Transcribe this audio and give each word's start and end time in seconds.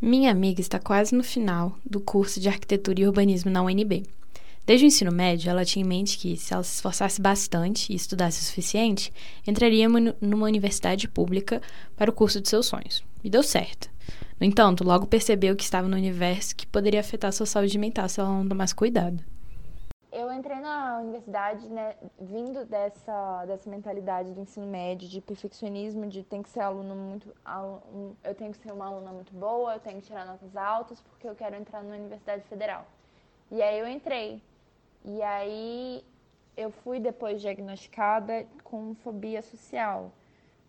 Minha 0.00 0.30
amiga 0.30 0.60
está 0.60 0.78
quase 0.78 1.14
no 1.14 1.22
final 1.22 1.78
do 1.84 2.00
curso 2.00 2.38
de 2.40 2.48
Arquitetura 2.48 3.00
e 3.00 3.06
Urbanismo 3.06 3.50
na 3.50 3.62
UNB. 3.62 4.04
Desde 4.66 4.86
o 4.86 4.88
ensino 4.88 5.12
médio, 5.12 5.50
ela 5.50 5.64
tinha 5.64 5.84
em 5.84 5.88
mente 5.88 6.18
que, 6.18 6.36
se 6.36 6.52
ela 6.52 6.62
se 6.62 6.74
esforçasse 6.76 7.20
bastante 7.20 7.92
e 7.92 7.96
estudasse 7.96 8.40
o 8.40 8.44
suficiente, 8.44 9.12
entraria 9.46 9.88
numa 9.88 10.46
universidade 10.46 11.06
pública 11.06 11.60
para 11.96 12.10
o 12.10 12.14
curso 12.14 12.40
de 12.40 12.48
seus 12.48 12.66
sonhos. 12.66 13.04
E 13.22 13.30
deu 13.30 13.42
certo. 13.42 13.90
No 14.40 14.46
entanto, 14.46 14.82
logo 14.82 15.06
percebeu 15.06 15.54
que 15.54 15.62
estava 15.62 15.88
no 15.88 15.96
universo 15.96 16.56
que 16.56 16.66
poderia 16.66 17.00
afetar 17.00 17.32
sua 17.32 17.46
saúde 17.46 17.78
mental 17.78 18.08
se 18.08 18.20
ela 18.20 18.30
não 18.30 18.48
tomasse 18.48 18.74
cuidado. 18.74 19.22
Eu 20.14 20.32
entrei 20.32 20.60
na 20.60 21.00
universidade, 21.00 21.68
né, 21.68 21.96
vindo 22.20 22.64
dessa, 22.64 23.44
dessa 23.46 23.68
mentalidade 23.68 24.32
do 24.32 24.40
ensino 24.40 24.64
médio, 24.64 25.08
de 25.08 25.20
perfeccionismo, 25.20 26.06
de 26.06 26.22
tem 26.22 26.40
que 26.40 26.48
ser 26.50 26.60
aluno 26.60 26.94
muito. 26.94 27.34
Eu 28.22 28.32
tenho 28.36 28.52
que 28.52 28.58
ser 28.58 28.70
uma 28.72 28.86
aluna 28.86 29.10
muito 29.10 29.34
boa, 29.34 29.74
eu 29.74 29.80
tenho 29.80 30.00
que 30.00 30.06
tirar 30.06 30.24
notas 30.24 30.56
altas, 30.56 31.00
porque 31.00 31.28
eu 31.28 31.34
quero 31.34 31.56
entrar 31.56 31.82
na 31.82 31.96
Universidade 31.96 32.44
Federal. 32.44 32.86
E 33.50 33.60
aí 33.60 33.76
eu 33.76 33.88
entrei. 33.88 34.40
E 35.04 35.20
aí 35.20 36.04
eu 36.56 36.70
fui 36.70 37.00
depois 37.00 37.40
diagnosticada 37.40 38.46
com 38.62 38.94
fobia 38.94 39.42
social. 39.42 40.12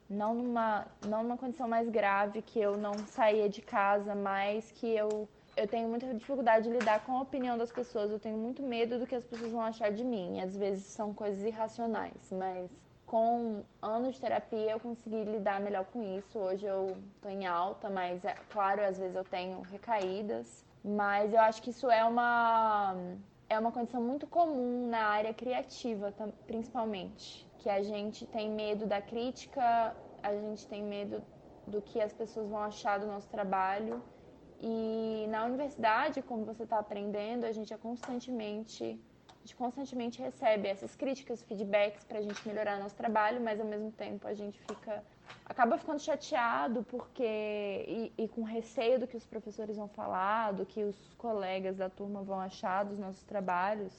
Não 0.09 0.33
numa, 0.33 0.87
não 1.07 1.21
numa 1.21 1.37
condição 1.37 1.67
mais 1.67 1.87
grave, 1.87 2.41
que 2.41 2.59
eu 2.59 2.77
não 2.77 2.97
saía 2.97 3.47
de 3.47 3.61
casa, 3.61 4.15
mas 4.15 4.71
que 4.71 4.87
eu 4.87 5.29
eu 5.55 5.67
tenho 5.67 5.87
muita 5.87 6.13
dificuldade 6.13 6.67
de 6.67 6.77
lidar 6.77 7.05
com 7.05 7.17
a 7.17 7.21
opinião 7.21 7.57
das 7.57 7.71
pessoas. 7.71 8.11
Eu 8.11 8.19
tenho 8.19 8.37
muito 8.37 8.61
medo 8.61 8.99
do 8.99 9.07
que 9.07 9.15
as 9.15 9.23
pessoas 9.23 9.51
vão 9.51 9.61
achar 9.61 9.91
de 9.91 10.03
mim. 10.03 10.41
Às 10.41 10.55
vezes 10.55 10.85
são 10.85 11.13
coisas 11.13 11.43
irracionais, 11.43 12.31
mas 12.31 12.69
com 13.05 13.63
anos 13.81 14.15
de 14.15 14.21
terapia 14.21 14.71
eu 14.71 14.79
consegui 14.79 15.23
lidar 15.23 15.61
melhor 15.61 15.85
com 15.85 16.03
isso. 16.17 16.37
Hoje 16.37 16.65
eu 16.65 16.97
tô 17.21 17.29
em 17.29 17.45
alta, 17.45 17.89
mas 17.89 18.23
é 18.25 18.35
claro, 18.49 18.83
às 18.83 18.97
vezes 18.97 19.15
eu 19.15 19.23
tenho 19.23 19.61
recaídas, 19.61 20.65
mas 20.83 21.33
eu 21.33 21.39
acho 21.39 21.61
que 21.61 21.69
isso 21.69 21.89
é 21.89 22.03
uma 22.03 22.95
é 23.47 23.59
uma 23.59 23.71
condição 23.71 24.01
muito 24.01 24.25
comum 24.25 24.89
na 24.89 25.05
área 25.05 25.33
criativa, 25.33 26.11
principalmente, 26.47 27.47
que 27.59 27.69
a 27.69 27.81
gente 27.83 28.25
tem 28.25 28.49
medo 28.49 28.87
da 28.87 28.99
crítica, 28.99 29.95
a 30.23 30.33
gente 30.33 30.67
tem 30.67 30.83
medo 30.83 31.21
do 31.67 31.79
que 31.79 32.01
as 32.01 32.11
pessoas 32.11 32.49
vão 32.49 32.61
achar 32.61 32.99
do 32.99 33.05
nosso 33.05 33.29
trabalho 33.29 34.01
e 34.61 35.27
na 35.29 35.45
universidade, 35.45 36.21
como 36.21 36.45
você 36.45 36.63
está 36.63 36.79
aprendendo, 36.79 37.45
a 37.45 37.51
gente 37.51 37.73
é 37.73 37.77
constantemente, 37.77 38.99
a 39.27 39.39
gente 39.41 39.55
constantemente 39.55 40.21
recebe 40.21 40.67
essas 40.67 40.95
críticas, 40.95 41.43
feedbacks 41.43 42.03
para 42.03 42.19
a 42.19 42.21
gente 42.21 42.47
melhorar 42.47 42.79
nosso 42.79 42.95
trabalho, 42.95 43.41
mas 43.41 43.59
ao 43.59 43.67
mesmo 43.67 43.91
tempo 43.91 44.27
a 44.27 44.33
gente 44.33 44.59
fica 44.61 45.03
acaba 45.45 45.77
ficando 45.77 45.99
chateado 45.99 46.83
porque 46.83 47.23
e, 47.87 48.13
e, 48.17 48.27
com 48.27 48.43
receio 48.43 48.99
do 48.99 49.07
que 49.07 49.15
os 49.15 49.25
professores 49.25 49.77
vão 49.77 49.87
falar, 49.87 50.53
do 50.53 50.65
que 50.65 50.83
os 50.83 51.13
colegas 51.15 51.77
da 51.77 51.89
turma 51.89 52.21
vão 52.23 52.39
achar 52.39 52.83
dos 52.83 52.97
nossos 52.97 53.23
trabalhos, 53.23 53.93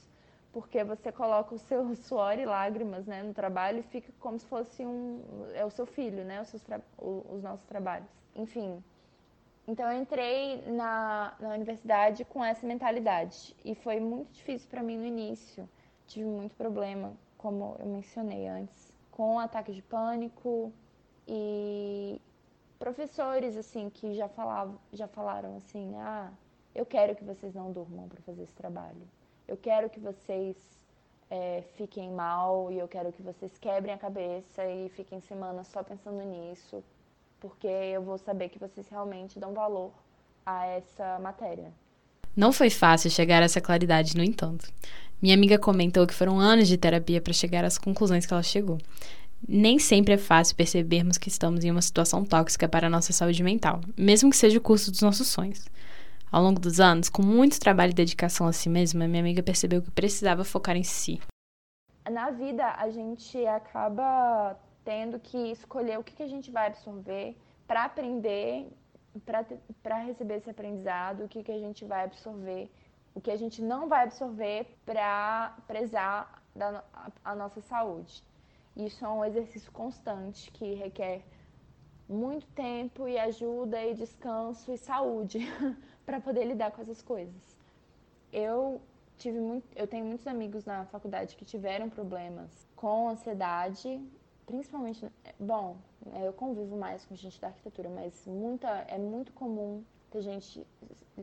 porque 0.53 0.83
você 0.83 1.13
coloca 1.13 1.55
o 1.55 1.59
seu 1.59 1.95
suor 1.97 2.39
e 2.39 2.45
lágrimas 2.45 3.07
né, 3.07 3.23
no 3.23 3.33
trabalho 3.33 3.81
e 3.81 3.83
fica 3.83 4.13
como 4.19 4.39
se 4.39 4.47
fosse 4.47 4.85
um 4.85 5.23
é 5.55 5.65
o 5.65 5.71
seu 5.71 5.87
filho, 5.87 6.25
né, 6.25 6.41
os, 6.41 6.49
seus 6.49 6.63
os 6.99 7.43
nossos 7.43 7.65
trabalhos. 7.67 8.09
Enfim, 8.35 8.83
então 9.67 9.91
eu 9.91 10.01
entrei 10.01 10.63
na, 10.71 11.35
na 11.41 11.49
universidade 11.51 12.25
com 12.25 12.45
essa 12.45 12.67
mentalidade 12.67 13.55
e 13.65 13.75
foi 13.75 13.99
muito 13.99 14.33
difícil 14.33 14.69
para 14.69 14.83
mim 14.83 14.97
no 14.97 15.05
início. 15.05 15.69
Tive 16.07 16.27
muito 16.29 16.55
problema, 16.55 17.15
como 17.37 17.77
eu 17.81 17.87
mencionei 17.87 18.47
antes, 18.47 18.93
com 19.11 19.41
ataques 19.41 19.75
de 19.75 19.83
pânico 19.83 20.73
e 21.27 22.21
professores 22.79 23.57
assim 23.57 23.91
que 23.91 24.15
já 24.15 24.29
falavam, 24.29 24.79
já 24.93 25.09
falaram 25.09 25.57
assim: 25.57 25.95
"Ah, 25.97 26.31
eu 26.75 26.87
quero 26.87 27.17
que 27.17 27.25
vocês 27.25 27.55
não 27.55 27.73
durmam 27.73 28.09
para 28.09 28.21
fazer 28.23 28.43
esse 28.45 28.55
trabalho. 28.55 29.03
Eu 29.49 29.57
quero 29.57 29.89
que 29.91 29.99
vocês 29.99 30.57
é, 31.31 31.63
fiquem 31.75 32.11
mal 32.11 32.71
e 32.71 32.79
eu 32.79 32.87
quero 32.87 33.13
que 33.13 33.23
vocês 33.23 33.59
quebrem 33.59 33.95
a 33.95 33.99
cabeça 33.99 34.65
e 34.67 34.89
fiquem 34.91 35.21
semanas 35.21 35.67
só 35.69 35.83
pensando 35.83 36.23
nisso, 36.23 36.85
porque 37.41 37.67
eu 37.67 38.03
vou 38.03 38.19
saber 38.19 38.49
que 38.49 38.59
vocês 38.59 38.89
realmente 38.89 39.39
dão 39.39 39.53
valor 39.53 39.93
a 40.45 40.67
essa 40.67 41.19
matéria. 41.19 41.73
Não 42.37 42.53
foi 42.53 42.71
fácil 42.71 43.11
chegar 43.11 43.43
a 43.43 43.47
essa 43.47 43.61
claridade, 43.61 44.17
no 44.17 44.23
entanto. 44.23 44.71
Minha 45.21 45.35
amiga 45.35 45.59
comentou 45.59 46.07
que 46.07 46.15
foram 46.15 46.39
anos 46.39 46.69
de 46.69 46.77
terapia 46.77 47.21
para 47.21 47.33
chegar 47.33 47.65
às 47.65 47.79
conclusões 47.79 48.27
que 48.27 48.33
ela 48.33 48.43
chegou. 48.43 48.79
Nem 49.49 49.79
sempre 49.79 50.15
é 50.15 50.19
fácil 50.19 50.57
percebermos 50.57 51.19
que 51.19 51.29
estamos 51.29 51.65
em 51.65 51.71
uma 51.71 51.83
situação 51.83 52.25
tóxica 52.25 52.69
para 52.69 52.87
a 52.87 52.91
nossa 52.91 53.13
saúde 53.13 53.43
mental, 53.43 53.81
mesmo 53.97 54.31
que 54.31 54.37
seja 54.37 54.59
o 54.59 54.61
curso 54.61 54.91
dos 54.91 55.03
nossos 55.03 55.29
sonhos. 55.29 55.67
Ao 56.31 56.43
longo 56.43 56.61
dos 56.61 56.81
anos, 56.81 57.09
com 57.09 57.23
muito 57.23 57.59
trabalho 57.59 57.93
e 57.93 57.95
dedicação 57.95 58.47
a 58.47 58.53
si 58.53 58.69
mesma, 58.69 59.07
minha 59.07 59.23
amiga 59.23 59.43
percebeu 59.43 59.81
que 59.81 59.91
precisava 59.91 60.45
focar 60.45 60.77
em 60.77 60.83
si. 60.83 61.21
Na 62.11 62.31
vida, 62.31 62.75
a 62.79 62.91
gente 62.91 63.45
acaba 63.47 64.57
tendo 64.87 65.19
que 65.19 65.41
escolher 65.57 65.99
o 65.99 66.05
que, 66.05 66.15
que 66.15 66.23
a 66.23 66.33
gente 66.35 66.49
vai 66.57 66.69
absorver 66.69 67.37
para 67.67 67.85
aprender, 67.85 68.71
para 69.83 69.99
receber 70.11 70.37
esse 70.37 70.49
aprendizado, 70.49 71.25
o 71.25 71.29
que, 71.29 71.43
que 71.43 71.51
a 71.51 71.59
gente 71.59 71.85
vai 71.85 72.05
absorver, 72.05 72.71
o 73.13 73.21
que 73.21 73.33
a 73.33 73.37
gente 73.43 73.61
não 73.61 73.89
vai 73.89 74.05
absorver 74.05 74.61
para 74.85 75.57
prezar 75.67 76.41
da, 76.55 76.85
a, 76.95 77.11
a 77.25 77.35
nossa 77.35 77.61
saúde. 77.63 78.23
Isso 78.77 79.05
é 79.05 79.09
um 79.09 79.25
exercício 79.25 79.73
constante 79.73 80.53
que 80.53 80.75
requer 80.75 81.25
muito 82.09 82.47
tempo 82.69 83.09
e 83.09 83.19
ajuda 83.19 83.83
e 83.85 83.93
descanso 83.95 84.71
e 84.71 84.79
saúde 84.79 85.41
para 86.07 86.21
poder 86.21 86.45
lidar 86.45 86.71
com 86.71 86.83
essas 86.83 87.03
coisas. 87.03 87.43
Eu 88.33 88.81
tive 89.19 89.41
muito, 89.41 89.67
eu 89.75 89.89
tenho 89.89 90.05
muitos 90.05 90.29
amigos 90.29 90.65
na 90.65 90.85
faculdade 90.87 91.35
que 91.35 91.45
tiveram 91.45 91.89
problemas 91.91 92.69
com 92.77 93.09
ansiedade 93.09 94.01
principalmente, 94.47 95.05
bom, 95.39 95.77
é, 96.15 96.27
eu 96.27 96.33
convivo 96.33 96.77
mais 96.77 97.05
com 97.05 97.15
gente 97.15 97.41
da 97.41 97.49
arquitetura, 97.49 97.89
mas 97.89 98.27
muita, 98.27 98.69
é 98.89 98.97
muito 98.97 99.33
comum 99.33 99.85
ter 100.11 100.23
gente 100.23 100.67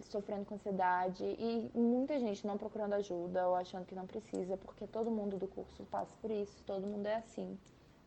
sofrendo 0.01 0.45
com 0.45 0.55
ansiedade 0.55 1.23
e 1.23 1.71
muita 1.73 2.19
gente 2.19 2.45
não 2.45 2.57
procurando 2.57 2.93
ajuda 2.93 3.47
ou 3.47 3.55
achando 3.55 3.85
que 3.85 3.95
não 3.95 4.05
precisa, 4.05 4.57
porque 4.57 4.85
todo 4.85 5.09
mundo 5.09 5.37
do 5.37 5.47
curso 5.47 5.83
passa 5.85 6.13
por 6.21 6.29
isso, 6.29 6.63
todo 6.65 6.85
mundo 6.85 7.07
é 7.07 7.15
assim. 7.15 7.57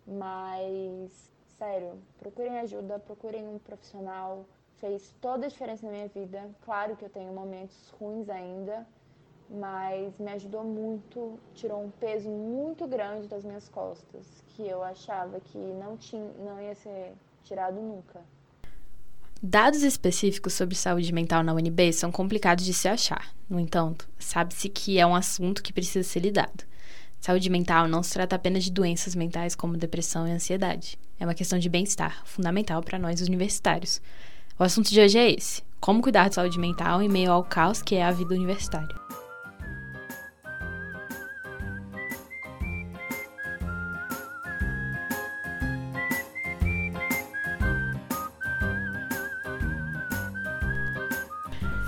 Mas, 0.07 1.33
sério, 1.59 1.99
procurem 2.19 2.59
ajuda, 2.61 2.99
procurem 2.99 3.47
um 3.49 3.59
profissional. 3.59 4.45
Fez 4.77 5.15
toda 5.23 5.47
a 5.47 5.49
diferença 5.49 5.87
na 5.87 5.93
minha 5.93 6.09
vida. 6.09 6.51
Claro 6.61 6.97
que 6.97 7.05
eu 7.05 7.09
tenho 7.09 7.33
momentos 7.33 7.89
ruins 7.99 8.29
ainda, 8.29 8.87
mas 9.51 10.19
me 10.19 10.31
ajudou 10.33 10.65
muito, 10.65 11.39
tirou 11.55 11.85
um 11.85 11.91
peso 11.91 12.29
muito 12.29 12.87
grande 12.87 13.29
das 13.29 13.45
minhas 13.45 13.69
costas, 13.69 14.27
que 14.49 14.67
eu 14.67 14.83
achava 14.83 15.41
que 15.41 15.59
não, 15.59 15.97
tinha, 15.97 16.31
não 16.39 16.61
ia 16.61 16.75
ser 16.75 17.15
tirado 17.45 17.81
nunca. 17.81 18.21
Dados 19.43 19.83
específicos 19.83 20.55
sobre 20.55 20.75
saúde 20.75 21.13
mental 21.13 21.43
na 21.43 21.53
UNB 21.53 21.93
são 21.93 22.11
complicados 22.11 22.65
de 22.65 22.73
se 22.73 22.89
achar. 22.89 23.35
No 23.49 23.61
entanto, 23.61 24.09
sabe-se 24.19 24.69
que 24.69 24.99
é 24.99 25.07
um 25.07 25.15
assunto 25.15 25.63
que 25.63 25.73
precisa 25.73 26.09
ser 26.09 26.21
lidado. 26.21 26.65
Saúde 27.21 27.51
mental 27.51 27.87
não 27.87 28.03
se 28.03 28.13
trata 28.13 28.37
apenas 28.37 28.65
de 28.65 28.73
doenças 28.73 29.15
mentais 29.15 29.55
como 29.55 29.77
depressão 29.77 30.27
e 30.27 30.31
ansiedade. 30.31 30.99
É 31.19 31.25
uma 31.25 31.35
questão 31.35 31.59
de 31.59 31.69
bem-estar, 31.69 32.23
fundamental 32.25 32.83
para 32.83 32.99
nós 32.99 33.21
universitários. 33.21 34.01
O 34.59 34.65
assunto 34.65 34.91
de 34.91 35.01
hoje 35.01 35.19
é 35.19 35.31
esse: 35.31 35.63
como 35.81 36.01
cuidar 36.01 36.29
de 36.29 36.35
saúde 36.35 36.59
mental 36.59 37.03
em 37.03 37.09
meio 37.09 37.31
ao 37.31 37.45
caos 37.45 37.83
que 37.83 37.95
é 37.95 38.05
a 38.05 38.11
vida 38.11 38.35
universitária. 38.35 38.97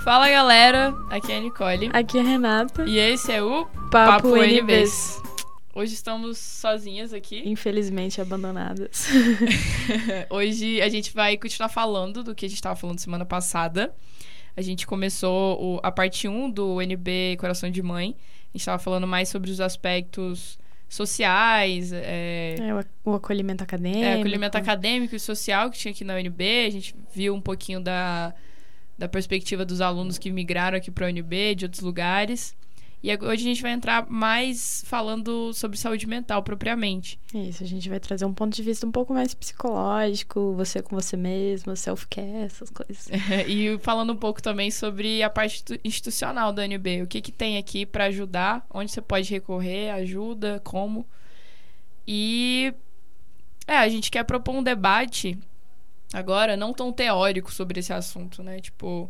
Fala 0.09 0.27
galera, 0.27 0.91
aqui 1.11 1.31
é 1.31 1.37
a 1.37 1.39
Nicole. 1.39 1.91
Aqui 1.93 2.17
é 2.17 2.21
a 2.21 2.23
Renata. 2.23 2.83
E 2.87 2.97
esse 2.97 3.31
é 3.31 3.43
o 3.43 3.67
Papo, 3.91 4.23
Papo 4.31 4.37
NBs. 4.37 5.21
Hoje 5.71 5.93
estamos 5.93 6.39
sozinhas 6.39 7.13
aqui. 7.13 7.43
Infelizmente 7.45 8.19
abandonadas. 8.19 9.07
Hoje 10.31 10.81
a 10.81 10.89
gente 10.89 11.13
vai 11.13 11.37
continuar 11.37 11.69
falando 11.69 12.23
do 12.23 12.33
que 12.33 12.47
a 12.47 12.49
gente 12.49 12.57
estava 12.57 12.75
falando 12.75 12.97
semana 12.97 13.23
passada. 13.23 13.93
A 14.57 14.63
gente 14.63 14.87
começou 14.87 15.75
o, 15.75 15.79
a 15.83 15.91
parte 15.91 16.27
1 16.27 16.49
do 16.49 16.81
NB 16.81 17.37
Coração 17.39 17.69
de 17.69 17.83
Mãe. 17.83 18.15
A 18.17 18.47
gente 18.53 18.61
estava 18.61 18.79
falando 18.79 19.05
mais 19.05 19.29
sobre 19.29 19.51
os 19.51 19.61
aspectos 19.61 20.57
sociais. 20.89 21.93
É, 21.93 22.55
é, 22.57 22.85
o 23.05 23.13
acolhimento 23.13 23.63
acadêmico. 23.63 24.03
É, 24.03 24.13
acolhimento 24.15 24.57
acadêmico 24.57 25.15
e 25.15 25.19
social 25.19 25.69
que 25.69 25.77
tinha 25.77 25.91
aqui 25.91 26.03
na 26.03 26.15
UNB. 26.15 26.65
A 26.65 26.71
gente 26.71 26.95
viu 27.13 27.35
um 27.35 27.41
pouquinho 27.41 27.79
da 27.79 28.33
da 28.99 29.07
perspectiva 29.07 29.65
dos 29.65 29.79
alunos 29.79 30.17
que 30.17 30.29
migraram 30.29 30.77
aqui 30.77 30.91
para 30.91 31.07
a 31.07 31.09
UNB, 31.09 31.55
de 31.55 31.65
outros 31.65 31.81
lugares. 31.81 32.53
E 33.01 33.09
hoje 33.13 33.43
a 33.43 33.49
gente 33.49 33.61
vai 33.61 33.71
entrar 33.71 34.05
mais 34.09 34.83
falando 34.85 35.53
sobre 35.53 35.77
saúde 35.77 36.05
mental 36.05 36.43
propriamente. 36.43 37.17
Isso, 37.33 37.63
a 37.63 37.65
gente 37.65 37.87
vai 37.87 37.97
trazer 37.97 38.25
um 38.25 38.33
ponto 38.33 38.53
de 38.53 38.61
vista 38.61 38.85
um 38.85 38.91
pouco 38.91 39.13
mais 39.13 39.33
psicológico, 39.33 40.53
você 40.53 40.81
com 40.81 40.97
você 40.97 41.15
mesmo, 41.15 41.77
self-care, 41.77 42.43
essas 42.43 42.69
coisas. 42.69 43.07
e 43.47 43.79
falando 43.79 44.11
um 44.11 44.17
pouco 44.17 44.41
também 44.41 44.69
sobre 44.69 45.23
a 45.23 45.29
parte 45.29 45.63
institucional 45.81 46.51
da 46.51 46.63
UNB. 46.63 47.03
O 47.03 47.07
que, 47.07 47.21
que 47.21 47.31
tem 47.31 47.57
aqui 47.57 47.85
para 47.85 48.05
ajudar, 48.05 48.67
onde 48.69 48.91
você 48.91 49.01
pode 49.01 49.31
recorrer, 49.31 49.91
ajuda, 49.91 50.61
como. 50.65 51.07
E 52.05 52.73
é, 53.65 53.77
a 53.77 53.87
gente 53.87 54.11
quer 54.11 54.25
propor 54.25 54.55
um 54.55 54.63
debate 54.63 55.37
agora 56.13 56.57
não 56.57 56.73
tão 56.73 56.91
teórico 56.91 57.51
sobre 57.51 57.79
esse 57.79 57.93
assunto, 57.93 58.43
né? 58.43 58.59
Tipo, 58.59 59.09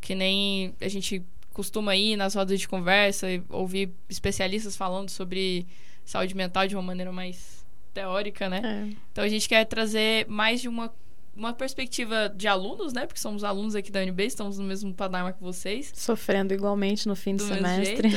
que 0.00 0.14
nem 0.14 0.74
a 0.80 0.88
gente 0.88 1.24
costuma 1.52 1.94
ir 1.94 2.16
nas 2.16 2.34
rodas 2.34 2.58
de 2.58 2.68
conversa 2.68 3.30
e 3.30 3.42
ouvir 3.48 3.92
especialistas 4.08 4.76
falando 4.76 5.08
sobre 5.08 5.66
saúde 6.04 6.34
mental 6.34 6.66
de 6.66 6.74
uma 6.74 6.82
maneira 6.82 7.12
mais 7.12 7.64
teórica, 7.92 8.48
né? 8.48 8.60
É. 8.64 8.96
Então 9.12 9.24
a 9.24 9.28
gente 9.28 9.48
quer 9.48 9.64
trazer 9.64 10.26
mais 10.28 10.60
de 10.60 10.68
uma 10.68 10.92
uma 11.36 11.52
perspectiva 11.52 12.32
de 12.34 12.46
alunos, 12.46 12.92
né? 12.92 13.06
Porque 13.06 13.20
somos 13.20 13.42
alunos 13.42 13.74
aqui 13.74 13.90
da 13.90 14.00
UNB, 14.00 14.24
estamos 14.24 14.58
no 14.58 14.64
mesmo 14.64 14.94
patamar 14.94 15.32
que 15.32 15.42
vocês. 15.42 15.92
Sofrendo 15.94 16.54
igualmente 16.54 17.08
no 17.08 17.16
fim 17.16 17.34
do, 17.34 17.44
do 17.44 17.54
semestre. 17.54 18.08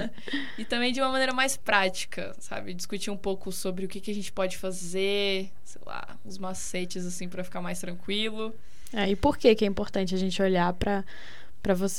e 0.58 0.64
também 0.64 0.92
de 0.92 1.00
uma 1.00 1.10
maneira 1.10 1.32
mais 1.32 1.56
prática, 1.56 2.34
sabe? 2.38 2.74
Discutir 2.74 3.10
um 3.10 3.16
pouco 3.16 3.52
sobre 3.52 3.84
o 3.84 3.88
que, 3.88 4.00
que 4.00 4.10
a 4.10 4.14
gente 4.14 4.32
pode 4.32 4.56
fazer, 4.58 5.50
sei 5.64 5.82
lá, 5.86 6.18
os 6.24 6.38
macetes, 6.38 7.06
assim, 7.06 7.28
para 7.28 7.44
ficar 7.44 7.60
mais 7.60 7.78
tranquilo. 7.78 8.54
É, 8.92 9.08
e 9.08 9.16
por 9.16 9.36
que 9.36 9.54
que 9.54 9.64
é 9.64 9.68
importante 9.68 10.14
a 10.14 10.18
gente 10.18 10.40
olhar 10.40 10.72
para 10.72 11.04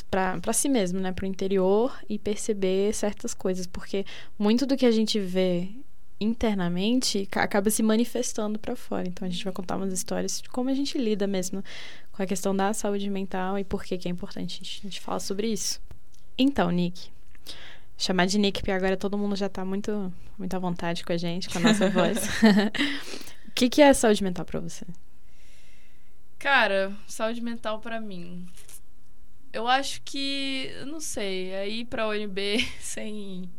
para 0.09 0.53
si 0.53 0.69
mesmo, 0.69 0.97
né, 0.97 1.11
para 1.11 1.25
o 1.25 1.27
interior 1.27 1.93
e 2.07 2.17
perceber 2.17 2.93
certas 2.93 3.33
coisas, 3.33 3.67
porque 3.67 4.05
muito 4.39 4.65
do 4.65 4.77
que 4.77 4.85
a 4.85 4.91
gente 4.91 5.19
vê 5.19 5.69
internamente 6.19 7.27
acaba 7.31 7.69
se 7.69 7.83
manifestando 7.83 8.57
para 8.57 8.75
fora. 8.75 9.07
Então 9.07 9.27
a 9.27 9.31
gente 9.31 9.43
vai 9.43 9.53
contar 9.53 9.77
umas 9.77 9.93
histórias 9.93 10.41
de 10.41 10.49
como 10.49 10.69
a 10.69 10.73
gente 10.73 10.97
lida 10.97 11.27
mesmo 11.27 11.63
com 12.11 12.23
a 12.23 12.25
questão 12.25 12.55
da 12.55 12.73
saúde 12.73 13.09
mental 13.09 13.59
e 13.59 13.63
por 13.63 13.83
que, 13.83 13.97
que 13.97 14.07
é 14.07 14.11
importante 14.11 14.61
a 14.61 14.87
gente, 14.87 14.99
falar 14.99 15.19
sobre 15.19 15.47
isso. 15.47 15.79
Então, 16.37 16.69
Nick, 16.71 17.09
chamar 17.97 18.25
de 18.25 18.37
Nick 18.37 18.59
porque 18.59 18.71
agora 18.71 18.97
todo 18.97 19.17
mundo 19.17 19.35
já 19.35 19.49
tá 19.49 19.63
muito 19.63 20.11
muito 20.37 20.53
à 20.55 20.59
vontade 20.59 21.03
com 21.03 21.13
a 21.13 21.17
gente, 21.17 21.49
com 21.49 21.57
a 21.57 21.61
nossa 21.61 21.89
voz. 21.89 22.17
o 23.47 23.51
que 23.53 23.69
que 23.69 23.81
é 23.81 23.93
saúde 23.93 24.23
mental 24.23 24.45
para 24.45 24.59
você? 24.59 24.85
Cara, 26.37 26.95
saúde 27.07 27.41
mental 27.41 27.79
para 27.79 27.99
mim. 27.99 28.47
Eu 29.51 29.67
acho 29.67 30.01
que, 30.03 30.69
não 30.85 30.99
sei, 30.99 31.51
é 31.51 31.67
ir 31.67 31.85
pra 31.85 32.07
UNB 32.07 32.63
sem 32.79 33.49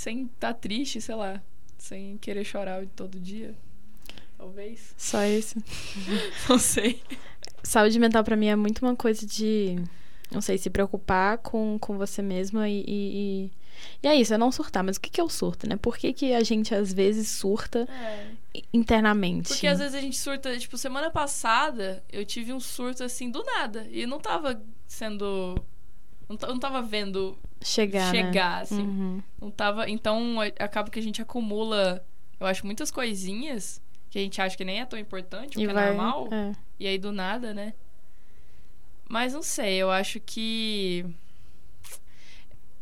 sem 0.00 0.22
estar 0.24 0.54
tá 0.54 0.54
triste, 0.54 0.98
sei 0.98 1.14
lá, 1.14 1.42
sem 1.76 2.16
querer 2.16 2.42
chorar 2.42 2.86
todo 2.96 3.20
dia. 3.20 3.54
Talvez. 4.38 4.94
Só 4.96 5.22
isso. 5.24 5.62
não 6.48 6.58
sei. 6.58 7.02
Saúde 7.62 7.98
mental 7.98 8.24
para 8.24 8.36
mim 8.36 8.46
é 8.46 8.56
muito 8.56 8.80
uma 8.80 8.96
coisa 8.96 9.26
de, 9.26 9.76
não 10.30 10.40
sei, 10.40 10.56
se 10.56 10.70
preocupar 10.70 11.36
com, 11.38 11.78
com 11.78 11.98
você 11.98 12.22
mesma 12.22 12.66
e, 12.66 12.82
e, 12.88 13.50
e 14.02 14.08
é 14.08 14.14
isso, 14.14 14.32
é 14.32 14.38
não 14.38 14.50
surtar. 14.50 14.82
Mas 14.82 14.96
o 14.96 15.00
que, 15.02 15.10
que 15.10 15.20
é 15.20 15.24
o 15.24 15.28
surto, 15.28 15.68
né? 15.68 15.76
Por 15.76 15.98
que, 15.98 16.14
que 16.14 16.32
a 16.32 16.42
gente 16.42 16.74
às 16.74 16.90
vezes 16.90 17.28
surta 17.28 17.86
é. 17.90 18.62
internamente? 18.72 19.48
Porque 19.48 19.66
às 19.66 19.80
vezes 19.80 19.94
a 19.94 20.00
gente 20.00 20.16
surta. 20.18 20.58
Tipo, 20.58 20.78
semana 20.78 21.10
passada 21.10 22.02
eu 22.10 22.24
tive 22.24 22.54
um 22.54 22.60
surto 22.60 23.04
assim 23.04 23.30
do 23.30 23.44
nada. 23.44 23.86
E 23.90 24.06
não 24.06 24.18
tava 24.18 24.62
sendo. 24.86 25.62
Não, 26.26 26.36
não 26.48 26.58
tava 26.58 26.80
vendo 26.80 27.38
chegar, 27.62 28.10
chegar 28.10 28.56
né? 28.56 28.62
assim. 28.62 28.82
Uhum. 28.82 29.22
Não 29.40 29.50
tava. 29.50 29.88
Então 29.88 30.36
acaba 30.58 30.90
que 30.90 30.98
a 30.98 31.02
gente 31.02 31.20
acumula, 31.20 32.04
eu 32.38 32.46
acho, 32.46 32.64
muitas 32.64 32.90
coisinhas 32.90 33.80
que 34.08 34.18
a 34.18 34.22
gente 34.22 34.40
acha 34.40 34.56
que 34.56 34.64
nem 34.64 34.80
é 34.80 34.84
tão 34.84 34.98
importante, 34.98 35.52
porque 35.54 35.70
é 35.70 35.72
vai, 35.72 35.84
é 35.84 35.92
normal. 35.92 36.28
É. 36.32 36.52
E 36.78 36.86
aí 36.86 36.98
do 36.98 37.12
nada, 37.12 37.54
né? 37.54 37.74
Mas 39.08 39.32
não 39.32 39.42
sei, 39.42 39.76
eu 39.76 39.90
acho 39.90 40.20
que. 40.20 41.04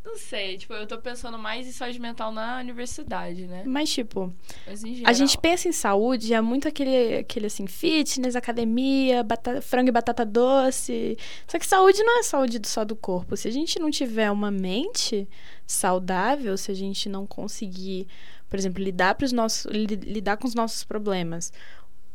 Não 0.09 0.17
sei, 0.17 0.57
tipo, 0.57 0.73
eu 0.73 0.87
tô 0.87 0.97
pensando 0.97 1.39
mais 1.39 1.67
em 1.67 1.71
saúde 1.71 2.01
mental 2.01 2.33
na 2.33 2.61
universidade, 2.61 3.47
né? 3.47 3.63
Mas, 3.67 3.91
tipo, 3.91 4.33
Mas 4.67 4.83
a 5.05 5.13
gente 5.13 5.37
pensa 5.37 5.69
em 5.69 5.73
saúde, 5.73 6.33
é 6.33 6.41
muito 6.41 6.67
aquele, 6.67 7.19
aquele 7.19 7.45
assim, 7.45 7.67
fitness, 7.67 8.35
academia, 8.35 9.23
batata, 9.23 9.61
frango 9.61 9.91
e 9.91 9.93
batata 9.93 10.25
doce. 10.25 11.19
Só 11.47 11.59
que 11.59 11.67
saúde 11.67 12.03
não 12.03 12.21
é 12.21 12.23
saúde 12.23 12.59
só 12.67 12.87
do 12.87 12.97
corpo. 12.97 13.37
Se 13.37 13.49
a 13.49 13.51
gente 13.51 13.79
não 13.79 13.91
tiver 13.91 14.31
uma 14.31 14.51
mente 14.51 15.29
saudável, 15.67 16.57
se 16.57 16.71
a 16.71 16.75
gente 16.75 17.07
não 17.07 17.27
conseguir, 17.27 18.09
por 18.49 18.59
exemplo, 18.59 18.83
lidar, 18.83 19.15
pros 19.15 19.31
nossos, 19.31 19.67
lidar 19.71 20.39
com 20.39 20.49
os 20.49 20.55
nossos 20.55 20.85
problemas, 20.85 21.53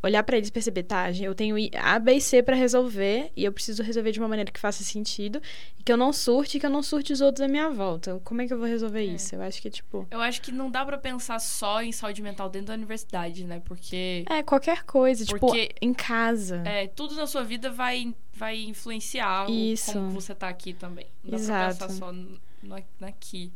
olhar 0.04 0.22
para 0.24 0.36
eles 0.36 0.50
e 0.50 0.52
perceber, 0.52 0.84
tá, 0.84 1.10
eu 1.12 1.34
tenho 1.34 1.56
A, 1.76 1.98
B 1.98 2.16
e 2.16 2.22
C 2.22 2.44
para 2.44 2.56
resolver 2.56 3.32
e 3.36 3.46
eu 3.46 3.54
preciso 3.54 3.82
resolver 3.82 4.12
de 4.12 4.20
uma 4.20 4.28
maneira 4.28 4.52
que 4.52 4.60
faça 4.60 4.84
sentido 4.84 5.42
e 5.80 5.84
que 5.84 5.92
eu 5.92 5.96
não 5.96 6.12
surte 6.12 6.58
e 6.58 6.60
que 6.60 6.66
eu 6.66 6.70
não 6.70 6.84
surte 6.84 7.14
os 7.14 7.22
outros 7.22 7.42
à 7.42 7.48
minha 7.48 7.70
volta. 7.70 8.20
Como 8.24 8.42
é 8.42 8.48
que 8.48 8.54
eu 8.54 8.58
vou 8.58 8.68
resolver 8.68 9.00
é. 9.00 9.06
isso? 9.06 9.34
Eu 9.34 9.42
acho 9.42 9.62
que, 9.62 9.70
tipo... 9.70 10.06
Eu 10.12 10.22
acho 10.22 10.42
que 10.42 10.52
não 10.52 10.70
dá 10.70 10.86
para 10.86 10.98
pensar 10.98 11.40
só 11.40 11.82
em 11.82 11.94
saúde 11.94 12.22
mental 12.22 12.50
dentro 12.50 12.68
da 12.68 12.74
universidade, 12.74 13.46
né? 13.46 13.62
Porque... 13.64 14.26
É, 14.30 14.44
qualquer 14.44 14.84
coisa. 14.84 15.26
Tipo, 15.26 15.40
Porque, 15.40 15.68
tipo, 15.68 15.80
em 15.82 15.94
casa. 15.94 16.62
É, 16.66 16.88
tudo 16.88 17.16
na 17.16 17.26
sua 17.26 17.44
vida 17.44 17.72
vai, 17.72 18.14
vai 18.34 18.62
influenciar 18.62 19.50
isso. 19.50 19.94
como 19.94 20.12
você 20.12 20.36
tá 20.36 20.50
aqui 20.50 20.74
também. 20.74 21.08
Não 21.24 21.32
dá 21.32 21.38
Exato. 21.38 21.78
pra 21.78 21.88
pensar 21.88 21.98
só 21.98 22.12
no, 22.12 22.76
aqui. 23.02 23.52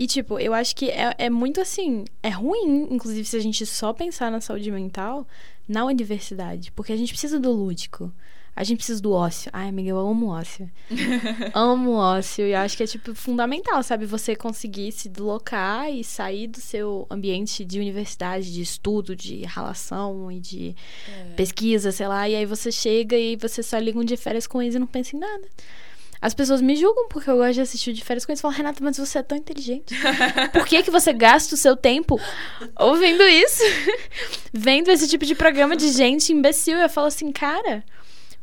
E, 0.00 0.06
tipo, 0.06 0.38
eu 0.38 0.54
acho 0.54 0.74
que 0.74 0.88
é, 0.88 1.14
é 1.18 1.28
muito 1.28 1.60
assim. 1.60 2.06
É 2.22 2.30
ruim, 2.30 2.88
inclusive, 2.90 3.22
se 3.28 3.36
a 3.36 3.40
gente 3.40 3.66
só 3.66 3.92
pensar 3.92 4.30
na 4.30 4.40
saúde 4.40 4.70
mental 4.70 5.28
na 5.68 5.84
universidade. 5.84 6.72
Porque 6.72 6.90
a 6.90 6.96
gente 6.96 7.12
precisa 7.12 7.38
do 7.38 7.52
lúdico. 7.52 8.10
A 8.56 8.64
gente 8.64 8.78
precisa 8.78 8.98
do 9.02 9.12
ócio. 9.12 9.50
Ai, 9.52 9.68
amiga, 9.68 9.90
eu 9.90 9.98
amo 9.98 10.28
ócio. 10.28 10.70
amo 11.52 11.92
ócio. 11.92 12.46
E 12.46 12.54
acho 12.54 12.78
que 12.78 12.82
é, 12.82 12.86
tipo, 12.86 13.14
fundamental, 13.14 13.82
sabe? 13.82 14.06
Você 14.06 14.34
conseguir 14.34 14.90
se 14.90 15.06
deslocar 15.06 15.90
e 15.90 16.02
sair 16.02 16.46
do 16.46 16.62
seu 16.62 17.06
ambiente 17.10 17.62
de 17.62 17.78
universidade, 17.78 18.50
de 18.50 18.62
estudo, 18.62 19.14
de 19.14 19.44
relação 19.44 20.32
e 20.32 20.40
de 20.40 20.74
é. 21.08 21.34
pesquisa, 21.34 21.92
sei 21.92 22.08
lá. 22.08 22.26
E 22.26 22.36
aí 22.36 22.46
você 22.46 22.72
chega 22.72 23.18
e 23.18 23.36
você 23.36 23.62
só 23.62 23.76
liga 23.76 23.98
um 23.98 24.04
de 24.04 24.16
férias 24.16 24.46
com 24.46 24.62
eles 24.62 24.74
e 24.74 24.78
não 24.78 24.86
pensa 24.86 25.14
em 25.14 25.20
nada. 25.20 25.46
As 26.20 26.34
pessoas 26.34 26.60
me 26.60 26.76
julgam 26.76 27.08
porque 27.08 27.30
eu 27.30 27.36
gosto 27.36 27.54
de 27.54 27.60
assistir 27.62 28.04
com 28.04 28.12
eles. 28.12 28.40
Falam, 28.40 28.56
Renata, 28.56 28.84
mas 28.84 28.98
você 28.98 29.18
é 29.18 29.22
tão 29.22 29.38
inteligente. 29.38 29.94
Por 30.52 30.66
que, 30.66 30.82
que 30.82 30.90
você 30.90 31.12
gasta 31.12 31.54
o 31.54 31.58
seu 31.58 31.74
tempo 31.76 32.20
ouvindo 32.78 33.22
isso? 33.22 33.62
Vendo 34.52 34.90
esse 34.90 35.08
tipo 35.08 35.24
de 35.24 35.34
programa 35.34 35.74
de 35.74 35.88
gente 35.90 36.32
imbecil. 36.32 36.76
Eu 36.76 36.90
falo 36.90 37.06
assim, 37.06 37.32
cara, 37.32 37.82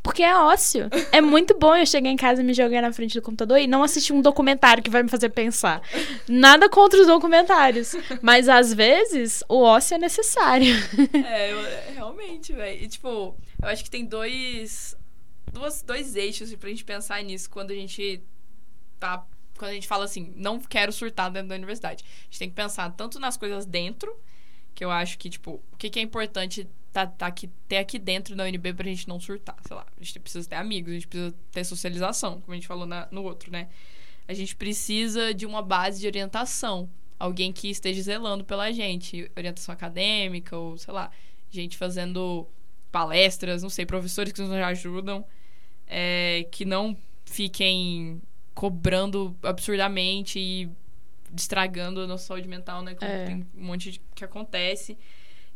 porque 0.02 0.24
é 0.24 0.36
ócio. 0.36 0.90
É 1.12 1.22
muito 1.22 1.56
bom 1.56 1.76
eu 1.76 1.86
chegar 1.86 2.10
em 2.10 2.16
casa 2.16 2.42
e 2.42 2.44
me 2.44 2.54
jogar 2.54 2.82
na 2.82 2.92
frente 2.92 3.14
do 3.14 3.22
computador 3.22 3.60
e 3.60 3.68
não 3.68 3.84
assistir 3.84 4.12
um 4.12 4.22
documentário 4.22 4.82
que 4.82 4.90
vai 4.90 5.04
me 5.04 5.10
fazer 5.10 5.30
pensar. 5.30 5.82
Nada 6.28 6.68
contra 6.70 7.00
os 7.00 7.06
documentários. 7.06 7.96
Mas 8.24 8.50
às 8.50 8.74
vezes 8.74 9.44
o 9.48 9.62
ócio 9.62 9.94
é 9.94 9.98
necessário. 10.00 10.74
É, 11.14 11.52
eu, 11.52 11.94
realmente, 11.94 12.54
velho. 12.54 12.84
E 12.84 12.88
tipo, 12.88 13.36
eu 13.62 13.70
acho 13.70 13.84
que 13.84 13.90
tem 13.90 14.04
dois 14.04 14.97
duas, 15.52 15.82
dois 15.82 16.16
eixos 16.16 16.54
pra 16.56 16.70
gente 16.70 16.84
pensar 16.84 17.24
nisso 17.24 17.50
quando 17.50 17.72
a 17.72 17.76
gente 17.76 18.22
tá. 19.00 19.26
Quando 19.58 19.72
a 19.72 19.74
gente 19.74 19.88
fala 19.88 20.06
assim, 20.06 20.34
não 20.36 20.60
quero 20.60 20.92
surtar 20.92 21.32
dentro 21.32 21.50
da 21.50 21.56
universidade. 21.56 22.04
A 22.06 22.24
gente 22.26 22.40
tem 22.40 22.50
que 22.50 22.56
pensar 22.56 22.92
tanto 22.92 23.20
nas 23.20 23.38
coisas 23.38 23.66
dentro, 23.66 24.16
que 24.76 24.86
eu 24.86 24.92
acho 24.92 25.18
que, 25.18 25.32
tipo, 25.32 25.60
o 25.74 25.78
que, 25.78 25.90
que 25.90 25.98
é 25.98 26.02
importante 26.04 26.68
tá, 26.94 27.08
tá 27.08 27.26
aqui, 27.26 27.50
ter 27.68 27.78
aqui 27.78 27.98
dentro 27.98 28.36
da 28.36 28.44
UNB 28.44 28.74
pra 28.74 28.86
gente 28.86 29.08
não 29.08 29.20
surtar. 29.20 29.56
Sei 29.66 29.76
lá, 29.76 29.84
a 30.00 30.04
gente 30.04 30.20
precisa 30.20 30.48
ter 30.48 30.58
amigos, 30.58 30.92
a 30.92 30.94
gente 30.94 31.08
precisa 31.08 31.36
ter 31.52 31.64
socialização, 31.64 32.40
como 32.42 32.54
a 32.54 32.56
gente 32.56 32.68
falou 32.68 32.86
na, 32.86 33.08
no 33.10 33.24
outro, 33.24 33.52
né? 33.52 33.68
A 34.28 34.34
gente 34.34 34.56
precisa 34.56 35.34
de 35.34 35.46
uma 35.46 35.64
base 35.64 36.00
de 36.02 36.06
orientação. 36.06 36.88
Alguém 37.18 37.52
que 37.52 37.68
esteja 37.68 38.00
zelando 38.04 38.44
pela 38.44 38.72
gente. 38.72 39.32
Orientação 39.36 39.74
acadêmica, 39.74 40.56
ou 40.56 40.78
sei 40.78 40.94
lá, 40.94 41.10
gente 41.50 41.78
fazendo 41.78 42.48
palestras, 42.92 43.64
não 43.64 43.70
sei, 43.72 43.88
professores 43.88 44.32
que 44.32 44.42
nos 44.42 44.52
ajudam 44.52 45.26
é, 45.88 46.48
que 46.52 46.66
não 46.66 46.96
fiquem 47.26 48.22
cobrando 48.54 49.36
absurdamente 49.44 50.40
e 50.40 50.70
estragando 51.36 52.02
a 52.02 52.08
nossa 52.08 52.26
saúde 52.26 52.48
mental, 52.48 52.82
né? 52.82 52.96
Como 52.96 53.10
é. 53.12 53.26
tem 53.26 53.48
um 53.56 53.64
monte 53.64 53.92
de 53.92 54.02
que 54.16 54.24
acontece. 54.24 54.98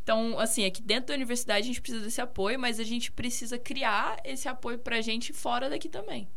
Então, 0.02 0.38
assim, 0.38 0.64
aqui 0.64 0.82
dentro 0.82 1.08
da 1.08 1.14
universidade 1.14 1.60
a 1.60 1.66
gente 1.66 1.80
precisa 1.80 2.04
desse 2.04 2.20
apoio, 2.20 2.58
mas 2.58 2.80
a 2.80 2.84
gente 2.84 3.12
precisa 3.12 3.58
criar 3.58 4.20
esse 4.24 4.48
apoio 4.48 4.78
pra 4.78 5.00
gente 5.00 5.32
fora 5.32 5.70
daqui 5.70 5.88
também. 5.88 6.28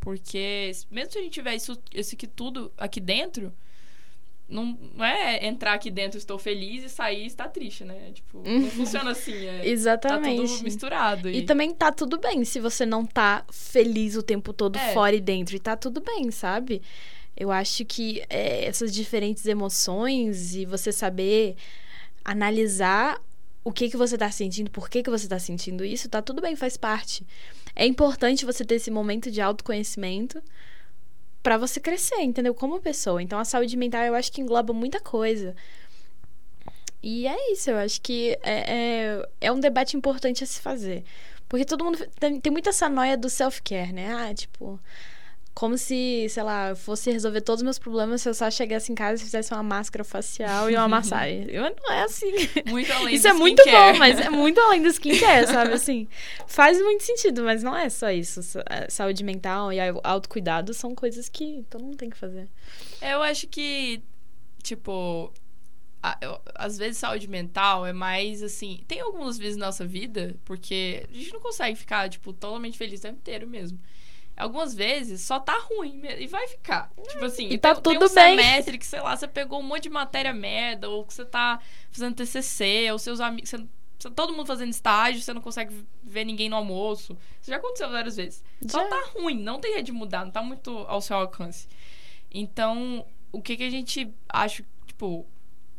Porque 0.00 0.70
mesmo 0.90 1.12
se 1.12 1.18
a 1.18 1.22
gente 1.22 1.32
tiver 1.32 1.54
isso, 1.54 1.80
isso 1.92 2.14
aqui 2.14 2.26
tudo 2.26 2.72
aqui 2.76 3.00
dentro, 3.00 3.52
não, 4.48 4.78
não 4.94 5.04
é 5.04 5.46
entrar 5.46 5.72
aqui 5.72 5.90
dentro, 5.90 6.18
estou 6.18 6.38
feliz 6.38 6.84
e 6.84 6.88
sair 6.88 7.24
está 7.24 7.48
triste, 7.48 7.84
né? 7.84 8.10
Tipo, 8.12 8.42
não 8.42 8.52
uhum. 8.52 8.70
funciona 8.70 9.10
assim. 9.10 9.32
É, 9.32 9.66
Exatamente. 9.66 10.42
Tá 10.44 10.54
tudo 10.54 10.64
misturado. 10.64 11.30
E... 11.30 11.38
e... 11.38 11.42
também 11.42 11.72
tá 11.74 11.90
tudo 11.90 12.18
bem 12.18 12.44
se 12.44 12.60
você 12.60 12.84
não 12.84 13.06
tá 13.06 13.44
feliz 13.50 14.16
o 14.16 14.22
tempo 14.22 14.52
todo 14.52 14.76
é. 14.76 14.92
fora 14.92 15.16
e 15.16 15.20
dentro. 15.20 15.56
E 15.56 15.58
tá 15.58 15.76
tudo 15.76 16.00
bem, 16.00 16.30
sabe? 16.30 16.82
Eu 17.36 17.50
acho 17.50 17.84
que 17.84 18.22
é, 18.28 18.66
essas 18.66 18.94
diferentes 18.94 19.46
emoções 19.46 20.54
e 20.54 20.64
você 20.64 20.92
saber 20.92 21.56
analisar 22.24 23.20
o 23.64 23.72
que 23.72 23.88
que 23.88 23.96
você 23.96 24.16
tá 24.18 24.30
sentindo, 24.30 24.70
por 24.70 24.90
que 24.90 25.02
que 25.02 25.10
você 25.10 25.26
tá 25.26 25.38
sentindo 25.38 25.84
isso, 25.84 26.08
tá 26.08 26.20
tudo 26.20 26.42
bem, 26.42 26.54
faz 26.54 26.76
parte. 26.76 27.26
É 27.74 27.86
importante 27.86 28.44
você 28.44 28.64
ter 28.64 28.74
esse 28.76 28.90
momento 28.90 29.30
de 29.30 29.40
autoconhecimento 29.40 30.42
para 31.44 31.58
você 31.58 31.78
crescer, 31.78 32.22
entendeu? 32.22 32.54
Como 32.54 32.80
pessoa. 32.80 33.22
Então 33.22 33.38
a 33.38 33.44
saúde 33.44 33.76
mental 33.76 34.02
eu 34.02 34.14
acho 34.14 34.32
que 34.32 34.40
engloba 34.40 34.72
muita 34.72 34.98
coisa. 34.98 35.54
E 37.02 37.28
é 37.28 37.52
isso, 37.52 37.70
eu 37.70 37.76
acho 37.76 38.00
que 38.00 38.30
é, 38.42 39.18
é, 39.20 39.28
é 39.42 39.52
um 39.52 39.60
debate 39.60 39.94
importante 39.94 40.42
a 40.42 40.46
se 40.46 40.58
fazer. 40.60 41.04
Porque 41.46 41.66
todo 41.66 41.84
mundo 41.84 41.98
tem, 42.18 42.40
tem 42.40 42.50
muita 42.50 42.70
essa 42.70 42.88
noia 42.88 43.14
do 43.16 43.28
self-care, 43.28 43.92
né? 43.92 44.10
Ah, 44.14 44.32
tipo, 44.34 44.80
como 45.54 45.78
se, 45.78 46.26
sei 46.28 46.42
lá, 46.42 46.70
eu 46.70 46.76
fosse 46.76 47.12
resolver 47.12 47.40
todos 47.40 47.60
os 47.60 47.64
meus 47.64 47.78
problemas 47.78 48.20
se 48.22 48.28
eu 48.28 48.34
só 48.34 48.50
chegasse 48.50 48.90
em 48.90 48.94
casa 48.94 49.22
e 49.22 49.24
fizesse 49.24 49.52
uma 49.54 49.62
máscara 49.62 50.02
facial 50.02 50.68
e 50.68 50.74
uma 50.76 50.88
massagem. 50.88 51.46
Não 51.46 51.92
é 51.92 52.02
assim. 52.02 52.32
Muito 52.66 52.92
além 52.92 53.14
Isso 53.14 53.28
é 53.28 53.32
muito 53.32 53.62
bom, 53.64 53.96
mas 53.96 54.18
é 54.18 54.28
muito 54.30 54.60
além 54.60 54.82
do 54.82 54.88
skincare, 54.88 55.46
sabe? 55.52 55.72
Assim, 55.74 56.08
faz 56.48 56.80
muito 56.82 57.04
sentido, 57.04 57.44
mas 57.44 57.62
não 57.62 57.76
é 57.76 57.88
só 57.88 58.10
isso. 58.10 58.40
É, 58.68 58.90
Saúde 58.90 59.22
mental 59.22 59.72
e 59.72 59.80
au- 59.80 60.00
autocuidado 60.02 60.74
são 60.74 60.92
coisas 60.92 61.28
que 61.28 61.64
todo 61.70 61.84
mundo 61.84 61.96
tem 61.96 62.10
que 62.10 62.16
fazer. 62.16 62.48
Eu 63.00 63.22
acho 63.22 63.46
que, 63.46 64.02
tipo, 64.62 65.32
eu- 66.20 66.40
às 66.54 66.76
vezes 66.76 66.98
saúde 66.98 67.28
mental 67.28 67.86
é 67.86 67.92
mais 67.92 68.42
assim. 68.42 68.80
Tem 68.88 69.00
algumas 69.00 69.38
vezes 69.38 69.56
na 69.56 69.66
nossa 69.66 69.86
vida, 69.86 70.34
porque 70.44 71.06
a 71.08 71.14
gente 71.14 71.32
não 71.32 71.40
consegue 71.40 71.78
ficar, 71.78 72.08
tipo, 72.08 72.32
totalmente 72.32 72.76
feliz 72.76 72.98
o 72.98 73.02
tempo 73.02 73.18
inteiro 73.18 73.46
mesmo. 73.46 73.78
Algumas 74.36 74.74
vezes 74.74 75.20
só 75.20 75.38
tá 75.38 75.56
ruim 75.70 76.02
e 76.18 76.26
vai 76.26 76.48
ficar. 76.48 76.90
Tipo 77.08 77.24
assim, 77.24 77.48
E 77.48 77.56
tá 77.58 77.72
tem, 77.74 77.82
tem 77.82 77.92
tudo 77.94 78.10
um 78.10 78.14
bem. 78.14 78.36
semestre 78.36 78.78
que, 78.78 78.84
sei 78.86 79.00
lá, 79.00 79.16
você 79.16 79.28
pegou 79.28 79.60
um 79.60 79.62
monte 79.62 79.84
de 79.84 79.90
matéria 79.90 80.32
merda, 80.32 80.88
ou 80.90 81.04
que 81.04 81.14
você 81.14 81.24
tá 81.24 81.60
fazendo 81.92 82.16
TCC, 82.16 82.88
ou 82.90 82.98
seus 82.98 83.20
amigos. 83.20 83.48
Você, 83.50 83.58
você- 83.58 84.10
todo 84.10 84.32
mundo 84.34 84.46
fazendo 84.46 84.70
estágio, 84.70 85.22
você 85.22 85.32
não 85.32 85.40
consegue 85.40 85.86
ver 86.02 86.24
ninguém 86.24 86.48
no 86.48 86.56
almoço. 86.56 87.16
Isso 87.40 87.50
já 87.50 87.56
aconteceu 87.58 87.88
várias 87.90 88.16
vezes. 88.16 88.42
Só 88.66 88.82
Já. 88.82 88.88
tá 88.88 89.04
ruim, 89.14 89.38
não 89.40 89.60
tem 89.60 89.72
jeito 89.74 89.86
de 89.86 89.92
mudar, 89.92 90.24
não 90.24 90.32
tá 90.32 90.42
muito 90.42 90.70
ao 90.88 91.00
seu 91.00 91.16
alcance. 91.16 91.68
Então, 92.30 93.06
o 93.32 93.40
que 93.40 93.56
que 93.56 93.62
a 93.62 93.70
gente 93.70 94.12
acha, 94.28 94.64
tipo, 94.86 95.24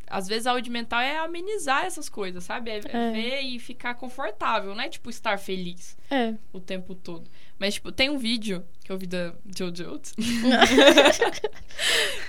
às 0.08 0.28
vezes 0.28 0.46
a 0.48 0.52
saúde 0.52 0.70
mental 0.70 1.00
é 1.02 1.18
amenizar 1.18 1.86
essas 1.86 2.08
coisas, 2.10 2.44
sabe? 2.44 2.70
É, 2.72 2.76
é 2.76 2.80
É. 2.94 3.12
ver 3.12 3.42
e 3.42 3.60
ficar 3.60 3.96
confortável, 3.96 4.74
não 4.76 4.82
é 4.84 4.90
tipo 4.90 5.10
estar 5.10 5.38
feliz 5.40 5.98
É. 6.12 6.34
o 6.54 6.60
tempo 6.60 6.94
todo. 6.96 7.30
Mas, 7.58 7.76
tipo, 7.76 7.90
tem 7.92 8.10
um 8.10 8.18
vídeo 8.18 8.66
que 8.84 8.92
eu 8.92 8.98
vi 8.98 9.08
da 9.08 9.34
Jojo 9.58 10.00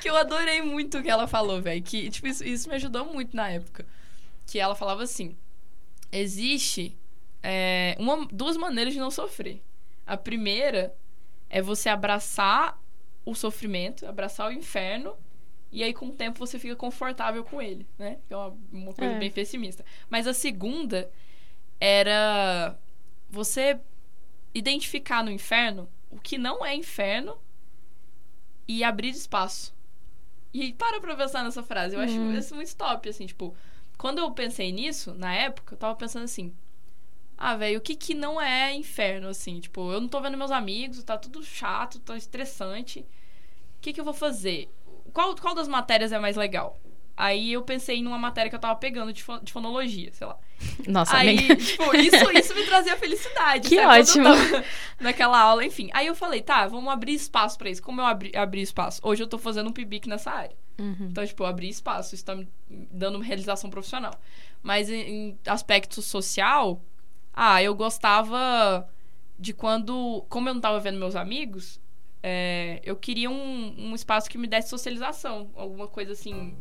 que 0.01 0.09
eu 0.09 0.17
adorei 0.17 0.63
muito 0.63 0.99
o 0.99 1.03
que 1.03 1.11
ela 1.11 1.27
falou, 1.27 1.61
velho. 1.61 1.83
Que, 1.83 2.09
tipo, 2.11 2.27
isso, 2.29 2.45
isso 2.45 2.69
me 2.69 2.77
ajudou 2.77 3.05
muito 3.13 3.37
na 3.37 3.51
época. 3.51 3.85
Que 4.47 4.59
ela 4.59 4.75
falava 4.75 5.03
assim: 5.03 5.37
existe 6.13 6.97
é, 7.43 7.97
uma, 7.99 8.27
duas 8.31 8.57
maneiras 8.57 8.95
de 8.95 9.01
não 9.01 9.11
sofrer. 9.11 9.63
A 10.07 10.17
primeira 10.17 10.95
é 11.51 11.61
você 11.61 11.89
abraçar 11.89 12.81
o 13.25 13.35
sofrimento, 13.35 14.07
abraçar 14.07 14.49
o 14.49 14.53
inferno, 14.53 15.17
e 15.73 15.83
aí 15.83 15.93
com 15.93 16.07
o 16.09 16.13
tempo 16.13 16.39
você 16.39 16.59
fica 16.59 16.77
confortável 16.77 17.45
com 17.45 17.61
ele, 17.61 17.87
né? 17.99 18.19
Que 18.27 18.35
é 18.35 18.37
uma, 18.37 18.57
uma 18.73 18.93
coisa 18.95 19.15
É. 19.15 19.19
bem 19.19 19.31
pessimista. 19.31 19.85
Mas 20.09 20.27
a 20.27 20.33
segunda 20.35 21.11
era 21.81 22.79
você 23.29 23.79
identificar 24.55 25.23
no 25.23 25.31
inferno 25.31 25.89
o 26.11 26.19
que 26.19 26.39
não 26.39 26.65
é 26.65 26.75
inferno 26.75 27.37
e 28.67 28.83
abrir 28.83 29.11
espaço. 29.11 29.75
E 30.53 30.73
para 30.73 31.01
pra 31.01 31.15
pensar 31.15 31.45
nessa 31.45 31.63
frase. 31.63 31.95
Eu 31.95 32.01
acho 32.01 32.15
Uhum. 32.19 32.35
isso 32.37 32.55
muito 32.55 32.75
top, 32.77 33.09
assim, 33.09 33.27
tipo... 33.27 33.55
Quando 33.99 34.19
eu 34.19 34.31
pensei 34.31 34.73
nisso, 34.73 35.15
na 35.15 35.35
época, 35.35 35.75
eu 35.75 35.79
tava 35.79 35.95
pensando 35.95 36.25
assim... 36.25 36.53
Ah, 37.39 37.55
velho, 37.55 37.79
o 37.79 37.83
que 37.83 37.95
que 37.95 38.15
não 38.15 38.41
é 38.41 38.73
inferno, 38.75 39.29
assim? 39.29 39.61
Tipo, 39.61 39.93
eu 39.93 40.01
não 40.01 40.09
tô 40.09 40.21
vendo 40.23 40.39
meus 40.39 40.51
amigos, 40.51 41.03
tá 41.05 41.19
tudo 41.19 41.43
chato, 41.43 41.99
tá 42.01 42.17
estressante. 42.17 43.01
O 43.01 43.81
que 43.83 43.93
que 43.93 44.01
eu 44.01 44.05
vou 44.05 44.15
fazer? 44.15 44.71
Qual, 45.13 45.35
qual 45.37 45.55
das 45.55 45.69
matérias 45.69 46.13
é 46.13 46.19
mais 46.19 46.37
legal? 46.37 46.79
Aí 47.19 47.55
eu 47.55 47.63
pensei 47.63 48.03
numa 48.03 48.19
matéria 48.19 48.51
que 48.51 48.55
eu 48.57 48.61
tava 48.61 48.77
pegando 48.77 49.11
de, 49.11 49.23
fo- 49.23 49.39
de 49.43 49.51
fonologia, 49.51 50.13
sei 50.13 50.27
lá. 50.27 50.39
Nossa, 50.87 51.17
Aí, 51.17 51.31
amiga. 51.39 51.57
tipo, 51.57 51.97
isso, 51.97 52.31
isso 52.39 52.55
me 52.55 52.65
trazia 52.67 52.95
felicidade. 52.99 53.71
Que 53.71 53.77
sabe? 53.77 54.01
Ótimo. 54.01 54.29
naquela 55.01 55.41
aula, 55.41 55.65
enfim. 55.65 55.89
Aí 55.95 56.07
eu 56.07 56.15
falei, 56.15 56.43
tá, 56.43 56.67
vamos 56.67 56.93
abrir 56.93 57.15
espaço 57.15 57.57
pra 57.57 57.71
isso. 57.71 57.83
Como 57.83 58.03
eu 58.03 58.05
abri, 58.05 58.37
abri 58.37 58.61
espaço? 58.61 59.01
Hoje 59.03 59.23
eu 59.23 59.27
tô 59.27 59.39
fazendo 59.39 59.71
um 59.71 59.73
PIBIC 59.73 60.07
nessa 60.11 60.31
área. 60.31 60.55
Uhum. 60.79 61.09
Então, 61.11 61.25
tipo, 61.27 61.43
eu 61.43 61.47
abri 61.47 61.71
espaço. 61.71 62.15
Isso 62.15 62.25
tá 62.25 62.35
me 62.35 62.47
dando 62.69 63.19
realização 63.19 63.71
profissional. 63.71 64.13
Mas 64.63 64.91
em, 64.91 65.01
em 65.01 65.39
aspecto 65.47 66.03
social, 66.03 66.83
ah, 67.33 67.63
eu 67.63 67.75
gostava 67.75 68.87
de 69.39 69.55
quando... 69.55 70.23
Como 70.29 70.51
eu 70.51 70.55
não 70.55 70.61
tava 70.61 70.79
vendo 70.81 70.99
meus 70.99 71.17
amigos, 71.17 71.81
é, 72.29 72.81
eu 72.83 72.97
queria 72.97 73.31
um, 73.31 73.91
um 73.91 73.95
espaço 73.95 74.29
que 74.29 74.37
me 74.37 74.49
desse 74.49 74.69
socialização. 74.69 75.49
Alguma 75.55 75.87
coisa 75.87 76.11
assim... 76.11 76.57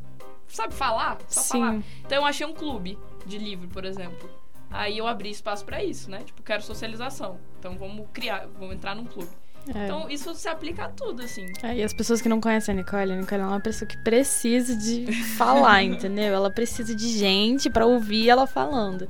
Sabe 0.47 0.75
falar? 0.75 1.17
Só 1.27 1.41
falar. 1.41 1.73
Sim. 1.73 1.83
Então 2.05 2.19
eu 2.19 2.25
achei 2.25 2.45
um 2.45 2.53
clube 2.53 2.99
de 3.25 3.39
livro, 3.39 3.67
por 3.67 3.83
exemplo. 3.83 4.29
Aí 4.69 4.95
eu 4.95 5.07
abri 5.07 5.31
espaço 5.31 5.65
pra 5.65 5.83
isso, 5.83 6.07
né? 6.07 6.21
Tipo, 6.23 6.43
quero 6.43 6.61
socialização. 6.61 7.39
Então 7.57 7.75
vamos 7.79 8.07
criar, 8.13 8.45
vamos 8.59 8.75
entrar 8.75 8.93
num 8.93 9.05
clube. 9.05 9.31
É. 9.73 9.85
Então 9.85 10.09
isso 10.09 10.33
se 10.35 10.47
aplica 10.47 10.85
a 10.85 10.89
tudo, 10.89 11.23
assim. 11.23 11.45
É, 11.63 11.75
e 11.75 11.83
as 11.83 11.93
pessoas 11.93 12.21
que 12.21 12.29
não 12.29 12.39
conhecem 12.39 12.73
a 12.73 12.75
Nicole, 12.75 13.13
a 13.13 13.15
Nicole 13.15 13.41
é 13.41 13.45
uma 13.45 13.59
pessoa 13.59 13.87
que 13.87 13.97
precisa 13.97 14.75
de 14.75 15.11
falar, 15.37 15.81
entendeu? 15.83 16.33
Ela 16.35 16.51
precisa 16.51 16.93
de 16.93 17.07
gente 17.07 17.69
pra 17.69 17.85
ouvir 17.85 18.29
ela 18.29 18.45
falando. 18.45 19.07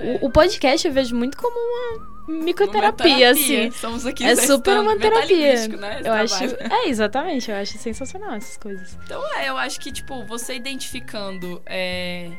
O, 0.00 0.26
o 0.26 0.30
podcast 0.30 0.86
eu 0.86 0.92
vejo 0.92 1.14
muito 1.14 1.36
como 1.36 1.54
uma 1.56 2.14
microterapia, 2.26 3.30
assim. 3.30 3.66
Estamos 3.68 4.06
aqui 4.06 4.24
É 4.24 4.36
super 4.36 4.78
uma 4.78 4.96
terapia. 4.96 5.68
Né, 5.68 6.00
Eu 6.04 6.12
acho. 6.12 6.44
É, 6.44 6.88
exatamente. 6.88 7.50
Eu 7.50 7.56
acho 7.56 7.76
sensacional 7.78 8.34
essas 8.34 8.56
coisas. 8.56 8.96
Então 9.04 9.22
é, 9.36 9.48
eu 9.48 9.58
acho 9.58 9.78
que, 9.80 9.92
tipo, 9.92 10.24
você 10.24 10.54
identificando. 10.54 11.60
é, 11.66 12.30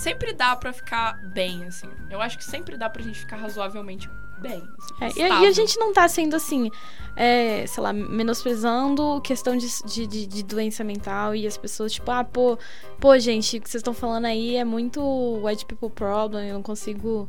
Sempre 0.00 0.32
dá 0.32 0.56
pra 0.56 0.72
ficar 0.72 1.18
bem, 1.34 1.64
assim. 1.64 1.88
Eu 2.10 2.20
acho 2.22 2.38
que 2.38 2.44
sempre 2.44 2.76
dá 2.76 2.88
pra 2.88 3.02
gente 3.02 3.18
ficar 3.18 3.36
razoavelmente 3.36 4.08
bem. 4.38 4.62
assim, 5.00 5.22
É, 5.22 5.28
e, 5.42 5.46
a 5.46 5.52
gente 5.52 5.78
não 5.78 5.92
tá 5.92 6.08
sendo 6.08 6.34
assim, 6.34 6.70
é, 7.14 7.66
sei 7.66 7.82
lá, 7.82 7.92
menosprezando 7.92 9.20
questão 9.22 9.54
de, 9.56 9.66
de, 10.06 10.26
de- 10.26 10.42
doença 10.42 10.82
mental 10.82 11.34
e 11.34 11.46
as 11.46 11.58
pessoas, 11.58 11.92
tipo, 11.92 12.10
ah, 12.10 12.24
pô, 12.24 12.58
pô, 12.98 13.18
gente, 13.18 13.58
o 13.58 13.60
que 13.60 13.68
vocês 13.68 13.80
estão 13.80 13.92
falando 13.92 14.24
aí 14.24 14.56
é 14.56 14.64
muito 14.64 15.00
white 15.44 15.66
people 15.66 15.90
problem, 15.90 16.48
eu 16.48 16.54
não 16.54 16.62
consigo 16.62 17.28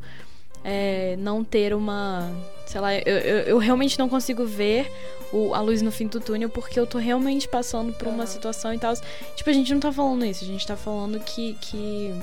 é, 0.63 1.15
não 1.17 1.43
ter 1.43 1.73
uma. 1.73 2.31
Sei 2.65 2.79
lá, 2.79 2.93
eu, 2.95 3.01
eu, 3.17 3.37
eu 3.39 3.57
realmente 3.57 3.99
não 3.99 4.07
consigo 4.07 4.45
ver 4.45 4.89
o- 5.33 5.53
a 5.53 5.59
luz 5.59 5.81
no 5.81 5.91
fim 5.91 6.07
do 6.07 6.21
túnel 6.21 6.49
porque 6.49 6.79
eu 6.79 6.87
tô 6.87 6.97
realmente 6.97 7.47
passando 7.49 7.91
por 7.93 8.07
uma 8.07 8.25
situação 8.25 8.73
e 8.73 8.79
tal. 8.79 8.93
Tipo, 9.35 9.49
a 9.49 9.53
gente 9.53 9.73
não 9.73 9.81
tá 9.81 9.91
falando 9.91 10.23
isso, 10.23 10.43
a 10.45 10.47
gente 10.47 10.65
tá 10.65 10.77
falando 10.77 11.19
que, 11.19 11.55
que 11.55 12.13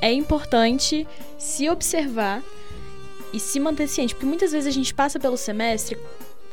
é 0.00 0.12
importante 0.12 1.06
se 1.38 1.68
observar 1.68 2.42
e 3.32 3.38
se 3.38 3.60
manter 3.60 3.88
ciente. 3.88 4.14
Porque 4.14 4.26
muitas 4.26 4.52
vezes 4.52 4.66
a 4.66 4.70
gente 4.70 4.94
passa 4.94 5.18
pelo 5.18 5.36
semestre 5.36 5.98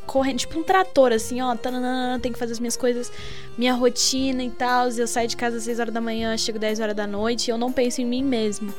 correndo, 0.05 0.39
tipo 0.39 0.57
um 0.57 0.63
trator, 0.63 1.11
assim, 1.11 1.41
ó, 1.41 1.53
tananana, 1.55 2.19
tem 2.19 2.31
que 2.31 2.39
fazer 2.39 2.53
as 2.53 2.59
minhas 2.59 2.77
coisas, 2.77 3.11
minha 3.57 3.73
rotina 3.73 4.43
e 4.43 4.49
tal. 4.49 4.89
Eu 4.89 5.07
saio 5.07 5.27
de 5.27 5.35
casa 5.35 5.57
às 5.57 5.63
6 5.63 5.79
horas 5.79 5.93
da 5.93 6.01
manhã, 6.01 6.35
chego 6.37 6.57
10 6.57 6.79
horas 6.79 6.95
da 6.95 7.05
noite 7.05 7.47
e 7.47 7.51
eu 7.51 7.57
não 7.57 7.71
penso 7.71 8.01
em 8.01 8.05
mim 8.05 8.23
mesmo. 8.23 8.73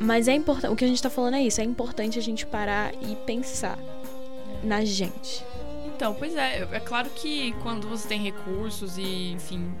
Mas 0.00 0.26
é 0.26 0.32
importante, 0.32 0.72
o 0.72 0.76
que 0.76 0.84
a 0.84 0.88
gente 0.88 1.00
tá 1.00 1.08
falando 1.08 1.34
é 1.34 1.42
isso, 1.42 1.60
é 1.60 1.64
importante 1.64 2.18
a 2.18 2.22
gente 2.22 2.44
parar 2.44 2.92
e 3.02 3.14
pensar 3.24 3.78
na 4.64 4.84
gente. 4.84 5.44
Então, 5.86 6.12
pois 6.14 6.34
é, 6.34 6.66
é 6.72 6.80
claro 6.80 7.08
que 7.10 7.52
quando 7.62 7.88
você 7.88 8.08
tem 8.08 8.20
recursos 8.20 8.98
e, 8.98 9.30
enfim, 9.30 9.72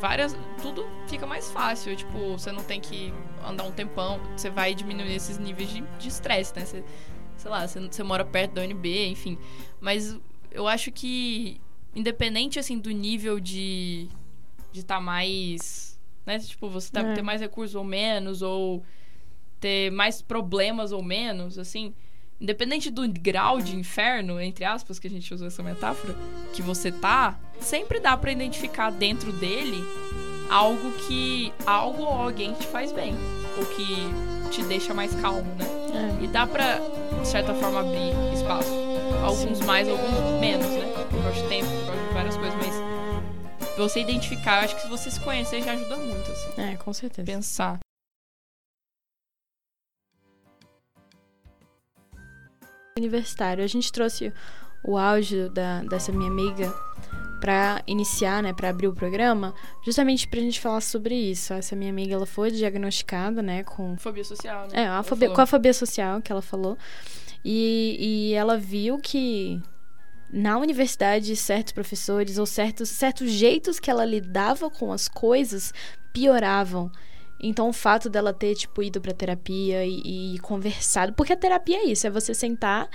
várias. 0.00 0.36
Tudo 0.62 0.86
fica 1.08 1.26
mais 1.26 1.50
fácil. 1.50 1.94
Tipo, 1.96 2.32
você 2.32 2.52
não 2.52 2.62
tem 2.62 2.80
que 2.80 3.12
andar 3.44 3.64
um 3.64 3.72
tempão, 3.72 4.20
você 4.36 4.50
vai 4.50 4.74
diminuir 4.74 5.14
esses 5.14 5.38
níveis 5.38 5.68
de 5.70 6.08
estresse, 6.08 6.54
né? 6.56 6.64
Você, 6.64 6.84
sei 7.36 7.50
lá, 7.50 7.66
você, 7.66 7.80
você 7.80 8.02
mora 8.02 8.24
perto 8.24 8.52
da 8.54 8.62
UNB, 8.62 9.08
enfim. 9.08 9.38
Mas 9.80 10.18
eu 10.50 10.66
acho 10.66 10.90
que, 10.92 11.60
independente, 11.94 12.58
assim, 12.58 12.78
do 12.78 12.90
nível 12.90 13.38
de 13.40 14.08
de 14.72 14.80
estar 14.80 15.00
mais. 15.00 15.98
Né? 16.26 16.38
Tipo, 16.38 16.68
você 16.68 16.92
tá, 16.92 17.00
É. 17.00 17.14
ter 17.14 17.22
mais 17.22 17.40
recursos 17.40 17.74
ou 17.74 17.84
menos, 17.84 18.42
ou 18.42 18.84
ter 19.58 19.90
mais 19.90 20.20
problemas 20.20 20.92
ou 20.92 21.02
menos, 21.02 21.58
assim. 21.58 21.94
Independente 22.40 22.90
do 22.90 23.08
grau 23.08 23.60
de 23.60 23.74
inferno, 23.74 24.40
entre 24.40 24.64
aspas, 24.64 24.98
que 24.98 25.06
a 25.06 25.10
gente 25.10 25.32
usou 25.32 25.46
essa 25.46 25.62
metáfora, 25.62 26.14
que 26.52 26.60
você 26.60 26.92
tá, 26.92 27.38
sempre 27.60 27.98
dá 27.98 28.16
pra 28.16 28.30
identificar 28.30 28.90
dentro 28.90 29.32
dele 29.32 29.82
algo 30.50 30.92
que. 30.92 31.52
algo 31.66 32.02
ou 32.02 32.08
alguém 32.08 32.52
te 32.54 32.66
faz 32.66 32.92
bem. 32.92 33.14
Ou 33.58 33.64
que 33.66 34.50
te 34.50 34.62
deixa 34.64 34.92
mais 34.92 35.14
calmo, 35.14 35.50
né? 35.54 35.66
É. 36.20 36.24
E 36.24 36.26
dá 36.26 36.46
pra, 36.46 36.78
de 37.20 37.26
certa 37.26 37.54
forma, 37.54 37.80
abrir 37.80 38.12
espaço. 38.34 38.70
Alguns 39.24 39.60
mais, 39.60 39.88
alguns 39.88 40.40
menos, 40.40 40.66
né? 40.66 41.06
Por 41.10 41.22
causa 41.22 41.40
de 41.40 41.48
tempo, 41.48 41.68
por 41.68 41.86
causa 41.86 42.02
de 42.02 42.14
várias 42.14 42.36
coisas, 42.36 42.54
mas 42.56 43.76
você 43.76 44.00
identificar, 44.00 44.64
acho 44.64 44.74
que 44.76 44.82
se 44.82 44.88
você 44.88 45.10
se 45.10 45.20
conhecer 45.20 45.62
já 45.62 45.72
ajuda 45.72 45.96
muito, 45.96 46.30
assim. 46.30 46.60
É, 46.60 46.76
com 46.76 46.92
certeza. 46.92 47.26
Pensar. 47.26 47.78
Universitário. 52.96 53.62
A 53.62 53.66
gente 53.66 53.92
trouxe 53.92 54.32
o 54.82 54.96
áudio 54.96 55.50
da, 55.50 55.82
dessa 55.82 56.12
minha 56.12 56.30
amiga 56.30 56.72
para 57.40 57.82
iniciar, 57.86 58.42
né, 58.42 58.52
para 58.52 58.70
abrir 58.70 58.88
o 58.88 58.94
programa, 58.94 59.54
justamente 59.84 60.26
pra 60.26 60.40
gente 60.40 60.60
falar 60.60 60.80
sobre 60.80 61.14
isso. 61.14 61.52
Essa 61.52 61.76
minha 61.76 61.90
amiga, 61.90 62.14
ela 62.14 62.26
foi 62.26 62.50
diagnosticada, 62.50 63.42
né, 63.42 63.62
com 63.62 63.96
Fobia 63.98 64.24
social, 64.24 64.66
né? 64.68 64.84
É, 64.84 64.88
a 64.88 65.02
fobia, 65.02 65.30
com 65.30 65.40
a 65.40 65.46
fobia 65.46 65.74
social 65.74 66.20
que 66.22 66.32
ela 66.32 66.42
falou. 66.42 66.78
E, 67.44 68.30
e 68.30 68.34
ela 68.34 68.56
viu 68.56 68.98
que 68.98 69.60
na 70.32 70.58
universidade 70.58 71.36
certos 71.36 71.72
professores 71.72 72.38
ou 72.38 72.46
certos, 72.46 72.88
certos 72.88 73.30
jeitos 73.30 73.78
que 73.78 73.90
ela 73.90 74.04
lidava 74.04 74.70
com 74.70 74.92
as 74.92 75.06
coisas 75.06 75.72
pioravam. 76.12 76.90
Então 77.40 77.68
o 77.68 77.72
fato 77.72 78.08
dela 78.08 78.32
ter, 78.32 78.54
tipo, 78.54 78.82
ido 78.82 79.00
pra 79.00 79.12
terapia 79.12 79.84
e, 79.84 80.34
e 80.34 80.38
conversado. 80.38 81.12
Porque 81.12 81.32
a 81.32 81.36
terapia 81.36 81.78
é 81.78 81.84
isso, 81.84 82.06
é 82.06 82.10
você 82.10 82.32
sentar, 82.34 82.88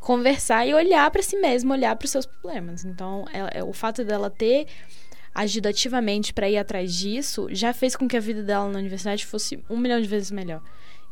conversar 0.00 0.66
e 0.66 0.74
olhar 0.74 1.10
pra 1.10 1.22
si 1.22 1.36
mesmo, 1.36 1.72
olhar 1.72 1.94
pros 1.96 2.10
seus 2.10 2.26
problemas. 2.26 2.84
Então, 2.84 3.24
é, 3.32 3.58
é- 3.58 3.64
o 3.64 3.72
fato 3.72 4.04
dela 4.04 4.30
ter 4.30 4.66
agido 5.34 5.66
ativamente 5.68 6.32
pra 6.32 6.48
ir 6.48 6.56
atrás 6.58 6.94
disso 6.94 7.48
já 7.50 7.72
fez 7.72 7.96
com 7.96 8.06
que 8.06 8.16
a 8.16 8.20
vida 8.20 8.42
dela 8.42 8.68
na 8.68 8.78
universidade 8.78 9.26
fosse 9.26 9.62
um 9.68 9.76
milhão 9.76 10.00
de 10.00 10.06
vezes 10.06 10.30
melhor. 10.30 10.62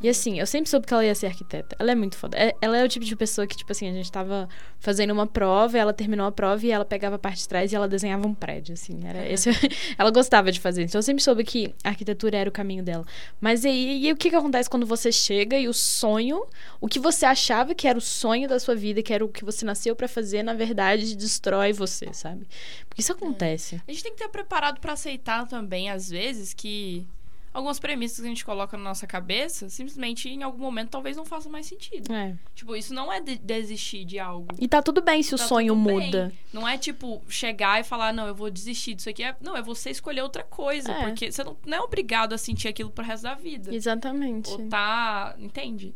E 0.03 0.09
assim, 0.09 0.41
eu 0.41 0.47
sempre 0.47 0.69
soube 0.69 0.87
que 0.87 0.93
ela 0.93 1.05
ia 1.05 1.15
ser 1.15 1.27
arquiteta. 1.27 1.77
Ela 1.79 1.93
é 1.93 1.95
muito 1.95 2.17
foda. 2.17 2.37
É- 2.37 2.55
Ela 2.61 2.77
é 2.79 2.85
o 2.85 2.89
tipo 2.89 3.05
de 3.05 3.15
pessoa 3.15 3.47
que, 3.47 3.57
tipo 3.57 3.71
assim, 3.71 3.89
a 3.89 3.93
gente 3.93 4.11
tava 4.11 4.49
fazendo 4.81 5.13
uma 5.13 5.27
prova, 5.27 5.79
ela 5.79 5.93
terminou 5.93 6.27
a 6.27 6.33
prova 6.33 6.65
e 6.67 6.71
ela 6.73 6.85
pegava 6.85 7.17
a 7.17 7.19
parte 7.19 7.39
de 7.39 7.49
trás 7.49 7.73
e 7.73 7.77
ela 7.77 7.87
desenhava 7.89 8.27
um 8.27 8.35
prédio, 8.35 8.73
assim. 8.75 9.01
Era 9.07 9.27
esse... 9.31 9.51
ela 9.97 10.11
gostava 10.11 10.51
de 10.51 10.59
fazer. 10.61 10.83
Então 10.83 10.99
eu 10.99 11.03
sempre 11.03 11.23
soube 11.23 11.45
que 11.45 11.75
a 11.85 11.91
arquitetura 11.91 12.37
era 12.37 12.49
o 12.49 12.53
caminho 12.53 12.83
dela. 12.83 13.05
Mas 13.41 13.65
aí, 13.65 14.07
e 14.07 14.13
o 14.13 14.17
que 14.17 14.29
que 14.31 14.37
acontece 14.37 14.69
quando 14.69 14.87
você 14.87 15.13
chega 15.13 15.57
e 15.59 15.69
o 15.69 15.73
sonho, 15.75 16.45
o 16.81 16.89
que 16.89 16.99
você 16.99 17.25
achava 17.25 17.75
que 17.75 17.87
era 17.87 17.97
o 17.99 18.01
sonho 18.01 18.49
da 18.49 18.59
sua 18.59 18.75
vida, 18.75 19.03
que 19.03 19.13
era 19.13 19.25
o 19.25 19.29
que 19.29 19.45
você 19.45 19.65
nasceu 19.65 19.95
pra 19.95 20.09
fazer, 20.09 20.43
na 20.43 20.55
verdade, 20.55 21.15
destrói 21.17 21.73
você, 21.73 22.13
sabe? 22.13 22.47
Porque 22.89 23.01
isso 23.03 23.13
acontece. 23.13 23.81
A 23.87 23.93
gente 23.93 24.03
tem 24.03 24.13
que 24.13 24.19
estar 24.21 24.29
preparado 24.33 24.81
pra 24.81 24.95
aceitar 24.95 25.47
também, 25.47 25.91
às 25.91 26.11
vezes, 26.11 26.53
que 26.53 27.07
algumas 27.53 27.79
premissas 27.79 28.19
que 28.21 28.25
a 28.27 28.29
gente 28.29 28.45
coloca 28.45 28.77
na 28.77 28.83
nossa 28.85 29.07
cabeça, 29.07 29.69
simplesmente 29.69 30.29
em 30.29 30.43
algum 30.43 30.59
momento 30.63 30.89
talvez 30.91 31.17
não 31.17 31.25
façam 31.25 31.51
mais 31.53 31.67
sentido. 31.67 32.13
É. 32.13 32.35
Tipo, 32.55 32.75
isso 32.75 32.95
não 32.95 33.13
é 33.13 33.21
de- 33.21 33.37
desistir 33.39 34.05
de 34.05 34.19
algo. 34.19 34.49
E 34.59 34.67
tá 34.67 34.81
tudo 34.83 35.03
bem 35.03 35.23
se 35.23 35.35
o 35.35 35.39
Tá 35.39 35.47
sonho 35.47 35.75
tudo 35.75 35.85
bem. 35.87 36.07
muda. 36.07 36.33
Não 36.53 36.67
é 36.67 36.79
tipo 36.79 37.23
chegar 37.29 37.81
e 37.81 37.85
falar, 37.85 38.13
não, 38.13 38.27
eu 38.27 38.35
vou 38.35 38.51
desistir 38.51 38.95
disso 38.95 39.09
aqui. 39.11 39.23
É- 39.23 39.37
não, 39.41 39.57
é 39.57 39.63
você 39.63 39.91
escolher 39.91 40.23
outra 40.23 40.43
coisa. 40.43 40.91
É. 40.91 41.05
Porque 41.07 41.31
você 41.31 41.45
não, 41.45 41.57
não 41.67 41.79
é 41.79 41.81
obrigado 41.81 42.33
a 42.33 42.39
sentir 42.39 42.69
aquilo 42.69 42.91
pro 42.91 43.05
resto 43.05 43.25
da 43.25 43.35
vida. 43.35 43.75
Exatamente. 43.75 44.51
Ou 44.51 44.69
tá. 44.69 45.35
Entende? 45.39 45.95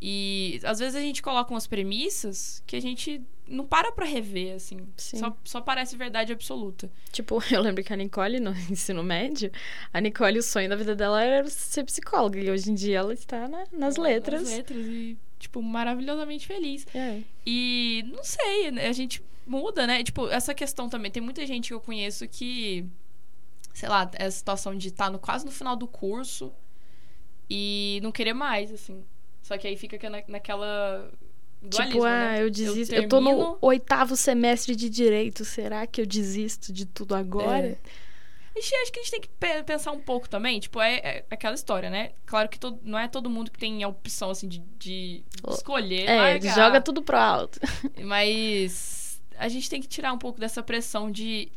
E 0.00 0.60
às 0.64 0.78
vezes 0.78 0.94
a 0.94 1.00
gente 1.00 1.20
coloca 1.22 1.52
umas 1.52 1.66
premissas 1.66 2.62
que 2.66 2.76
a 2.76 2.80
gente 2.80 3.20
não 3.48 3.66
para 3.66 3.90
pra 3.92 4.04
rever, 4.04 4.54
assim. 4.54 4.86
Sim. 4.96 5.18
Só, 5.18 5.36
só 5.44 5.60
parece 5.60 5.96
verdade 5.96 6.32
absoluta. 6.32 6.90
Tipo, 7.10 7.42
eu 7.50 7.60
lembro 7.62 7.82
que 7.82 7.92
a 7.92 7.96
Nicole, 7.96 8.38
no 8.40 8.50
ensino 8.70 9.02
médio, 9.02 9.50
a 9.92 10.00
Nicole, 10.00 10.38
o 10.38 10.42
sonho 10.42 10.68
da 10.68 10.76
vida 10.76 10.94
dela 10.94 11.22
era 11.22 11.48
ser 11.48 11.84
psicóloga. 11.84 12.38
E 12.38 12.50
hoje 12.50 12.70
em 12.70 12.74
dia 12.74 12.98
ela 12.98 13.12
está 13.14 13.48
na- 13.48 13.66
nas 13.72 13.96
letras. 13.96 14.42
Nas 14.42 14.50
letras 14.52 14.86
e, 14.86 15.16
tipo, 15.38 15.62
maravilhosamente 15.62 16.46
feliz. 16.46 16.86
É. 16.94 17.20
E 17.46 18.04
não 18.14 18.22
sei, 18.22 18.70
né, 18.70 18.86
a 18.88 18.92
gente 18.92 19.22
muda, 19.46 19.86
né? 19.86 20.02
Tipo, 20.04 20.28
essa 20.28 20.54
questão 20.54 20.88
também. 20.88 21.10
Tem 21.10 21.22
muita 21.22 21.44
gente 21.46 21.68
que 21.68 21.74
eu 21.74 21.80
conheço 21.80 22.28
que, 22.28 22.84
sei 23.72 23.88
lá, 23.88 24.10
é 24.14 24.26
a 24.26 24.30
situação 24.30 24.76
de 24.76 24.88
estar 24.88 25.10
no, 25.10 25.18
quase 25.18 25.44
no 25.46 25.50
final 25.50 25.74
do 25.74 25.86
curso 25.88 26.52
e 27.48 27.98
não 28.02 28.12
querer 28.12 28.34
mais, 28.34 28.70
assim. 28.72 29.02
Só 29.42 29.56
que 29.56 29.66
aí 29.66 29.76
fica 29.76 30.10
na, 30.10 30.22
naquela. 30.28 31.10
Dualismo, 31.60 31.92
tipo, 32.00 32.04
ah, 32.04 32.10
né? 32.32 32.42
eu 32.42 32.50
desisto. 32.50 32.94
Eu, 32.94 33.08
tô 33.08 33.20
no 33.20 33.26
termino- 33.30 33.58
oitavo 33.60 34.16
semestre 34.16 34.76
de 34.76 34.88
direito. 34.88 35.44
Será 35.44 35.86
que 35.86 36.00
eu 36.00 36.06
desisto 36.06 36.72
de 36.72 36.86
tudo 36.86 37.14
agora? 37.14 37.66
É. 37.66 37.76
A 38.56 38.60
gente, 38.60 38.74
acho 38.74 38.92
que 38.92 38.98
a 38.98 39.02
gente 39.02 39.10
tem 39.12 39.20
que 39.20 39.28
pe- 39.28 39.62
pensar 39.62 39.92
um 39.92 40.00
pouco 40.00 40.28
também. 40.28 40.58
Tipo, 40.58 40.80
é, 40.80 40.94
é 40.96 41.24
aquela 41.30 41.54
história, 41.54 41.88
né? 41.90 42.12
Claro 42.26 42.48
que 42.48 42.58
todo- 42.58 42.80
não 42.82 42.98
é 42.98 43.06
todo 43.06 43.30
mundo 43.30 43.50
que 43.50 43.58
tem 43.58 43.82
a 43.84 43.88
opção, 43.88 44.30
assim, 44.30 44.48
de, 44.48 44.58
de 44.78 45.22
escolher. 45.48 46.08
É, 46.08 46.16
largar. 46.16 46.54
joga 46.54 46.80
tudo 46.80 47.02
pro 47.02 47.16
alto. 47.16 47.60
Mas 48.02 49.20
a 49.36 49.48
gente 49.48 49.68
tem 49.70 49.80
que 49.80 49.86
tirar 49.88 50.12
um 50.12 50.18
pouco 50.18 50.40
dessa 50.40 50.62
pressão 50.62 51.10
de. 51.10 51.50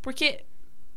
Porque, 0.00 0.44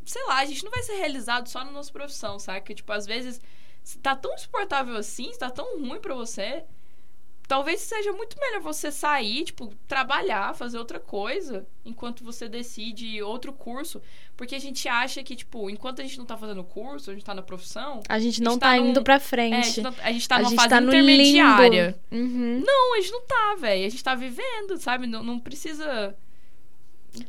sei 0.05 0.23
lá, 0.25 0.39
a 0.39 0.45
gente 0.45 0.63
não 0.63 0.71
vai 0.71 0.83
ser 0.83 0.93
realizado 0.95 1.47
só 1.47 1.63
na 1.63 1.71
nossa 1.71 1.91
profissão, 1.91 2.39
saca? 2.39 2.73
Tipo, 2.73 2.91
às 2.93 3.05
vezes, 3.05 3.41
se 3.83 3.97
tá 3.99 4.15
tão 4.15 4.33
insuportável 4.33 4.95
assim, 4.95 5.31
se 5.33 5.39
tá 5.39 5.49
tão 5.49 5.79
ruim 5.79 5.99
pra 5.99 6.13
você, 6.15 6.63
talvez 7.47 7.79
seja 7.81 8.11
muito 8.11 8.37
melhor 8.39 8.59
você 8.61 8.91
sair, 8.91 9.45
tipo, 9.45 9.73
trabalhar, 9.87 10.53
fazer 10.53 10.77
outra 10.77 10.99
coisa, 10.99 11.65
enquanto 11.85 12.23
você 12.23 12.49
decide 12.49 13.21
outro 13.21 13.53
curso. 13.53 14.01
Porque 14.35 14.53
a 14.53 14.59
gente 14.59 14.87
acha 14.87 15.23
que, 15.23 15.35
tipo, 15.35 15.69
enquanto 15.69 15.99
a 16.01 16.03
gente 16.03 16.17
não 16.17 16.25
tá 16.25 16.35
fazendo 16.37 16.63
curso, 16.63 17.09
a 17.09 17.13
gente 17.13 17.23
tá 17.25 17.33
na 17.33 17.41
profissão. 17.41 18.01
A 18.09 18.19
gente 18.19 18.41
não 18.41 18.51
A 18.51 18.53
gente 18.55 18.59
tá, 18.61 18.71
tá 18.71 18.77
num- 18.77 18.89
indo 18.89 19.01
pra 19.03 19.13
É, 19.15 19.17
a, 19.17 19.19
frente. 19.19 19.65
gente 19.67 19.81
não- 19.81 19.95
a 20.03 20.11
gente 20.11 20.27
tá 20.27 20.35
a 20.35 20.39
numa 20.39 20.49
gente 20.49 20.57
fase 20.57 20.69
tá 20.69 20.81
no 20.81 20.87
intermediária. 20.89 21.99
Uhum. 22.11 22.63
Não, 22.65 22.95
a 22.95 23.01
gente 23.01 23.11
não 23.11 23.21
tá, 23.21 23.55
velho. 23.59 23.85
A 23.85 23.89
gente 23.89 24.03
tá 24.03 24.13
vivendo, 24.15 24.77
sabe? 24.77 25.07
Não, 25.07 25.23
não 25.23 25.39
precisa. 25.39 26.15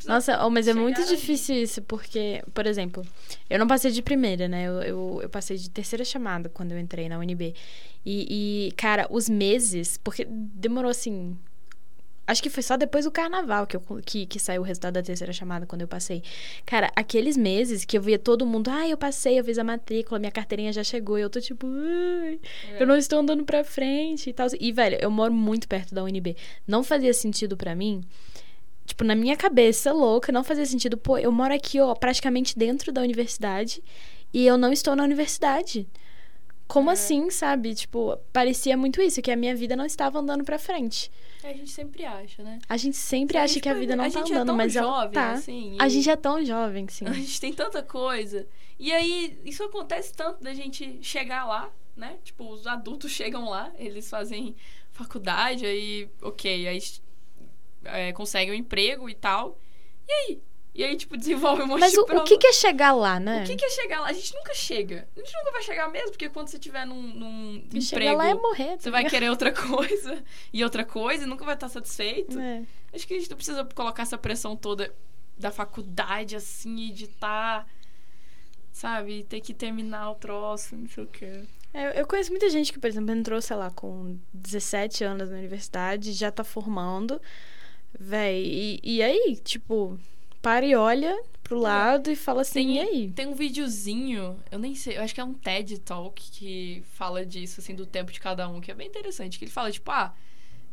Nossa, 0.06 0.44
oh, 0.44 0.50
mas 0.50 0.66
é 0.68 0.74
muito 0.74 1.00
ali. 1.00 1.10
difícil 1.10 1.56
isso, 1.56 1.82
porque, 1.82 2.42
por 2.54 2.66
exemplo, 2.66 3.04
eu 3.48 3.58
não 3.58 3.66
passei 3.66 3.90
de 3.90 4.02
primeira, 4.02 4.48
né? 4.48 4.64
Eu, 4.66 4.82
eu, 4.82 5.20
eu 5.22 5.28
passei 5.28 5.56
de 5.56 5.68
terceira 5.70 6.04
chamada 6.04 6.48
quando 6.48 6.72
eu 6.72 6.78
entrei 6.78 7.08
na 7.08 7.18
UNB. 7.18 7.54
E, 8.04 8.68
e, 8.68 8.72
cara, 8.72 9.06
os 9.10 9.28
meses, 9.28 9.98
porque 10.02 10.24
demorou 10.28 10.90
assim. 10.90 11.36
Acho 12.26 12.42
que 12.42 12.50
foi 12.50 12.62
só 12.62 12.76
depois 12.76 13.06
do 13.06 13.10
carnaval 13.10 13.66
que, 13.66 13.74
eu, 13.74 13.82
que, 14.04 14.26
que 14.26 14.38
saiu 14.38 14.60
o 14.60 14.64
resultado 14.64 14.92
da 14.94 15.02
terceira 15.02 15.32
chamada, 15.32 15.64
quando 15.64 15.80
eu 15.80 15.88
passei. 15.88 16.22
Cara, 16.66 16.90
aqueles 16.94 17.38
meses 17.38 17.86
que 17.86 17.96
eu 17.96 18.02
via 18.02 18.18
todo 18.18 18.44
mundo, 18.44 18.68
ah, 18.70 18.86
eu 18.86 18.98
passei, 18.98 19.40
eu 19.40 19.44
fiz 19.44 19.56
a 19.58 19.64
matrícula, 19.64 20.18
minha 20.18 20.30
carteirinha 20.30 20.70
já 20.70 20.84
chegou, 20.84 21.18
e 21.18 21.22
eu 21.22 21.30
tô 21.30 21.40
tipo, 21.40 21.66
É. 21.66 22.82
eu 22.82 22.86
não 22.86 22.96
estou 22.98 23.20
andando 23.20 23.44
pra 23.46 23.64
frente 23.64 24.28
e 24.28 24.32
tal. 24.34 24.46
E, 24.60 24.70
velho, 24.72 24.98
eu 25.00 25.10
moro 25.10 25.32
muito 25.32 25.66
perto 25.66 25.94
da 25.94 26.04
UNB. 26.04 26.36
Não 26.66 26.84
fazia 26.84 27.14
sentido 27.14 27.56
pra 27.56 27.74
mim. 27.74 28.02
Tipo, 28.88 29.04
na 29.04 29.14
minha 29.14 29.36
cabeça 29.36 29.92
louca, 29.92 30.32
não 30.32 30.42
fazia 30.42 30.64
sentido. 30.64 30.96
Pô, 30.96 31.18
eu 31.18 31.30
moro 31.30 31.52
aqui, 31.54 31.78
ó, 31.78 31.94
praticamente 31.94 32.58
dentro 32.58 32.90
da 32.90 33.02
universidade 33.02 33.82
e 34.32 34.46
eu 34.46 34.56
não 34.56 34.72
estou 34.72 34.96
na 34.96 35.04
universidade. 35.04 35.86
Como 36.66 36.88
É. 36.90 36.94
assim, 36.94 37.30
sabe? 37.30 37.74
Tipo, 37.74 38.16
parecia 38.32 38.76
muito 38.76 39.00
isso, 39.02 39.20
que 39.22 39.30
a 39.30 39.36
minha 39.36 39.54
vida 39.54 39.76
não 39.76 39.84
estava 39.86 40.18
andando 40.18 40.42
pra 40.42 40.58
frente. 40.58 41.10
A 41.44 41.48
gente 41.52 41.70
sempre 41.70 42.04
acha, 42.04 42.42
né? 42.42 42.58
A 42.68 42.76
gente 42.78 42.96
sempre 42.96 43.36
A 43.38 43.44
acha 43.44 43.54
gente 43.54 43.62
que 43.62 43.68
a 43.68 43.74
vida 43.74 43.94
não 43.94 44.04
a 44.04 44.10
tá 44.10 44.18
gente 44.18 44.32
é 44.32 44.34
andando, 44.36 44.46
tão 44.48 44.56
mas 44.56 44.74
ela 44.76 44.86
jovem, 45.02 45.12
tá. 45.12 45.32
assim, 45.32 45.76
A 45.78 45.88
gente 45.88 46.10
é 46.10 46.16
tão 46.16 46.44
jovem, 46.44 46.88
sim. 46.90 47.06
A 47.06 47.12
gente 47.12 47.40
tem 47.40 47.52
tanta 47.52 47.82
coisa. 47.82 48.46
E 48.78 48.90
aí, 48.92 49.38
isso 49.44 49.62
acontece 49.64 50.12
tanto 50.14 50.42
da 50.42 50.52
gente 50.54 50.98
chegar 51.02 51.44
lá, 51.46 51.70
né? 51.96 52.16
Tipo, 52.24 52.50
os 52.50 52.66
adultos 52.66 53.10
chegam 53.12 53.48
lá, 53.50 53.70
eles 53.78 54.08
fazem 54.08 54.56
faculdade, 54.92 55.64
aí, 55.64 56.08
ok, 56.22 56.66
aí 56.68 56.80
é, 57.84 58.12
conseguem 58.12 58.52
um 58.52 58.56
emprego 58.56 59.08
e 59.08 59.14
tal. 59.14 59.58
E 60.06 60.12
aí? 60.12 60.42
E 60.74 60.84
aí, 60.84 60.96
tipo, 60.96 61.16
desenvolve 61.18 61.62
um 61.62 61.66
monte 61.66 61.80
Mas 61.80 61.92
de 61.92 61.98
o, 61.98 62.02
o 62.02 62.24
que, 62.24 62.38
que 62.38 62.46
é 62.46 62.52
chegar 62.52 62.92
lá, 62.92 63.18
né? 63.18 63.42
O 63.42 63.46
que, 63.46 63.56
que 63.56 63.64
é 63.64 63.70
chegar 63.70 64.00
lá? 64.00 64.08
A 64.08 64.12
gente 64.12 64.34
nunca 64.34 64.54
chega. 64.54 65.08
A 65.16 65.20
gente 65.20 65.34
nunca 65.36 65.52
vai 65.52 65.62
chegar 65.62 65.88
mesmo, 65.90 66.10
porque 66.10 66.28
quando 66.28 66.48
você 66.48 66.56
estiver 66.56 66.86
num, 66.86 67.02
num 67.02 67.80
chegar 67.80 68.12
emprego, 68.12 68.16
lá 68.16 68.28
é 68.28 68.34
morrer. 68.34 68.76
tá 68.76 68.78
você 68.78 68.90
vai 68.90 69.04
querer 69.04 69.28
outra 69.30 69.50
coisa 69.52 70.22
e 70.52 70.62
outra 70.62 70.84
coisa 70.84 71.24
e 71.24 71.26
nunca 71.26 71.44
vai 71.44 71.54
estar 71.54 71.68
satisfeito. 71.68 72.38
É. 72.38 72.62
Acho 72.92 73.06
que 73.06 73.14
a 73.14 73.18
gente 73.18 73.30
não 73.30 73.36
precisa 73.36 73.64
colocar 73.74 74.02
essa 74.02 74.16
pressão 74.16 74.56
toda 74.56 74.94
da 75.36 75.50
faculdade, 75.50 76.34
assim, 76.36 76.88
e 76.88 76.90
de 76.90 77.04
estar, 77.04 77.66
sabe, 78.72 79.24
ter 79.24 79.40
que 79.40 79.54
terminar 79.54 80.10
o 80.10 80.14
troço, 80.16 80.76
não 80.76 80.88
sei 80.88 81.04
o 81.04 81.06
quê. 81.06 81.44
É, 81.72 82.00
eu 82.00 82.06
conheço 82.06 82.30
muita 82.30 82.48
gente 82.48 82.72
que, 82.72 82.78
por 82.78 82.88
exemplo, 82.88 83.14
entrou, 83.14 83.40
sei 83.40 83.56
lá, 83.56 83.70
com 83.70 84.18
17 84.32 85.04
anos 85.04 85.30
na 85.30 85.36
universidade, 85.36 86.12
já 86.12 86.30
tá 86.30 86.42
formando, 86.42 87.20
véi, 87.98 88.80
e, 88.82 88.96
e 88.96 89.02
aí, 89.02 89.38
tipo, 89.44 89.98
para 90.42 90.64
e 90.66 90.74
olha 90.74 91.16
pro 91.42 91.58
lado 91.58 92.10
e 92.10 92.16
fala 92.16 92.42
assim, 92.42 92.52
Tem- 92.66 92.76
e 92.76 92.80
aí? 92.80 93.10
Tem 93.12 93.26
um 93.26 93.34
videozinho, 93.34 94.38
eu 94.50 94.58
nem 94.58 94.74
sei, 94.74 94.98
eu 94.98 95.02
acho 95.02 95.14
que 95.14 95.20
é 95.20 95.24
um 95.24 95.34
TED 95.34 95.78
Talk 95.80 96.30
que 96.30 96.82
fala 96.92 97.24
disso, 97.24 97.60
assim, 97.60 97.74
do 97.74 97.86
tempo 97.86 98.12
de 98.12 98.20
cada 98.20 98.48
um, 98.48 98.60
que 98.60 98.70
é 98.70 98.74
bem 98.74 98.86
interessante. 98.88 99.38
Que 99.38 99.44
ele 99.44 99.50
fala, 99.52 99.70
tipo, 99.70 99.90
ah, 99.90 100.14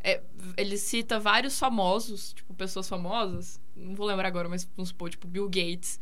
é, 0.04 0.22
ele 0.58 0.78
cita 0.78 1.20
vários 1.20 1.58
famosos, 1.58 2.34
tipo, 2.34 2.54
pessoas 2.54 2.88
famosas, 2.90 3.60
não 3.76 3.96
vou 3.96 4.06
lembrar 4.06 4.28
agora, 4.28 4.48
mas 4.50 4.68
vamos 4.76 4.90
supor, 4.90 5.10
tipo, 5.10 5.28
Bill 5.28 5.46
Gates. 5.48 6.00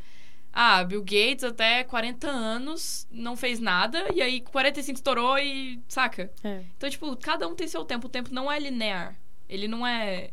Ah, 0.51 0.83
Bill 0.83 1.01
Gates 1.01 1.43
até 1.43 1.83
40 1.83 2.27
anos 2.27 3.07
não 3.09 3.35
fez 3.35 3.59
nada, 3.59 4.07
e 4.13 4.21
aí 4.21 4.39
45 4.41 4.97
estourou 4.97 5.37
e. 5.39 5.79
saca? 5.87 6.31
É. 6.43 6.63
Então, 6.77 6.89
tipo, 6.89 7.15
cada 7.17 7.47
um 7.47 7.55
tem 7.55 7.67
seu 7.67 7.83
tempo. 7.83 8.05
O 8.07 8.09
tempo 8.09 8.31
não 8.31 8.51
é 8.51 8.59
linear. 8.59 9.15
Ele 9.49 9.67
não 9.67 9.85
é 9.85 10.31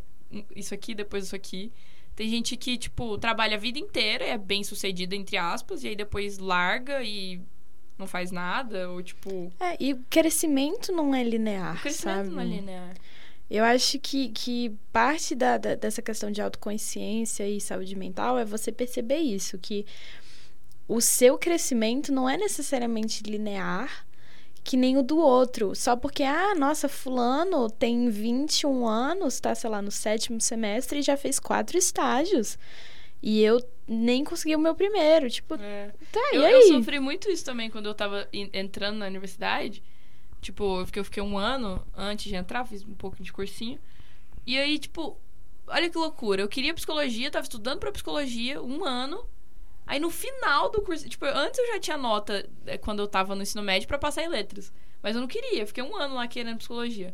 isso 0.55 0.75
aqui, 0.75 0.95
depois 0.95 1.25
isso 1.27 1.37
aqui. 1.37 1.73
Tem 2.17 2.29
gente 2.29 2.57
que, 2.57 2.77
tipo, 2.77 3.17
trabalha 3.19 3.57
a 3.57 3.61
vida 3.61 3.79
inteira, 3.79 4.25
é 4.25 4.37
bem 4.37 4.63
sucedida, 4.63 5.15
entre 5.17 5.37
aspas, 5.37 5.85
e 5.85 5.89
aí 5.89 5.97
depois 5.97 6.39
larga 6.39 7.03
e 7.03 7.41
não 7.97 8.07
faz 8.07 8.31
nada, 8.31 8.91
ou 8.91 9.03
tipo. 9.03 9.53
É, 9.61 9.77
e 9.79 9.93
o 9.95 10.05
crescimento 10.11 10.93
não 10.93 11.15
é 11.15 11.23
linear. 11.23 11.77
O 11.77 11.81
crescimento 11.81 12.17
sabe? 12.25 12.31
não 12.31 12.41
é 12.41 12.45
linear. 12.45 12.95
Eu 13.51 13.65
acho 13.65 13.99
que, 13.99 14.29
que 14.29 14.73
parte 14.93 15.35
da, 15.35 15.59
da- 15.59 15.75
dessa 15.75 16.01
questão 16.01 16.31
de 16.31 16.41
autoconsciência 16.41 17.49
e 17.49 17.61
saúde 17.61 17.97
mental 17.97 18.39
é 18.39 18.45
você 18.45 18.71
perceber 18.71 19.19
isso, 19.19 19.59
que 19.59 19.85
o 20.87 21.01
seu 21.01 21.37
crescimento 21.39 22.13
não 22.13 22.29
é 22.29 22.37
necessariamente 22.37 23.23
linear 23.25 24.07
que 24.71 24.77
nem 24.77 24.97
o 24.97 25.03
do 25.03 25.19
outro. 25.19 25.75
Só 25.75 25.97
porque, 25.97 26.23
ah, 26.23 26.55
nossa, 26.55 26.89
fulano 26.89 27.69
tem 27.69 28.09
21 28.09 28.87
anos, 28.87 29.41
tá, 29.41 29.53
sei 29.53 29.69
lá, 29.69 29.83
no 29.83 29.91
sétimo 29.91 30.41
semestre 30.41 31.01
e 31.01 31.03
já 31.03 31.17
fez 31.17 31.41
quatro 31.41 31.77
estágios. 31.77 32.57
E 33.21 33.43
eu 33.43 33.61
nem 33.89 34.23
consegui 34.23 34.55
o 34.55 34.61
meu 34.61 34.73
primeiro. 34.73 35.29
Tipo, 35.29 35.57
É. 35.57 35.91
tá, 36.13 36.21
e 36.33 36.37
Eu, 36.37 36.45
aí? 36.45 36.53
eu 36.53 36.63
sofri 36.69 37.01
muito 37.01 37.29
isso 37.29 37.45
também 37.45 37.69
quando 37.69 37.87
eu 37.87 37.95
tava 37.95 38.29
entrando 38.33 38.99
na 38.99 39.07
universidade. 39.09 39.83
Tipo, 40.41 40.87
eu 40.95 41.05
fiquei 41.05 41.21
um 41.21 41.37
ano 41.37 41.85
antes 41.97 42.27
de 42.27 42.37
entrar, 42.37 42.65
fiz 42.65 42.85
um 42.85 42.95
pouco 42.95 43.21
de 43.21 43.33
cursinho. 43.33 43.81
E 44.47 44.57
aí, 44.57 44.79
tipo, 44.79 45.19
olha 45.67 45.91
que 45.91 45.99
loucura. 45.99 46.43
Eu 46.43 46.49
queria 46.49 46.73
psicologia, 46.75 47.29
tava 47.29 47.43
estudando 47.43 47.81
pra 47.81 47.91
psicologia 47.91 48.63
um 48.63 48.85
ano. 48.85 49.25
Aí 49.91 49.99
no 49.99 50.09
final 50.09 50.71
do 50.71 50.81
curso, 50.83 51.09
tipo, 51.09 51.25
antes 51.25 51.59
eu 51.59 51.67
já 51.67 51.81
tinha 51.81 51.97
nota 51.97 52.49
é, 52.65 52.79
quando 52.79 53.01
eu 53.01 53.09
tava 53.09 53.35
no 53.35 53.43
ensino 53.43 53.61
médio 53.63 53.89
pra 53.89 53.99
passar 53.99 54.23
em 54.23 54.29
letras. 54.29 54.73
Mas 55.03 55.17
eu 55.17 55.21
não 55.21 55.27
queria, 55.27 55.67
fiquei 55.67 55.83
um 55.83 55.97
ano 55.97 56.15
lá 56.15 56.29
querendo 56.29 56.59
psicologia. 56.59 57.13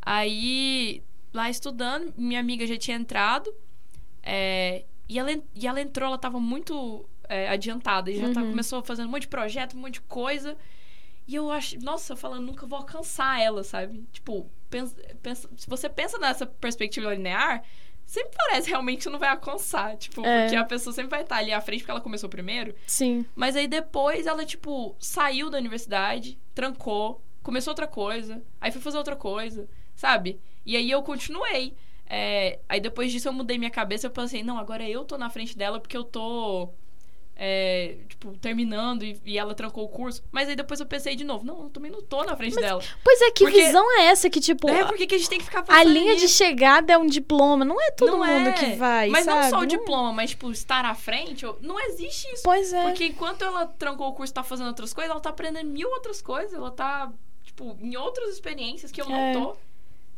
Aí, 0.00 1.02
lá 1.32 1.48
estudando, 1.48 2.12
minha 2.16 2.40
amiga 2.40 2.66
já 2.66 2.76
tinha 2.76 2.96
entrado. 2.96 3.52
é, 4.24 4.84
e, 5.08 5.18
ela, 5.18 5.30
e 5.54 5.66
ela 5.66 5.80
entrou, 5.80 6.06
ela 6.08 6.16
tava 6.18 6.38
muito 6.40 7.04
é, 7.28 7.48
adiantada. 7.48 8.10
E 8.10 8.16
já 8.18 8.28
tava- 8.32 8.42
Uhum. 8.46 8.50
começou 8.52 8.82
fazendo 8.82 9.06
um 9.08 9.10
monte 9.10 9.22
de 9.22 9.28
projeto, 9.28 9.76
um 9.76 9.80
monte 9.80 9.94
de 9.94 10.00
coisa. 10.02 10.56
E 11.26 11.34
eu 11.34 11.50
acho, 11.50 11.78
nossa, 11.80 12.14
falando, 12.16 12.44
nunca 12.46 12.66
vou 12.66 12.78
alcançar 12.78 13.40
ela, 13.40 13.62
sabe? 13.64 14.04
Tipo, 14.12 14.50
pensa, 14.70 14.94
pensa- 15.22 15.48
se 15.56 15.68
você 15.68 15.88
pensa 15.88 16.18
nessa 16.18 16.46
perspectiva 16.46 17.12
linear, 17.14 17.62
sempre 18.12 18.36
parece 18.36 18.68
realmente 18.68 19.08
não 19.08 19.18
vai 19.18 19.30
alcançar. 19.30 19.96
Tipo, 19.96 20.22
É. 20.24 20.42
porque 20.42 20.56
a 20.56 20.64
pessoa 20.64 20.92
sempre 20.92 21.10
vai 21.10 21.22
estar 21.22 21.36
ali 21.36 21.50
à 21.50 21.62
frente 21.62 21.80
porque 21.80 21.90
ela 21.90 22.00
começou 22.00 22.28
primeiro. 22.28 22.74
Sim. 22.86 23.24
Mas 23.34 23.56
aí 23.56 23.66
depois 23.66 24.26
ela, 24.26 24.44
tipo, 24.44 24.94
saiu 24.98 25.48
da 25.48 25.56
universidade, 25.56 26.38
trancou, 26.54 27.22
começou 27.42 27.70
outra 27.70 27.86
coisa, 27.86 28.42
aí 28.60 28.70
foi 28.70 28.82
fazer 28.82 28.98
outra 28.98 29.16
coisa, 29.16 29.66
sabe? 29.94 30.38
E 30.66 30.76
aí 30.76 30.90
eu 30.90 31.02
continuei. 31.02 31.74
É, 32.06 32.58
aí 32.68 32.80
depois 32.80 33.10
disso 33.10 33.28
eu 33.28 33.32
mudei 33.32 33.56
minha 33.56 33.70
cabeça, 33.70 34.06
eu 34.06 34.10
pensei, 34.10 34.42
não, 34.42 34.58
agora 34.58 34.86
eu 34.86 35.06
tô 35.06 35.16
na 35.16 35.30
frente 35.30 35.56
dela 35.56 35.80
porque 35.80 35.96
eu 35.96 36.04
tô. 36.04 36.68
É, 37.34 37.96
tipo, 38.08 38.36
terminando 38.38 39.02
e, 39.04 39.20
e 39.24 39.38
ela 39.38 39.54
trancou 39.54 39.84
o 39.84 39.88
curso. 39.88 40.22
Mas 40.30 40.48
aí 40.48 40.54
depois 40.56 40.78
eu 40.80 40.86
pensei 40.86 41.16
de 41.16 41.24
novo, 41.24 41.44
não, 41.44 41.64
eu 41.64 41.70
também 41.70 41.90
não 41.90 42.00
tô 42.02 42.22
na 42.24 42.36
frente 42.36 42.54
Mas 42.54 42.64
dela. 42.64 42.82
Pois 43.02 43.20
é, 43.22 43.30
que 43.30 43.44
Porque- 43.44 43.64
visão 43.64 43.84
é 43.98 44.04
essa 44.06 44.28
que, 44.30 44.40
tipo, 44.40 44.68
É, 44.68 44.84
por 44.84 44.96
que 44.96 45.14
a 45.14 45.18
gente 45.18 45.28
tem 45.30 45.38
que 45.38 45.44
ficar 45.44 45.64
a 45.68 45.82
linha 45.84 46.14
de 46.14 46.22
nisso? 46.22 46.36
chegada 46.36 46.92
é 46.92 46.98
um 46.98 47.06
diploma, 47.06 47.64
não 47.64 47.80
é 47.80 47.90
todo 47.92 48.12
Não 48.12 48.18
mundo 48.24 48.48
é. 48.48 48.52
que 48.52 48.66
vai, 48.76 49.08
Mas 49.08 49.24
sabe? 49.24 49.40
não 49.42 49.50
só 49.50 49.58
o 49.60 49.66
diploma, 49.66 50.12
mas, 50.12 50.30
tipo, 50.30 50.50
estar 50.52 50.84
à 50.84 50.94
frente, 50.94 51.44
não 51.60 51.80
existe 51.80 52.26
isso. 52.32 52.42
Pois 52.44 52.72
é. 52.72 52.82
Porque 52.84 53.06
enquanto 53.06 53.42
ela 53.44 53.66
trancou 53.66 54.08
o 54.08 54.12
curso 54.12 54.32
e 54.32 54.34
tá 54.34 54.42
fazendo 54.44 54.68
outras 54.68 54.92
coisas, 54.94 55.10
ela 55.10 55.20
tá 55.20 55.30
aprendendo 55.30 55.68
mil 55.68 55.88
outras 55.90 56.22
coisas. 56.22 56.52
Ela 56.54 56.70
tá, 56.70 57.10
tipo, 57.44 57.76
em 57.80 57.96
outras 57.96 58.30
experiências 58.30 58.92
que 58.92 59.00
eu 59.00 59.06
É. 59.06 59.08
não 59.34 59.42
tô. 59.42 59.56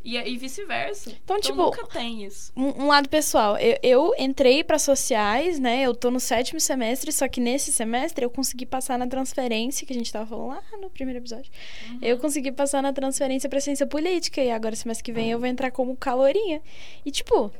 E, 0.04 0.18
e 0.18 0.36
vice-versa. 0.36 1.12
Então, 1.24 1.40
tipo, 1.40 1.56
nunca 1.56 1.86
tem 1.86 2.24
isso. 2.24 2.52
Um, 2.54 2.84
um 2.84 2.86
lado 2.88 3.08
pessoal, 3.08 3.56
eu, 3.56 3.78
eu 3.82 4.14
entrei 4.18 4.62
para 4.62 4.78
sociais, 4.78 5.58
né? 5.58 5.80
Eu 5.80 5.94
tô 5.94 6.10
no 6.10 6.20
sétimo 6.20 6.60
semestre, 6.60 7.10
só 7.10 7.26
que 7.26 7.40
nesse 7.40 7.72
semestre 7.72 8.22
eu 8.22 8.28
consegui 8.28 8.66
passar 8.66 8.98
na 8.98 9.06
transferência, 9.06 9.86
que 9.86 9.94
a 9.94 9.96
gente 9.96 10.12
tava 10.12 10.26
falando 10.26 10.48
lá 10.48 10.62
no 10.78 10.90
primeiro 10.90 11.20
episódio. 11.20 11.50
Uhum. 11.88 11.98
Eu 12.02 12.18
consegui 12.18 12.52
passar 12.52 12.82
na 12.82 12.92
transferência 12.92 13.48
pra 13.48 13.58
ciência 13.60 13.86
política, 13.86 14.42
e 14.42 14.50
agora, 14.50 14.76
semestre 14.76 15.02
que 15.02 15.10
vem, 15.10 15.30
eu 15.30 15.38
vou 15.38 15.48
entrar 15.48 15.70
como 15.70 15.96
calorinha. 15.96 16.60
E, 17.02 17.10
tipo. 17.10 17.50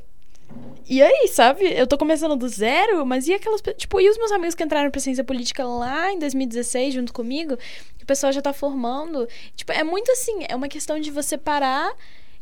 E 0.87 1.01
aí, 1.01 1.27
sabe? 1.27 1.65
Eu 1.65 1.87
tô 1.87 1.97
começando 1.97 2.35
do 2.35 2.47
zero, 2.47 3.03
mas 3.07 3.27
e 3.27 3.33
aquelas. 3.33 3.59
Tipo, 3.75 3.99
e 3.99 4.07
os 4.07 4.19
meus 4.19 4.31
amigos 4.31 4.53
que 4.53 4.63
entraram 4.63 4.91
pra 4.91 5.01
ciência 5.01 5.23
política 5.23 5.65
lá 5.65 6.11
em 6.11 6.19
2016, 6.19 6.93
junto 6.93 7.11
comigo, 7.11 7.57
que 7.97 8.03
o 8.03 8.05
pessoal 8.05 8.31
já 8.31 8.39
tá 8.39 8.53
formando. 8.53 9.27
Tipo, 9.55 9.71
é 9.71 9.83
muito 9.83 10.11
assim, 10.11 10.45
é 10.47 10.55
uma 10.55 10.67
questão 10.67 10.99
de 10.99 11.09
você 11.09 11.39
parar 11.39 11.91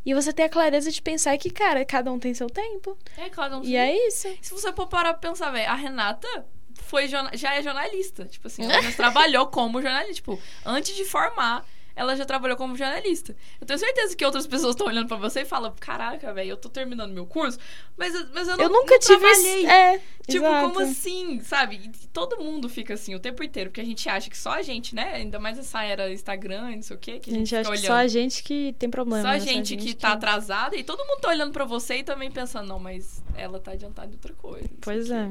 e 0.05 0.13
você 0.13 0.33
ter 0.33 0.43
a 0.43 0.49
clareza 0.49 0.91
de 0.91 1.01
pensar 1.01 1.37
que, 1.37 1.49
cara, 1.49 1.85
cada 1.85 2.11
um 2.11 2.19
tem 2.19 2.33
seu 2.33 2.49
tempo. 2.49 2.97
É, 3.17 3.29
claro, 3.29 3.53
não 3.53 3.63
E 3.63 3.75
é 3.75 4.07
isso. 4.07 4.27
Se 4.41 4.51
você 4.51 4.71
for 4.73 4.87
parar 4.87 5.13
pra 5.13 5.29
pensar, 5.29 5.51
velho, 5.51 5.69
a 5.69 5.75
Renata 5.75 6.45
foi 6.75 7.07
já 7.07 7.29
é 7.55 7.61
jornalista. 7.61 8.25
Tipo 8.25 8.47
assim, 8.47 8.63
ela 8.63 8.81
já 8.81 8.91
trabalhou 8.91 9.47
como 9.47 9.81
jornalista. 9.81 10.15
Tipo, 10.15 10.39
antes 10.65 10.95
de 10.95 11.05
formar, 11.05 11.65
ela 11.95 12.15
já 12.15 12.25
trabalhou 12.25 12.57
como 12.57 12.75
jornalista. 12.75 13.35
Eu 13.61 13.67
tenho 13.67 13.77
certeza 13.79 14.15
que 14.15 14.25
outras 14.25 14.47
pessoas 14.47 14.71
estão 14.75 14.87
olhando 14.87 15.07
pra 15.07 15.17
você 15.17 15.41
e 15.41 15.45
falam: 15.45 15.73
Caraca, 15.79 16.33
velho, 16.33 16.51
eu 16.51 16.57
tô 16.57 16.69
terminando 16.69 17.11
meu 17.13 17.25
curso, 17.25 17.59
mas, 17.97 18.13
eu- 18.15 18.27
mas 18.33 18.47
eu, 18.47 18.57
não, 18.57 18.63
eu 18.65 18.69
nunca 18.69 18.93
não 18.95 18.99
tive. 18.99 19.19
trabalhei. 19.19 19.65
É, 19.67 20.01
Tipo, 20.27 20.45
exato. 20.45 20.67
como 20.67 20.79
assim, 20.79 21.39
sabe? 21.41 21.75
E 21.83 22.07
todo 22.07 22.37
mundo 22.41 22.69
fica 22.69 22.93
assim 22.93 23.13
o 23.13 23.19
tempo 23.19 23.43
inteiro, 23.43 23.69
porque 23.69 23.81
a 23.81 23.85
gente 23.85 24.07
acha 24.07 24.29
que 24.29 24.37
só 24.37 24.51
a 24.53 24.61
gente, 24.61 24.95
né? 24.95 25.13
Ainda 25.15 25.37
mais 25.37 25.59
essa 25.59 25.83
era 25.83 26.11
Instagram 26.11 26.71
e 26.71 26.75
não 26.77 26.81
sei 26.81 26.95
o 26.95 26.99
quê, 26.99 27.19
que 27.19 27.29
A 27.29 27.33
gente 27.33 27.47
fica 27.49 27.59
acha 27.59 27.69
que 27.69 27.77
olhando. 27.77 27.85
só 27.87 27.93
a 27.93 28.07
gente 28.07 28.43
que 28.43 28.73
tem 28.79 28.89
problema. 28.89 29.21
Só 29.21 29.27
a 29.29 29.33
né? 29.33 29.39
gente 29.41 29.75
que 29.75 29.93
tá 29.93 30.13
atrasada 30.13 30.75
e 30.77 30.83
todo 30.83 31.05
mundo 31.05 31.19
tá 31.19 31.29
olhando 31.29 31.51
pra 31.51 31.65
você 31.65 31.97
e 31.97 32.03
também 32.03 32.31
pensando, 32.31 32.67
não, 32.69 32.79
mas 32.79 33.21
ela 33.35 33.59
tá 33.59 33.71
adiantada 33.71 34.07
em 34.09 34.13
outra 34.13 34.33
coisa. 34.33 34.69
Pois 34.81 35.11
é. 35.11 35.29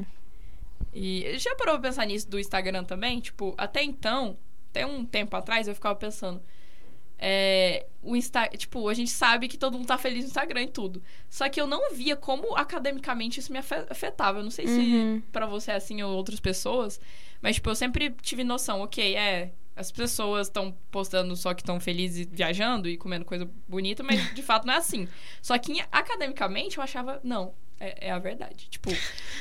E 0.93 1.37
já 1.39 1.55
parou 1.55 1.79
pra 1.79 1.89
pensar 1.89 2.05
nisso 2.05 2.29
do 2.29 2.39
Instagram 2.39 2.83
também? 2.83 3.19
Tipo, 3.19 3.55
até 3.57 3.81
então, 3.83 4.37
até 4.73 4.85
um 4.87 5.05
tempo 5.05 5.35
atrás, 5.37 5.67
eu 5.67 5.75
ficava 5.75 5.95
pensando. 5.95 6.41
É, 7.25 7.85
o 8.01 8.15
Insta, 8.15 8.47
tipo, 8.49 8.89
a 8.89 8.93
gente 8.93 9.11
sabe 9.11 9.47
que 9.47 9.57
todo 9.57 9.77
mundo 9.77 9.87
tá 9.87 9.97
feliz 9.97 10.23
no 10.23 10.27
Instagram 10.27 10.63
e 10.63 10.67
tudo. 10.67 11.01
Só 11.29 11.47
que 11.47 11.61
eu 11.61 11.67
não 11.67 11.93
via 11.93 12.15
como 12.15 12.55
academicamente 12.55 13.39
isso 13.39 13.51
me 13.51 13.59
afe- 13.59 13.85
afetava. 13.89 14.39
Eu 14.39 14.43
não 14.43 14.51
sei 14.51 14.65
Uhum. 14.65 15.21
se 15.21 15.23
pra 15.31 15.45
você 15.45 15.71
é 15.71 15.75
assim 15.75 16.01
ou 16.01 16.11
outras 16.13 16.39
pessoas, 16.39 16.99
mas 17.41 17.55
tipo, 17.55 17.69
eu 17.69 17.75
sempre 17.75 18.09
tive 18.21 18.43
noção, 18.43 18.81
ok, 18.81 19.15
é. 19.15 19.53
As 19.75 19.91
pessoas 19.91 20.47
estão 20.47 20.71
postando 20.91 21.35
só 21.35 21.53
que 21.53 21.61
estão 21.61 21.79
felizes 21.79 22.27
viajando 22.29 22.87
e 22.89 22.97
comendo 22.97 23.25
coisa 23.25 23.49
bonita, 23.67 24.03
mas 24.03 24.17
de 24.35 24.43
fato 24.43 24.65
não 24.67 24.73
é 24.73 24.77
assim. 24.77 25.07
Só 25.41 25.57
que 25.57 25.81
academicamente 25.91 26.77
eu 26.77 26.83
achava, 26.83 27.19
não, 27.23 27.53
é, 27.79 28.07
é 28.09 28.11
a 28.11 28.19
verdade. 28.19 28.67
Tipo, 28.69 28.89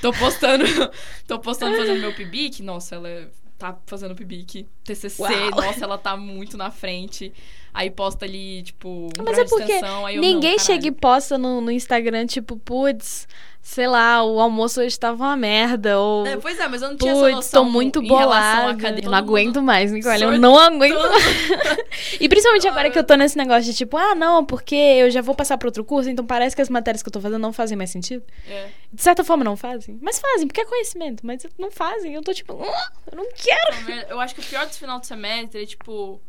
tô 0.01 0.13
postando, 0.13 0.65
tô 1.27 1.39
postando 1.39 1.77
fazendo 1.77 2.01
meu 2.01 2.15
PIBIC, 2.15 2.63
nossa, 2.63 2.95
ela 2.95 3.09
é- 3.09 3.29
tá 3.63 3.79
fazendo 3.87 4.15
PIBIC, 4.15 4.69
TCC, 4.83 5.23
Uau. 5.23 5.51
nossa, 5.53 5.85
ela 5.85 5.97
tá 5.97 6.17
muito 6.17 6.57
na 6.57 6.71
frente. 6.71 7.33
Aí 7.75 7.91
posta 7.91 8.27
ali, 8.27 8.63
tipo, 8.63 9.09
um 9.19 9.25
Mas 9.25 9.39
é 9.39 9.45
porque 9.47 9.73
extensão, 9.73 10.07
Ninguém 10.09 10.57
não, 10.57 10.59
chega 10.59 10.89
e 10.89 10.93
posta 10.93 11.39
no, 11.39 11.61
no 11.63 11.71
Instagram, 11.71 12.27
tipo, 12.27 12.57
putz, 12.59 13.27
sei 13.63 13.87
lá, 13.87 14.23
o 14.23 14.41
almoço 14.41 14.81
hoje 14.83 14.99
tava 14.99 15.25
uma 15.25 15.37
merda. 15.37 15.99
Ou, 15.99 16.27
É, 16.27 16.37
pois 16.37 16.59
é, 16.61 16.69
mas 16.69 16.83
eu 16.83 16.91
não 16.91 16.97
tinha 16.99 17.13
essa 17.13 17.31
noção 17.31 17.65
tô 17.65 17.71
muito 17.71 18.03
bolada. 18.03 18.77
Eu 19.01 19.11
não 19.11 19.15
aguento 19.15 19.63
mais, 19.63 19.91
Nicole. 19.91 20.23
Eu 20.23 20.39
não 20.39 20.59
aguento 20.59 20.99
mais. 21.01 21.25
e 22.21 22.29
principalmente 22.29 22.69
agora 22.69 22.91
que 22.91 22.99
eu 22.99 23.05
tô 23.05 23.15
nesse 23.15 23.39
negócio 23.39 23.63
de 23.63 23.75
tipo, 23.75 23.97
ah, 23.97 24.15
não, 24.15 24.45
porque 24.45 24.75
eu 24.75 25.11
já 25.11 25.23
vou 25.23 25.35
passar 25.35 25.57
pra 25.57 25.69
outro 25.69 25.83
curso, 25.83 26.11
então 26.11 26.27
parece 26.27 26.55
que 26.55 26.61
as 26.61 26.69
matérias 26.69 27.03
que 27.03 27.09
eu 27.09 27.13
tô 27.13 27.21
fazendo 27.21 27.41
não 27.41 27.55
fazem 27.55 27.77
mais 27.79 27.89
sentido. 27.89 28.23
É. 28.47 28.69
De 28.93 29.01
certa 29.01 29.25
forma, 29.25 29.45
não 29.45 29.57
fazem. 29.57 29.99
Mas 30.03 30.19
fazem, 30.19 30.47
porque 30.47 30.61
é 30.61 30.67
conhecimento. 30.67 31.25
Mas 31.25 31.47
não 31.59 31.71
fazem. 31.71 32.13
Eu 32.13 32.21
tô 32.23 32.35
tipo, 32.35 32.61
"Ah, 32.63 32.93
eu 33.11 33.17
não 33.17 33.29
quero. 33.35 34.09
Eu 34.11 34.21
acho 34.21 34.35
que 34.35 34.43
o 34.43 34.45
pior 34.45 34.67
desse 34.67 34.79
final 34.79 35.01
de 35.01 35.07
semestre 35.07 35.63
é, 35.63 35.67
tipo, 35.67 36.21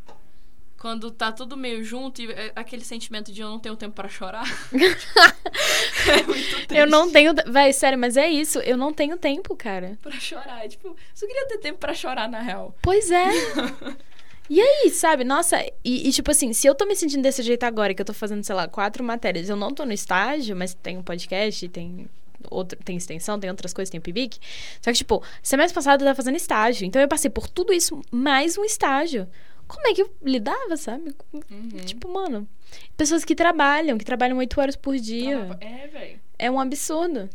quando 0.84 1.10
tá 1.10 1.32
tudo 1.32 1.56
meio 1.56 1.82
junto 1.82 2.22
e 2.22 2.30
é 2.30 2.52
aquele 2.54 2.84
sentimento 2.84 3.32
de 3.32 3.39
eu 3.39 3.48
não 3.48 3.58
tenho 3.58 3.74
tempo 3.78 3.96
pra 3.96 4.10
chorar. 4.10 4.43
é 4.76 6.24
muito 6.24 6.56
triste. 6.56 6.76
Eu 6.76 6.86
não 6.86 7.10
tenho. 7.10 7.34
Véi, 7.48 7.72
sério, 7.72 7.98
mas 7.98 8.17
é 8.17 8.30
isso. 8.30 8.60
Eu 8.60 8.76
não 8.76 8.91
tenho 8.91 9.15
tempo, 9.15 9.56
cara. 9.56 9.98
Pra 10.02 10.12
chorar. 10.12 10.67
Tipo, 10.67 10.93
só 11.15 11.26
queria 11.26 11.48
ter 11.48 11.60
tempo 11.60 11.80
pra 11.80 11.93
chorar, 11.93 12.28
na 12.28 12.41
real. 12.41 12.76
Pois 12.82 13.10
é. 13.10 13.28
E 14.50 14.60
aí, 14.60 14.89
sabe? 14.89 15.24
Nossa, 15.24 15.58
e, 15.86 16.10
e, 16.10 16.12
tipo 16.12 16.30
assim, 16.30 16.52
se 16.52 16.67
eu 16.67 16.76
tô 16.76 16.86
me 16.86 16.98
sentindo 16.98 17.24
desse 17.24 17.41
jeito 17.41 17.63
agora, 17.63 17.93
que 17.93 18.02
eu 18.02 18.06
tô 18.06 18.13
fazendo, 18.13 18.43
sei 18.43 18.54
lá, 18.54 18.67
quatro 18.67 19.02
matérias, 19.02 19.48
eu 19.48 19.56
não 19.56 19.74
tô 19.74 19.86
no 19.86 19.93
estágio, 19.93 20.54
mas 20.54 20.74
tem 20.74 20.98
um 20.98 21.02
podcast, 21.02 21.69
tem 21.69 22.10
outro, 22.52 22.78
tem 22.84 22.98
extensão, 22.98 23.39
tem 23.39 23.50
outras 23.50 23.74
coisas, 23.74 23.89
tem 23.89 24.00
o 24.00 24.02
PIBIC. 24.02 24.38
Só 24.82 24.91
que, 24.91 24.98
tipo, 24.98 25.24
semestre 25.41 25.74
passado 25.74 26.02
eu 26.02 26.08
tava 26.08 26.15
fazendo 26.17 26.36
estágio. 26.36 26.86
Então 26.86 27.02
eu 27.02 27.08
passei 27.08 27.32
por 27.32 27.48
tudo 27.48 27.72
isso 27.72 28.02
mais 28.12 28.58
um 28.58 28.65
estágio. 28.65 29.30
Como 29.73 29.88
é 29.88 29.93
que 29.93 30.01
eu 30.01 30.09
lidava, 30.23 30.77
sabe? 30.77 31.13
Uhum. 31.33 31.69
Tipo, 31.86 32.07
mano, 32.12 32.47
pessoas 32.95 33.25
que 33.25 33.33
trabalham, 33.36 33.97
que 33.97 34.05
trabalham 34.05 34.38
oito 34.38 34.59
horas 34.62 34.75
por 34.75 34.95
dia. 34.97 35.57
É, 35.59 35.88
velho. 35.88 36.19
É 36.38 36.49
um 36.51 36.59
absurdo. 36.59 37.29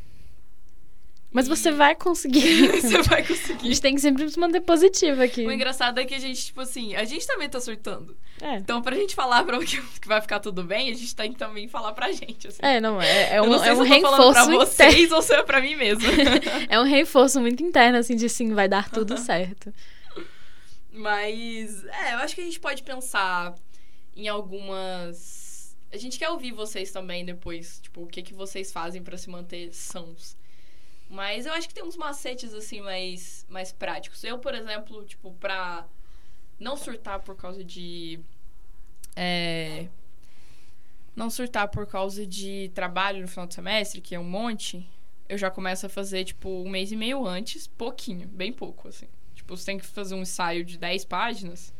Mas 1.30 1.46
E- 1.46 1.50
você 1.50 1.70
vai 1.70 1.94
conseguir. 1.94 2.40
Você 2.80 3.02
vai 3.02 3.20
A 3.20 3.26
conseguir. 3.26 3.68
gente 3.68 3.80
tem 3.82 3.94
que 3.94 4.00
sempre 4.00 4.26
se 4.30 4.38
manter 4.40 4.60
positivo 4.62 5.22
aqui. 5.22 5.46
O 5.46 5.52
engraçado 5.52 5.98
é 6.00 6.04
que 6.06 6.14
a 6.14 6.18
gente, 6.18 6.46
tipo 6.46 6.60
assim, 6.62 6.94
a 6.96 7.04
gente 7.04 7.26
também 7.26 7.46
tá 7.50 7.60
surtando. 7.60 8.16
É. 8.40 8.54
Então, 8.56 8.80
pra 8.80 8.96
gente 8.96 9.14
falar 9.14 9.44
pra 9.44 9.58
que, 9.58 9.76
que 10.00 10.08
vai 10.08 10.22
ficar 10.22 10.40
tudo 10.40 10.64
bem, 10.64 10.90
a 10.90 10.94
gente 10.94 11.14
tem 11.14 11.30
que 11.32 11.38
também 11.38 11.68
falar 11.68 11.92
pra 11.92 12.10
gente, 12.12 12.48
assim. 12.48 12.58
É, 12.62 12.80
não, 12.80 13.00
é, 13.02 13.34
é 13.34 13.38
Eu 13.40 13.42
um, 13.42 13.46
não 13.50 13.58
sei 13.58 13.68
é 13.68 13.74
um 13.74 13.84
se 13.84 13.92
eu 13.92 14.00
tô 14.00 14.10
falando 14.10 14.32
pra 14.32 14.44
vocês 14.64 15.12
ou 15.12 15.20
se 15.20 15.34
é 15.34 15.42
pra 15.42 15.60
mim 15.60 15.76
mesma. 15.76 16.08
É 16.70 16.80
um 16.80 16.84
reforço 16.84 17.38
muito 17.42 17.62
interno, 17.62 17.98
assim, 17.98 18.16
de 18.16 18.26
sim, 18.30 18.54
vai 18.54 18.66
dar 18.66 18.88
tudo 18.88 19.18
certo. 19.18 19.70
Mas, 20.98 21.84
é, 21.84 22.14
eu 22.14 22.18
acho 22.18 22.34
que 22.34 22.40
a 22.40 22.44
gente 22.44 22.58
pode 22.58 22.82
pensar 22.82 23.54
em 24.16 24.26
algumas. 24.26 25.76
A 25.92 25.96
gente 25.96 26.18
quer 26.18 26.28
ouvir 26.28 26.50
vocês 26.52 26.90
também 26.90 27.24
depois, 27.24 27.78
tipo, 27.80 28.02
o 28.02 28.06
que, 28.08 28.20
que 28.20 28.34
vocês 28.34 28.72
fazem 28.72 29.00
pra 29.02 29.16
se 29.16 29.30
manter 29.30 29.72
sãos. 29.72 30.36
Mas 31.08 31.46
eu 31.46 31.52
acho 31.52 31.68
que 31.68 31.74
tem 31.74 31.84
uns 31.84 31.96
macetes, 31.96 32.52
assim, 32.52 32.80
mais, 32.80 33.46
mais 33.48 33.70
práticos. 33.72 34.24
Eu, 34.24 34.40
por 34.40 34.54
exemplo, 34.54 35.04
tipo, 35.04 35.32
pra 35.34 35.86
não 36.58 36.76
surtar 36.76 37.20
por 37.20 37.36
causa 37.36 37.62
de. 37.62 38.18
É, 39.14 39.88
não 41.14 41.30
surtar 41.30 41.68
por 41.68 41.86
causa 41.86 42.26
de 42.26 42.72
trabalho 42.74 43.22
no 43.22 43.28
final 43.28 43.46
do 43.46 43.54
semestre, 43.54 44.00
que 44.00 44.16
é 44.16 44.20
um 44.20 44.28
monte, 44.28 44.84
eu 45.28 45.38
já 45.38 45.48
começo 45.48 45.86
a 45.86 45.88
fazer, 45.88 46.24
tipo, 46.24 46.48
um 46.48 46.68
mês 46.68 46.90
e 46.90 46.96
meio 46.96 47.24
antes, 47.24 47.68
pouquinho, 47.68 48.26
bem 48.28 48.52
pouco, 48.52 48.88
assim. 48.88 49.06
Tipo, 49.48 49.56
você 49.56 49.64
tem 49.64 49.78
que 49.78 49.86
fazer 49.86 50.14
um 50.14 50.20
ensaio 50.20 50.62
de 50.62 50.76
10 50.76 51.06
páginas. 51.06 51.72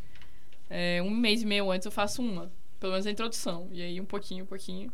é, 0.70 1.02
um 1.02 1.10
mês 1.10 1.42
e 1.42 1.46
meio 1.46 1.70
antes 1.70 1.84
eu 1.84 1.92
faço 1.92 2.22
uma. 2.22 2.50
Pelo 2.80 2.92
menos 2.92 3.06
a 3.06 3.10
introdução. 3.10 3.68
E 3.70 3.82
aí 3.82 4.00
um 4.00 4.06
pouquinho, 4.06 4.44
um 4.44 4.46
pouquinho. 4.46 4.90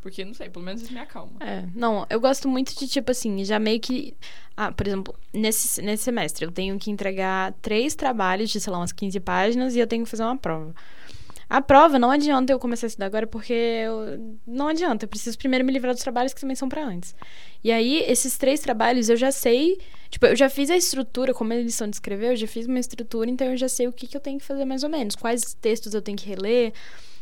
Porque, 0.00 0.24
não 0.24 0.34
sei, 0.34 0.48
pelo 0.48 0.64
menos 0.64 0.82
isso 0.82 0.92
me 0.92 0.98
acalma. 0.98 1.32
É, 1.40 1.64
não, 1.74 2.06
eu 2.10 2.20
gosto 2.20 2.48
muito 2.48 2.76
de, 2.76 2.88
tipo 2.88 3.10
assim, 3.10 3.44
já 3.44 3.58
meio 3.58 3.78
que. 3.78 4.16
Ah, 4.56 4.72
por 4.72 4.86
exemplo, 4.86 5.14
nesse, 5.32 5.80
nesse 5.82 6.04
semestre 6.04 6.44
eu 6.44 6.50
tenho 6.50 6.76
que 6.78 6.90
entregar 6.90 7.52
três 7.62 7.94
trabalhos 7.94 8.50
de, 8.50 8.60
sei 8.60 8.72
lá, 8.72 8.78
umas 8.78 8.92
15 8.92 9.20
páginas 9.20 9.76
e 9.76 9.78
eu 9.78 9.86
tenho 9.86 10.04
que 10.04 10.10
fazer 10.10 10.24
uma 10.24 10.36
prova. 10.36 10.74
A 11.48 11.62
prova 11.62 11.96
não 11.96 12.10
adianta 12.10 12.52
eu 12.52 12.58
começar 12.58 12.86
a 12.86 12.88
estudar 12.88 13.06
agora 13.06 13.26
porque 13.26 13.52
eu, 13.52 14.36
não 14.44 14.66
adianta, 14.66 15.04
eu 15.04 15.08
preciso 15.08 15.38
primeiro 15.38 15.64
me 15.64 15.72
livrar 15.72 15.94
dos 15.94 16.02
trabalhos 16.02 16.34
que 16.34 16.40
também 16.40 16.56
são 16.56 16.68
pra 16.68 16.84
antes. 16.84 17.14
E 17.62 17.70
aí, 17.70 18.02
esses 18.08 18.36
três 18.36 18.58
trabalhos 18.60 19.08
eu 19.08 19.16
já 19.16 19.30
sei, 19.30 19.78
tipo, 20.10 20.26
eu 20.26 20.34
já 20.34 20.50
fiz 20.50 20.70
a 20.70 20.76
estrutura, 20.76 21.32
como 21.32 21.52
eles 21.52 21.74
são 21.74 21.88
de 21.88 21.94
escrever, 21.96 22.32
eu 22.32 22.36
já 22.36 22.48
fiz 22.48 22.66
uma 22.66 22.80
estrutura, 22.80 23.30
então 23.30 23.46
eu 23.46 23.56
já 23.56 23.68
sei 23.68 23.86
o 23.86 23.92
que, 23.92 24.08
que 24.08 24.16
eu 24.16 24.20
tenho 24.20 24.40
que 24.40 24.44
fazer 24.44 24.64
mais 24.64 24.82
ou 24.82 24.88
menos, 24.88 25.14
quais 25.14 25.54
textos 25.54 25.94
eu 25.94 26.02
tenho 26.02 26.18
que 26.18 26.28
reler, 26.28 26.72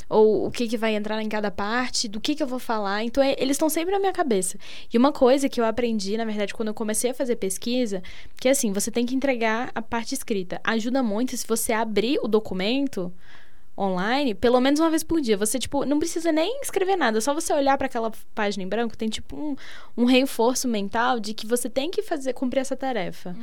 ou 0.09 0.47
o 0.47 0.51
que, 0.51 0.69
que 0.69 0.77
vai 0.79 0.95
entrar 0.95 1.21
em 1.23 1.29
cada 1.29 1.51
parte, 1.51 2.09
do 2.09 2.19
que, 2.21 2.35
que 2.35 2.43
eu 2.43 2.47
vou 2.47 2.59
falar. 2.59 3.05
Então, 3.05 3.23
é- 3.23 3.37
eles 3.39 3.57
estão 3.57 3.69
sempre 3.69 3.93
na 3.93 3.99
minha 3.99 4.13
cabeça. 4.13 4.59
E 4.93 4.97
uma 4.97 5.13
coisa 5.13 5.51
que 5.51 5.61
eu 5.61 5.65
aprendi, 5.67 6.17
na 6.17 6.25
verdade, 6.25 6.55
quando 6.55 6.69
eu 6.69 6.75
comecei 6.75 7.11
a 7.11 7.15
fazer 7.15 7.37
pesquisa, 7.37 8.03
que 8.41 8.49
é 8.49 8.53
assim, 8.53 8.73
você 8.73 8.91
tem 8.91 9.05
que 9.05 9.15
entregar 9.15 9.71
a 9.75 9.83
parte 9.83 10.15
escrita. 10.15 10.61
Ajuda 10.65 11.03
muito 11.03 11.37
se 11.37 11.47
você 11.47 11.73
abrir 11.75 12.19
o 12.23 12.29
documento 12.29 13.13
online, 13.77 14.35
pelo 14.35 14.61
menos 14.61 14.81
uma 14.81 14.91
vez 14.91 15.03
por 15.03 15.21
dia. 15.21 15.37
Você, 15.37 15.59
tipo, 15.59 15.85
não 15.85 15.99
precisa 15.99 16.31
nem 16.31 16.61
escrever 16.61 16.97
nada, 16.97 17.21
só 17.21 17.35
você 17.35 17.53
olhar 17.53 17.77
para 17.77 17.87
aquela 17.87 18.13
página 18.35 18.63
em 18.63 18.69
branco, 18.69 18.97
tem, 18.97 19.09
tipo, 19.09 19.37
um, 19.37 19.57
um 19.97 20.05
reforço 20.05 20.69
mental 20.69 21.19
de 21.21 21.35
que 21.35 21.47
você 21.47 21.69
tem 21.69 21.91
que 21.91 22.03
fazer, 22.03 22.33
cumprir 22.33 22.61
essa 22.61 22.77
tarefa. 22.77 23.35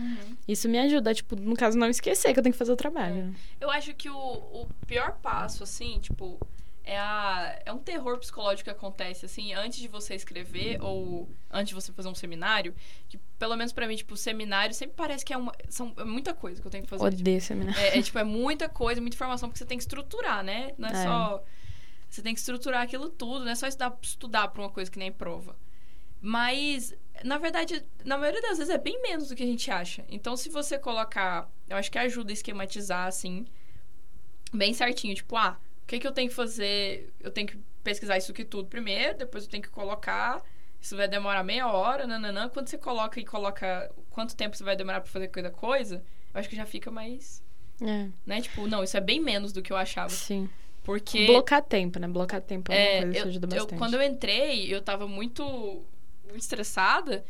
Isso 0.48 0.68
me 0.70 0.80
ajuda, 0.80 1.14
tipo, 1.14 1.36
no 1.36 1.56
caso, 1.56 1.78
não 1.78 1.88
esquecer 1.88 2.34
que 2.34 2.40
eu 2.40 2.44
tenho 2.44 2.54
que 2.54 2.60
fazer 2.60 2.72
o 2.72 2.78
trabalho. 2.78 3.34
Eu 3.60 3.70
acho 3.70 3.94
que 3.94 4.10
o, 4.10 4.16
o 4.16 4.68
pior 4.88 5.18
passo, 5.22 5.64
assim, 5.64 6.00
tipo, 6.00 6.40
é, 6.84 6.98
a, 6.98 7.62
é 7.66 7.72
um 7.72 7.78
terror 7.78 8.18
psicológico 8.18 8.66
que 8.66 8.70
acontece, 8.70 9.26
assim, 9.26 9.54
antes 9.54 9.80
de 9.80 9.88
você 9.88 10.16
escrever 10.16 10.82
ou 10.82 11.30
antes 11.52 11.70
de 11.70 11.76
você 11.76 11.92
fazer 11.94 12.10
um 12.10 12.16
seminário. 12.16 12.74
Que, 13.08 13.18
pelo 13.38 13.56
menos 13.56 13.72
pra 13.72 13.88
mim, 13.88 13.96
tipo, 13.96 14.14
o 14.14 14.18
seminário 14.18 14.74
sempre 14.74 14.96
parece 14.96 15.24
que 15.24 15.34
é, 15.34 15.38
uma, 15.38 15.54
são, 15.70 15.94
é 15.98 16.04
muita 16.04 16.34
coisa 16.34 16.60
que 16.62 16.68
eu 16.68 16.72
tenho 16.72 16.84
que 16.84 16.90
fazer. 16.90 17.04
Odeio 17.04 17.40
seminário. 17.42 17.80
É, 17.80 17.98
é, 17.98 18.02
tipo, 18.02 18.18
é 18.18 18.24
muita 18.24 18.68
coisa, 18.68 19.00
muita 19.00 19.16
informação, 19.16 19.48
porque 19.50 19.60
você 19.60 19.66
tem 19.66 19.78
que 19.78 19.84
estruturar, 19.84 20.44
né? 20.44 20.74
Não 20.78 20.90
é, 20.90 20.92
É. 20.92 21.04
só. 21.04 21.44
Você 22.10 22.22
tem 22.22 22.34
que 22.34 22.40
estruturar 22.40 22.82
aquilo 22.82 23.08
tudo, 23.10 23.46
não 23.46 23.52
é 23.52 23.56
só 23.56 23.68
estudar, 23.68 23.98
estudar 24.02 24.48
pra 24.50 24.62
uma 24.64 24.70
coisa 24.70 24.92
que 24.92 25.00
nem 25.00 25.12
prova. 25.12 25.56
Mas, 26.20 26.94
na 27.24 27.38
verdade, 27.38 27.84
na 28.04 28.18
maioria 28.18 28.42
das 28.42 28.58
vezes 28.58 28.74
é 28.74 28.78
bem 28.78 29.02
menos 29.02 29.30
do 29.30 29.36
que 29.36 29.44
a 29.44 29.46
gente 29.48 29.72
acha. 29.72 30.04
Então, 30.10 30.36
se 30.36 30.50
você 30.50 30.78
colocar. 30.78 31.50
Eu 31.70 31.78
acho 31.78 31.90
que 31.90 31.98
ajuda 31.98 32.32
a 32.32 32.34
esquematizar, 32.34 33.08
assim, 33.08 33.46
bem 34.54 34.74
certinho. 34.74 35.16
Tipo, 35.16 35.38
ah, 35.38 35.58
que, 35.92 36.00
que 36.00 36.08
eu 36.08 36.12
tenho 36.12 36.30
que 36.30 36.36
fazer? 36.36 37.12
Eu 37.20 37.32
tenho 37.32 37.48
que 37.48 37.58
pesquisar 37.84 38.18
isso 38.18 38.32
aqui 38.32 38.46
tudo 38.46 38.68
primeiro, 38.70 39.18
depois 39.18 39.44
eu 39.44 39.50
tenho 39.50 39.64
que 39.64 39.70
colocar. 39.70 40.42
Isso 40.80 40.96
vai 40.98 41.08
demorar 41.08 41.44
meia 41.44 41.68
hora, 41.72 42.08
nananã. 42.08 42.50
Quando 42.50 42.68
você 42.68 42.78
coloca 42.78 43.20
e 43.20 43.26
coloca 43.26 43.92
quanto 44.10 44.36
tempo 44.36 44.56
você 44.58 44.64
vai 44.64 44.76
demorar 44.76 45.02
pra 45.02 45.12
fazer 45.12 45.28
cada 45.28 45.52
coisa, 45.52 46.04
eu 46.34 46.40
acho 46.40 46.50
que 46.50 46.56
já 46.56 46.66
fica 46.66 46.90
mais. 46.90 47.44
É, 47.82 48.10
Né? 48.26 48.42
Tipo, 48.42 48.68
não, 48.68 48.84
isso 48.84 48.96
é 48.98 49.02
bem 49.02 49.20
menos 49.20 49.52
do 49.52 49.62
que 49.62 49.72
eu 49.72 49.78
achava. 49.78 50.10
sim. 50.10 50.50
Porque. 50.84 51.28
Blocar 51.28 51.62
tempo, 51.62 52.00
né? 52.00 52.08
Blocar 52.08 52.42
tempo 52.42 52.72
é 52.72 52.76
uma 52.76 52.82
é, 52.82 52.98
coisa 53.02 53.12
que 53.12 53.20
eu, 53.20 53.28
ajuda 53.30 53.46
eu- 53.56 53.60
bastante. 53.62 53.78
quando 53.78 53.94
eu 53.94 54.02
entrei, 54.02 54.74
eu 54.74 54.82
tava 54.82 55.08
muito, 55.08 55.44
muito 56.26 56.42
estressada. 56.42 57.24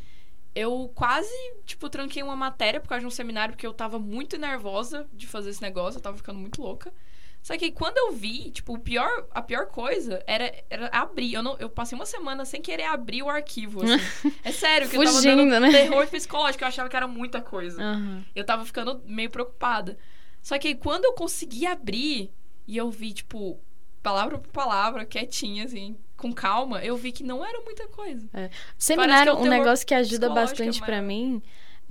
Eu 0.56 0.90
quase, 0.96 1.34
tipo, 1.66 1.90
tranquei 1.90 2.24
uma 2.24 2.36
matéria 2.36 2.80
por 2.80 2.88
causa 2.88 3.02
de 3.02 3.08
um 3.08 3.12
seminário, 3.12 3.54
porque 3.54 3.68
eu 3.68 3.74
tava 3.74 4.00
muito 4.00 4.38
nervosa 4.38 5.06
de 5.14 5.26
fazer 5.28 5.50
esse 5.50 5.62
negócio, 5.62 5.98
eu 5.98 6.02
tava 6.02 6.16
ficando 6.18 6.40
muito 6.40 6.62
louca. 6.62 6.94
Só 7.42 7.58
que 7.58 7.72
quando 7.72 7.98
eu 7.98 8.12
vi, 8.12 8.52
tipo, 8.52 8.74
o 8.74 8.80
pior, 8.80 9.10
a 9.32 9.42
pior 9.42 9.66
coisa 9.68 10.24
era, 10.28 10.54
era 10.70 10.88
abrir. 10.90 11.34
Eu, 11.34 11.42
não, 11.42 11.58
eu 11.58 11.70
passei 11.70 11.96
uma 11.96 12.06
semana 12.06 12.46
sem 12.46 12.62
querer 12.62 12.84
abrir 12.84 13.24
o 13.24 13.30
arquivo, 13.30 13.82
assim. 13.84 13.98
É 14.44 14.52
sério, 14.52 14.88
que 14.88 14.96
eu 14.96 15.04
tava 15.04 15.16
Fugindo, 15.16 15.50
dando 15.50 15.60
né? 15.60 15.72
terror 15.72 16.08
psicológico, 16.08 16.64
eu 16.64 16.68
achava 16.68 16.88
que 16.88 16.96
era 16.96 17.08
muita 17.08 17.42
coisa. 17.42 17.82
Aham. 17.82 18.24
Eu 18.36 18.44
tava 18.44 18.64
ficando 18.64 19.02
meio 19.06 19.30
preocupada. 19.30 19.98
Só 20.42 20.58
que 20.60 20.76
quando 20.76 21.06
eu 21.06 21.14
consegui 21.14 21.66
abrir 21.66 22.32
e 22.68 22.78
eu 22.78 22.92
vi, 22.92 23.12
tipo, 23.14 23.60
palavra 24.04 24.38
por 24.38 24.52
palavra, 24.52 25.06
quietinha, 25.06 25.66
assim, 25.66 25.98
com 26.16 26.32
calma, 26.32 26.84
eu 26.84 26.96
vi 26.96 27.12
que 27.12 27.24
não 27.24 27.44
era 27.44 27.60
muita 27.62 27.88
coisa. 27.88 28.30
Seminário, 28.78 29.24
que 29.24 29.30
é 29.30 29.34
um 29.34 29.40
um 29.40 29.44
terror 29.44 29.58
negócio 29.58 29.86
que 29.88 29.94
ajuda 29.96 30.30
bastante 30.30 30.78
é 30.82 30.86
pra 30.86 31.02
maior. 31.02 31.08
mim 31.08 31.42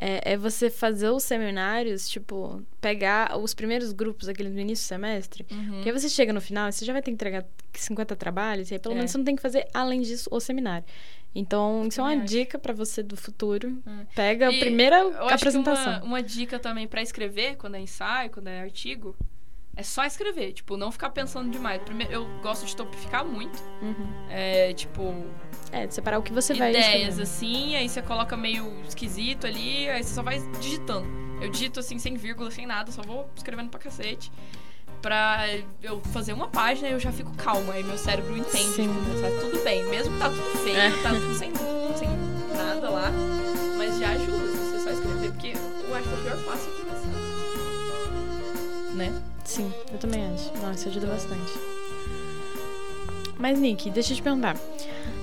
é, 0.03 0.33
é 0.33 0.37
você 0.37 0.71
fazer 0.71 1.11
os 1.11 1.23
seminários, 1.25 2.09
tipo, 2.09 2.63
pegar 2.81 3.37
os 3.39 3.53
primeiros 3.53 3.93
grupos, 3.93 4.29
aqueles 4.29 4.53
no 4.55 4.59
início 4.61 4.85
do 4.85 4.89
semestre. 4.89 5.47
Uhum. 5.51 5.83
Que 5.83 5.91
aí 5.91 5.93
você 5.93 6.09
chega 6.09 6.33
no 6.33 6.41
final 6.41 6.73
você 6.73 6.85
já 6.87 6.93
vai 6.95 7.03
ter 7.03 7.11
que 7.11 7.15
entregar 7.17 7.45
50 7.75 8.17
trabalhos, 8.17 8.71
e 8.71 8.75
aí 8.75 8.81
pelo 8.81 8.95
É. 8.95 8.97
menos 8.97 9.11
você 9.11 9.19
não 9.19 9.25
tem 9.27 9.37
que 9.37 9.43
fazer, 9.43 9.67
além 9.75 10.01
disso, 10.01 10.29
o 10.33 10.41
seminário. 10.41 10.85
Então, 11.35 11.87
isso 11.87 12.01
é 12.01 12.05
uma 12.05 12.15
acho. 12.15 12.25
dica 12.25 12.59
pra 12.59 12.73
você 12.73 13.03
do 13.03 13.17
futuro. 13.17 13.79
Hum. 13.87 14.05
Pega 14.17 14.49
a 14.49 14.53
E 14.53 14.59
primeira 14.59 15.01
acho 15.07 15.29
que 15.29 15.35
apresentação. 15.35 15.93
uma, 15.99 16.03
uma 16.05 16.23
dica 16.23 16.59
também 16.59 16.89
pra 16.89 17.03
escrever, 17.03 17.57
quando 17.57 17.77
é 17.77 17.81
ensaio, 17.81 18.31
quando 18.31 18.49
é 18.49 18.61
artigo, 18.63 19.15
é 19.77 19.83
só 19.83 20.05
escrever. 20.05 20.53
Tipo, 20.53 20.77
não 20.77 20.91
ficar 20.91 21.11
pensando 21.11 21.51
demais. 21.51 21.81
Primeiro, 21.83 22.13
eu 22.13 22.27
gosto 22.43 22.67
de 22.67 22.75
topificar 22.77 23.25
muito. 23.25 23.63
Uhum. 23.83 24.27
É, 24.29 24.73
tipo, 24.75 25.15
É, 25.73 25.87
de 25.87 25.95
separar 25.95 26.19
o 26.19 26.23
que 26.23 26.33
você 26.33 26.53
vai 26.55 26.71
ideias 26.71 27.19
assim, 27.21 27.77
aí 27.77 27.89
você 27.89 28.03
coloca 28.03 28.37
meio 28.37 28.73
esquisito 28.89 29.47
ali, 29.47 29.89
aí 29.89 30.03
você 30.03 30.15
só 30.15 30.23
vai 30.23 30.39
digitando. 30.61 31.07
Eu 31.41 31.49
digito 31.51 31.79
assim, 31.81 31.99
sem 31.99 32.17
vírgula, 32.17 32.51
sem 32.51 32.67
nada, 32.67 32.91
só 32.93 33.03
vou 33.03 33.29
escrevendo 33.37 33.71
pra 33.71 33.79
cacete. 33.81 34.31
Pra 35.01 35.47
eu 35.83 36.01
fazer 36.13 36.33
uma 36.35 36.49
página 36.49 36.89
eu 36.89 36.99
já 36.99 37.11
fico 37.11 37.33
calma, 37.37 37.73
aí 37.73 37.83
meu 37.83 37.97
cérebro 37.97 38.37
entende, 38.37 38.75
Sim. 38.75 38.89
tipo, 38.89 39.21
tá 39.23 39.31
tudo 39.41 39.65
bem, 39.65 39.83
mesmo 39.85 40.13
que 40.13 40.19
tá 40.21 40.29
tudo 40.29 40.59
feio, 40.65 40.77
É. 40.77 40.91
tá 41.03 41.09
tudo 41.11 41.35
sem, 41.35 41.51
sem 41.97 42.09
nada 42.55 42.91
lá, 42.91 43.11
mas 43.79 43.99
já 43.99 44.11
ajuda 44.11 44.47
se 44.49 44.57
você 44.59 44.81
só 44.85 44.91
escrever, 44.91 45.31
porque 45.31 45.53
eu 45.89 45.95
acho 45.95 46.07
que 46.09 46.15
o 46.15 46.19
pior 46.23 46.45
passo 46.45 46.69
é 46.69 46.73
começar. 46.83 47.11
Né? 48.95 49.23
Sim, 49.51 49.73
eu 49.93 49.99
também 49.99 50.25
acho. 50.27 50.53
Não, 50.59 50.71
isso 50.71 50.89
ajuda 50.89 51.09
bastante. 51.09 51.53
Mas, 53.37 53.59
Nick, 53.59 53.91
deixa 53.91 54.13
eu 54.13 54.17
te 54.17 54.23
perguntar. 54.23 54.57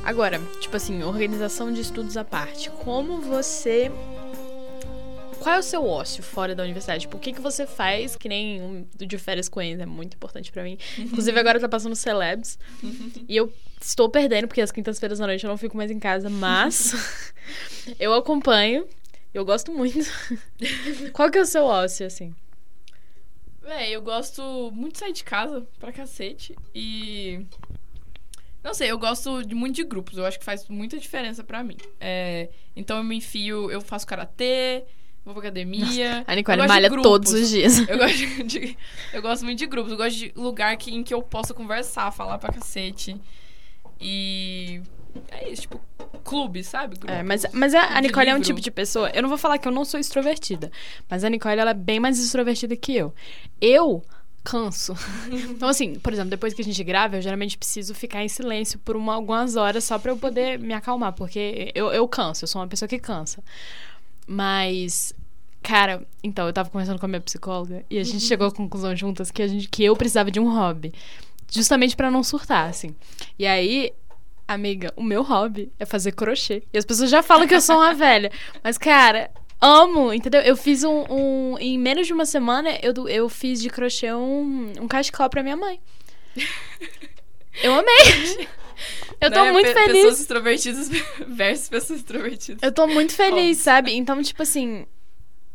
Agora, 0.03 0.41
tipo 0.59 0.75
assim, 0.75 1.01
organização 1.01 1.71
de 1.71 1.79
estudos 1.79 2.17
à 2.17 2.25
parte. 2.25 2.69
Como 2.69 3.21
você. 3.21 3.89
Qual 5.39 5.55
é 5.55 5.59
o 5.59 5.63
seu 5.63 5.87
ócio 5.87 6.21
fora 6.21 6.53
da 6.53 6.63
universidade? 6.63 7.03
Tipo, 7.03 7.15
o 7.15 7.19
que, 7.21 7.31
que 7.31 7.39
você 7.39 7.65
faz? 7.65 8.17
Que 8.17 8.27
nem 8.27 8.61
um 8.61 8.85
de 8.97 9.17
férias 9.17 9.47
com 9.47 9.61
eles, 9.61 9.79
é 9.79 9.85
muito 9.85 10.15
importante 10.15 10.51
pra 10.51 10.61
mim. 10.61 10.77
Inclusive, 10.99 11.39
agora 11.39 11.57
tá 11.57 11.69
passando 11.69 11.95
Celebs. 11.95 12.59
e 13.29 13.37
eu 13.37 13.49
estou 13.81 14.09
perdendo, 14.09 14.49
porque 14.49 14.59
às 14.59 14.73
quintas-feiras 14.73 15.21
à 15.21 15.25
noite 15.25 15.45
eu 15.45 15.49
não 15.49 15.57
fico 15.57 15.77
mais 15.77 15.89
em 15.89 15.99
casa, 15.99 16.29
mas 16.29 16.93
eu 17.97 18.13
acompanho. 18.13 18.85
Eu 19.33 19.45
gosto 19.45 19.71
muito. 19.71 20.05
Qual 21.13 21.31
que 21.31 21.37
é 21.37 21.41
o 21.41 21.45
seu 21.45 21.63
ócio, 21.63 22.05
assim? 22.05 22.35
Véi, 23.67 23.93
eu 23.93 24.01
gosto 24.01 24.71
muito 24.73 24.93
de 24.93 24.99
sair 24.99 25.11
de 25.11 25.25
casa 25.25 25.67
pra 25.77 25.91
cacete. 25.91 26.55
E. 26.73 27.45
Não 28.63 28.73
sei, 28.73 28.89
eu 28.89 28.97
gosto 28.97 29.43
de 29.43 29.53
muito 29.53 29.75
de 29.75 29.83
grupos. 29.83 30.17
Eu 30.17 30.25
acho 30.25 30.39
que 30.39 30.45
faz 30.45 30.69
muita 30.69 30.97
diferença 30.97 31.43
pra 31.43 31.61
mim. 31.65 31.75
É, 31.99 32.47
Então 32.77 32.97
eu 32.97 33.03
me 33.03 33.17
enfio, 33.17 33.69
eu 33.69 33.81
faço 33.81 34.07
karatê, 34.07 34.85
vou 35.25 35.33
pra 35.33 35.41
academia. 35.43 36.23
A 36.25 36.31
Eu 36.31 36.37
Nicole 36.37 36.65
malha 36.65 36.89
todos 37.01 37.33
os 37.33 37.49
dias. 37.49 37.79
Eu 37.89 37.97
gosto, 37.97 38.43
de, 38.47 38.77
eu 39.11 39.21
gosto 39.21 39.43
muito 39.43 39.59
de 39.59 39.67
grupos. 39.67 39.91
Eu 39.91 39.97
gosto 39.97 40.15
de 40.17 40.31
lugar 40.33 40.77
que, 40.77 40.95
em 40.95 41.03
que 41.03 41.13
eu 41.13 41.21
possa 41.21 41.53
conversar, 41.53 42.09
falar 42.11 42.37
pra 42.37 42.53
cacete. 42.53 43.19
E 43.99 44.81
é 45.31 45.49
isso, 45.49 45.63
tipo, 45.63 45.79
clube, 46.23 46.63
sabe? 46.63 46.97
É, 47.07 47.23
mas, 47.23 47.45
mas 47.53 47.73
a, 47.73 47.97
a 47.97 48.01
Nicole 48.01 48.27
é 48.29 48.33
um 48.33 48.37
livro. 48.37 48.47
tipo 48.47 48.61
de 48.61 48.71
pessoa. 48.71 49.09
Eu 49.11 49.21
não 49.21 49.29
vou 49.29 49.37
falar 49.37 49.57
que 49.57 49.67
eu 49.67 49.71
não 49.71 49.85
sou 49.85 49.99
extrovertida, 49.99 50.71
mas 51.09 51.23
a 51.23 51.29
Nicole 51.29 51.59
ela 51.59 51.71
é 51.71 51.73
bem 51.73 51.99
mais 51.99 52.19
extrovertida 52.19 52.75
que 52.75 52.93
eu. 52.95 53.13
Eu 53.61 54.03
canso. 54.43 54.95
Então, 55.29 55.67
assim, 55.67 55.95
por 55.95 56.13
exemplo, 56.13 56.29
depois 56.29 56.53
que 56.53 56.61
a 56.61 56.63
gente 56.65 56.81
grava, 56.83 57.17
eu 57.17 57.21
geralmente 57.21 57.57
preciso 57.57 57.93
ficar 57.93 58.23
em 58.23 58.27
silêncio 58.29 58.79
por 58.79 58.95
uma- 58.95 59.15
algumas 59.15 59.55
horas 59.55 59.83
só 59.83 59.97
pra 59.99 60.11
eu 60.11 60.17
poder 60.17 60.57
me 60.59 60.73
acalmar, 60.73 61.13
porque 61.13 61.71
eu, 61.75 61.91
eu 61.91 62.07
canso, 62.07 62.43
eu 62.43 62.47
sou 62.47 62.61
uma 62.61 62.67
pessoa 62.67 62.87
que 62.87 62.97
cansa. 62.99 63.43
Mas. 64.25 65.13
Cara, 65.63 66.05
então, 66.23 66.47
eu 66.47 66.53
tava 66.53 66.69
conversando 66.69 66.97
com 66.99 67.05
a 67.05 67.09
minha 67.09 67.19
psicóloga 67.19 67.83
e 67.89 67.97
a 67.97 68.03
gente 68.03 68.21
chegou 68.21 68.47
à 68.47 68.51
conclusão 68.51 68.95
juntas 68.95 69.31
que, 69.31 69.41
a 69.41 69.47
gente, 69.47 69.67
que 69.67 69.83
eu 69.83 69.95
precisava 69.97 70.31
de 70.31 70.39
um 70.39 70.49
hobby. 70.53 70.93
Justamente 71.51 71.95
pra 71.95 72.09
não 72.11 72.23
surtar, 72.23 72.69
assim. 72.69 72.95
E 73.37 73.45
aí, 73.45 73.91
amiga, 74.47 74.93
o 74.95 75.03
meu 75.03 75.21
hobby 75.23 75.71
é 75.79 75.85
fazer 75.85 76.11
crochê. 76.13 76.63
E 76.73 76.77
as 76.77 76.85
pessoas 76.85 77.09
já 77.09 77.21
falam 77.21 77.47
que 77.47 77.53
eu 77.55 77.61
sou 77.61 77.77
uma 77.77 77.93
velha. 77.95 78.31
Mas, 78.63 78.77
cara, 78.77 79.29
amo, 79.61 80.13
entendeu? 80.13 80.41
Eu 80.41 80.55
fiz 80.55 80.83
um. 80.83 81.03
um- 81.09 81.57
em 81.59 81.77
menos 81.77 82.07
de 82.07 82.13
uma 82.13 82.25
semana, 82.25 82.77
eu, 82.81 82.93
eu 83.07 83.27
fiz 83.29 83.61
de 83.61 83.69
crochê 83.69 84.13
um, 84.13 84.71
um 84.79 84.87
cachecol 84.87 85.29
pra 85.29 85.43
minha 85.43 85.57
mãe. 85.57 85.79
Eu 87.63 87.73
amei! 87.73 88.47
Eu 89.19 89.31
tô 89.31 89.43
Né? 89.43 89.51
muito 89.51 89.73
feliz. 89.73 89.93
Pessoas 90.03 90.19
extrovertidas 90.19 90.89
versus 91.27 91.69
pessoas 91.69 91.99
extrovertidas. 91.99 92.61
Eu 92.61 92.71
tô 92.71 92.85
muito 92.85 93.13
feliz, 93.13 93.57
sabe? 93.57 93.95
Então, 93.95 94.21
tipo 94.21 94.43
assim. 94.43 94.85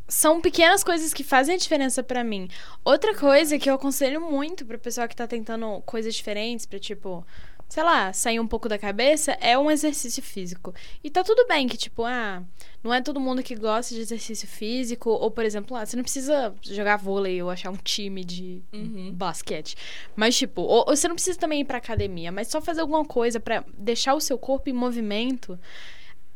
São 0.08 0.40
pequenas 0.42 0.82
coisas 0.84 1.14
que 1.14 1.22
fazem 1.24 1.54
a 1.54 1.58
diferença 1.58 2.02
pra 2.02 2.22
mim. 2.22 2.48
Outra 2.84 3.14
coisa 3.14 3.58
que 3.58 3.70
eu 3.70 3.74
aconselho 3.74 4.20
muito 4.20 4.66
pro 4.66 4.78
pessoal 4.78 5.08
que 5.08 5.16
tá 5.16 5.26
tentando 5.26 5.80
coisas 5.86 6.14
diferentes, 6.14 6.66
pra 6.66 6.78
tipo, 6.78 7.24
sei 7.72 7.82
lá, 7.82 8.12
sair 8.12 8.38
um 8.38 8.46
pouco 8.46 8.68
da 8.68 8.76
cabeça, 8.78 9.32
é 9.40 9.58
um 9.58 9.70
exercício 9.70 10.22
físico. 10.22 10.74
E 11.02 11.08
tá 11.08 11.24
tudo 11.24 11.46
bem 11.48 11.66
que, 11.66 11.78
tipo, 11.78 12.04
ah, 12.04 12.42
não 12.84 12.92
é 12.92 13.00
todo 13.00 13.18
mundo 13.18 13.42
que 13.42 13.54
gosta 13.54 13.94
de 13.94 14.02
exercício 14.02 14.46
físico, 14.46 15.08
ou, 15.08 15.30
por 15.30 15.42
exemplo, 15.42 15.74
ah, 15.74 15.86
você 15.86 15.96
não 15.96 16.02
precisa 16.02 16.54
jogar 16.60 16.98
vôlei 16.98 17.42
ou 17.42 17.48
achar 17.48 17.70
um 17.70 17.76
time 17.76 18.22
de 18.26 18.60
Uhum. 18.74 19.10
basquete. 19.14 19.74
Mas, 20.14 20.36
tipo, 20.36 20.60
ou, 20.60 20.84
ou 20.86 20.94
você 20.94 21.08
não 21.08 21.14
precisa 21.14 21.38
também 21.38 21.62
ir 21.62 21.64
pra 21.64 21.78
academia, 21.78 22.30
mas 22.30 22.48
só 22.48 22.60
fazer 22.60 22.82
alguma 22.82 23.06
coisa 23.06 23.40
pra 23.40 23.64
deixar 23.74 24.12
o 24.12 24.20
seu 24.20 24.36
corpo 24.36 24.68
em 24.68 24.74
movimento 24.74 25.58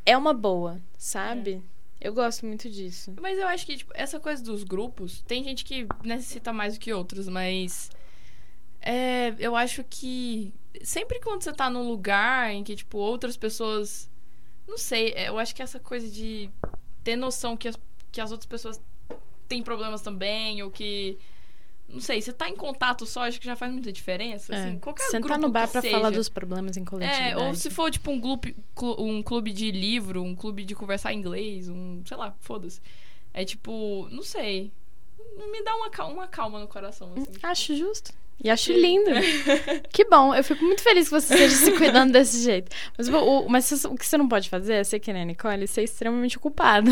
é 0.07 0.17
uma 0.17 0.33
boa, 0.33 0.81
sabe? 0.97 1.61
Eu 2.01 2.15
gosto 2.15 2.47
muito 2.47 2.71
disso. 2.71 3.13
Mas 3.21 3.39
eu 3.39 3.47
acho 3.47 3.67
que, 3.67 3.77
tipo, 3.77 3.93
essa 3.95 4.19
coisa 4.19 4.43
dos 4.43 4.65
grupos, 4.65 5.21
tem 5.27 5.45
gente 5.45 5.67
que 5.67 5.87
necessita 6.03 6.51
mais 6.51 6.73
do 6.73 6.81
que 6.81 6.95
outros, 6.95 7.29
mas. 7.29 7.91
É, 8.81 9.35
eu 9.39 9.55
acho 9.57 9.85
que 9.85 10.55
sempre 10.85 11.21
quando 11.21 11.43
você 11.43 11.53
tá 11.53 11.69
num 11.71 11.89
lugar 11.89 12.53
em 12.53 12.63
que, 12.65 12.75
tipo, 12.77 12.99
outras 12.99 13.37
pessoas. 13.37 14.11
Não 14.67 14.77
sei, 14.79 15.13
é, 15.13 15.29
eu 15.29 15.39
acho 15.39 15.55
que 15.55 15.63
essa 15.63 15.79
coisa 15.79 16.09
de 16.09 16.51
ter 17.05 17.15
noção 17.17 17.57
que 17.57 17.69
as, 17.69 17.79
que 18.11 18.21
as 18.21 18.33
outras 18.33 18.47
pessoas 18.47 18.81
têm 19.49 19.63
problemas 19.63 20.03
também, 20.03 20.63
ou 20.63 20.71
que. 20.71 21.19
Não 21.89 22.01
sei, 22.01 22.21
você 22.21 22.33
tá 22.33 22.49
em 22.49 22.57
contato 22.57 23.07
só, 23.07 23.23
acho 23.23 23.39
que 23.39 23.47
já 23.47 23.55
faz 23.55 23.73
muita 23.73 23.93
diferença. 23.93 24.53
É, 24.53 24.59
Assim, 24.65 24.79
qualquer 24.81 25.05
Sentar 25.09 25.39
no 25.39 25.49
bar 25.49 25.69
seja. 25.69 25.89
falar 25.89 26.11
dos 26.11 26.29
problemas 26.29 26.77
em 26.77 26.85
coletividade. 26.85 27.41
É, 27.41 27.47
ou 27.47 27.55
se 27.55 27.71
for 27.71 27.89
tipo 27.93 28.11
um 28.11 28.21
clube, 28.21 28.57
clu- 28.75 28.97
um 29.01 29.23
clube 29.23 29.53
de 29.53 29.71
livro, 29.71 30.21
um 30.21 30.35
clube 30.35 30.65
de 30.65 30.75
conversar 30.75 31.13
inglês, 31.13 31.69
um, 31.69 32.03
sei 32.05 32.17
lá, 32.17 32.35
foda-se. 32.41 32.81
É 33.33 33.45
tipo, 33.45 34.09
não 34.11 34.25
sei. 34.25 34.73
Me 35.37 35.63
dá 35.63 35.77
uma, 35.77 35.89
uma 36.13 36.27
calma 36.27 36.59
no 36.59 36.67
coração, 36.67 37.13
assim. 37.13 37.25
tipo. 37.31 37.47
Acho 37.47 37.77
justo. 37.77 38.13
E 38.43 38.51
acho 38.51 38.73
lindo. 38.73 39.11
que 39.93 40.05
bom. 40.05 40.35
Eu 40.35 40.45
fico 40.45 40.63
muito 40.65 40.83
feliz 40.83 41.09
que 41.09 41.15
você 41.21 41.35
esteja 41.35 41.57
se 41.57 41.73
cuidando 41.73 42.13
desse 42.13 42.43
jeito. 42.43 42.71
Mas, 42.97 43.09
o, 43.09 43.49
mas 43.49 43.85
o 43.85 43.95
que 43.95 44.07
você 44.07 44.17
não 44.19 44.29
pode 44.29 44.49
fazer 44.51 44.75
é 44.75 44.85
ser 44.85 45.01
que 45.01 45.13
nem 45.13 45.23
a 45.23 45.25
Nicole, 45.25 45.67
ser 45.67 45.83
extremamente 45.83 46.37
ocupada. 46.37 46.91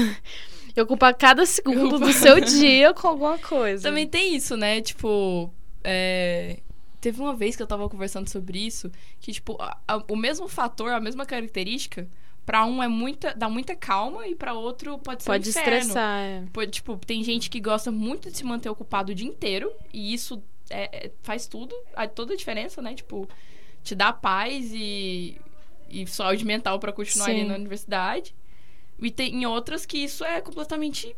E 0.76 0.80
ocupar 0.80 1.14
cada 1.14 1.46
segundo 1.46 1.98
do 2.00 2.12
seu 2.12 2.40
dia 2.40 2.92
com 2.94 3.06
alguma 3.06 3.38
coisa. 3.38 3.82
Também 3.88 4.08
tem 4.08 4.34
isso, 4.34 4.56
né? 4.56 4.80
Tipo, 4.80 5.48
é, 5.84 6.58
teve 7.00 7.20
uma 7.20 7.34
vez 7.36 7.54
que 7.54 7.62
eu 7.62 7.66
tava 7.66 7.88
conversando 7.88 8.28
sobre 8.28 8.58
isso, 8.58 8.90
que, 9.20 9.30
tipo, 9.32 9.56
a- 9.60 9.78
a- 9.86 10.02
o 10.10 10.16
mesmo 10.16 10.48
fator, 10.48 10.90
a 10.90 10.98
mesma 11.00 11.24
característica, 11.24 12.08
pra 12.44 12.64
um 12.64 12.82
é 12.82 12.88
muita, 12.88 13.32
dá 13.34 13.48
muita 13.48 13.76
calma 13.76 14.26
e 14.26 14.34
pra 14.34 14.54
outro 14.54 14.98
pode 14.98 15.22
ser 15.22 15.26
Pode 15.30 15.46
um 15.46 15.50
estressar. 15.50 16.20
é. 16.22 16.42
Pô, 16.52 16.66
Tipo, 16.66 16.96
tem 16.96 17.22
gente 17.22 17.48
que 17.48 17.60
gosta 17.60 17.92
muito 17.92 18.28
de 18.30 18.36
se 18.38 18.44
manter 18.44 18.68
ocupado 18.68 19.12
o 19.12 19.14
dia 19.14 19.28
inteiro. 19.28 19.70
E 19.92 20.12
isso 20.12 20.42
é- 20.70 21.06
é- 21.06 21.10
faz 21.22 21.46
tudo, 21.46 21.74
a- 21.94 22.06
toda 22.08 22.34
a 22.34 22.36
diferença, 22.36 22.80
né? 22.82 22.94
Tipo, 22.94 23.28
te 23.82 23.94
dá 23.94 24.12
paz 24.12 24.70
e, 24.72 25.38
e 25.88 26.06
saúde 26.06 26.44
mental 26.44 26.78
pra 26.78 26.92
continuar 26.92 27.26
ali 27.26 27.40
Sim. 27.40 27.46
na 27.48 27.54
universidade. 27.54 28.34
E 28.98 29.10
tem 29.10 29.34
em 29.34 29.46
outras 29.46 29.84
que 29.84 29.98
isso 29.98 30.24
é 30.24 30.40
completamente. 30.40 31.14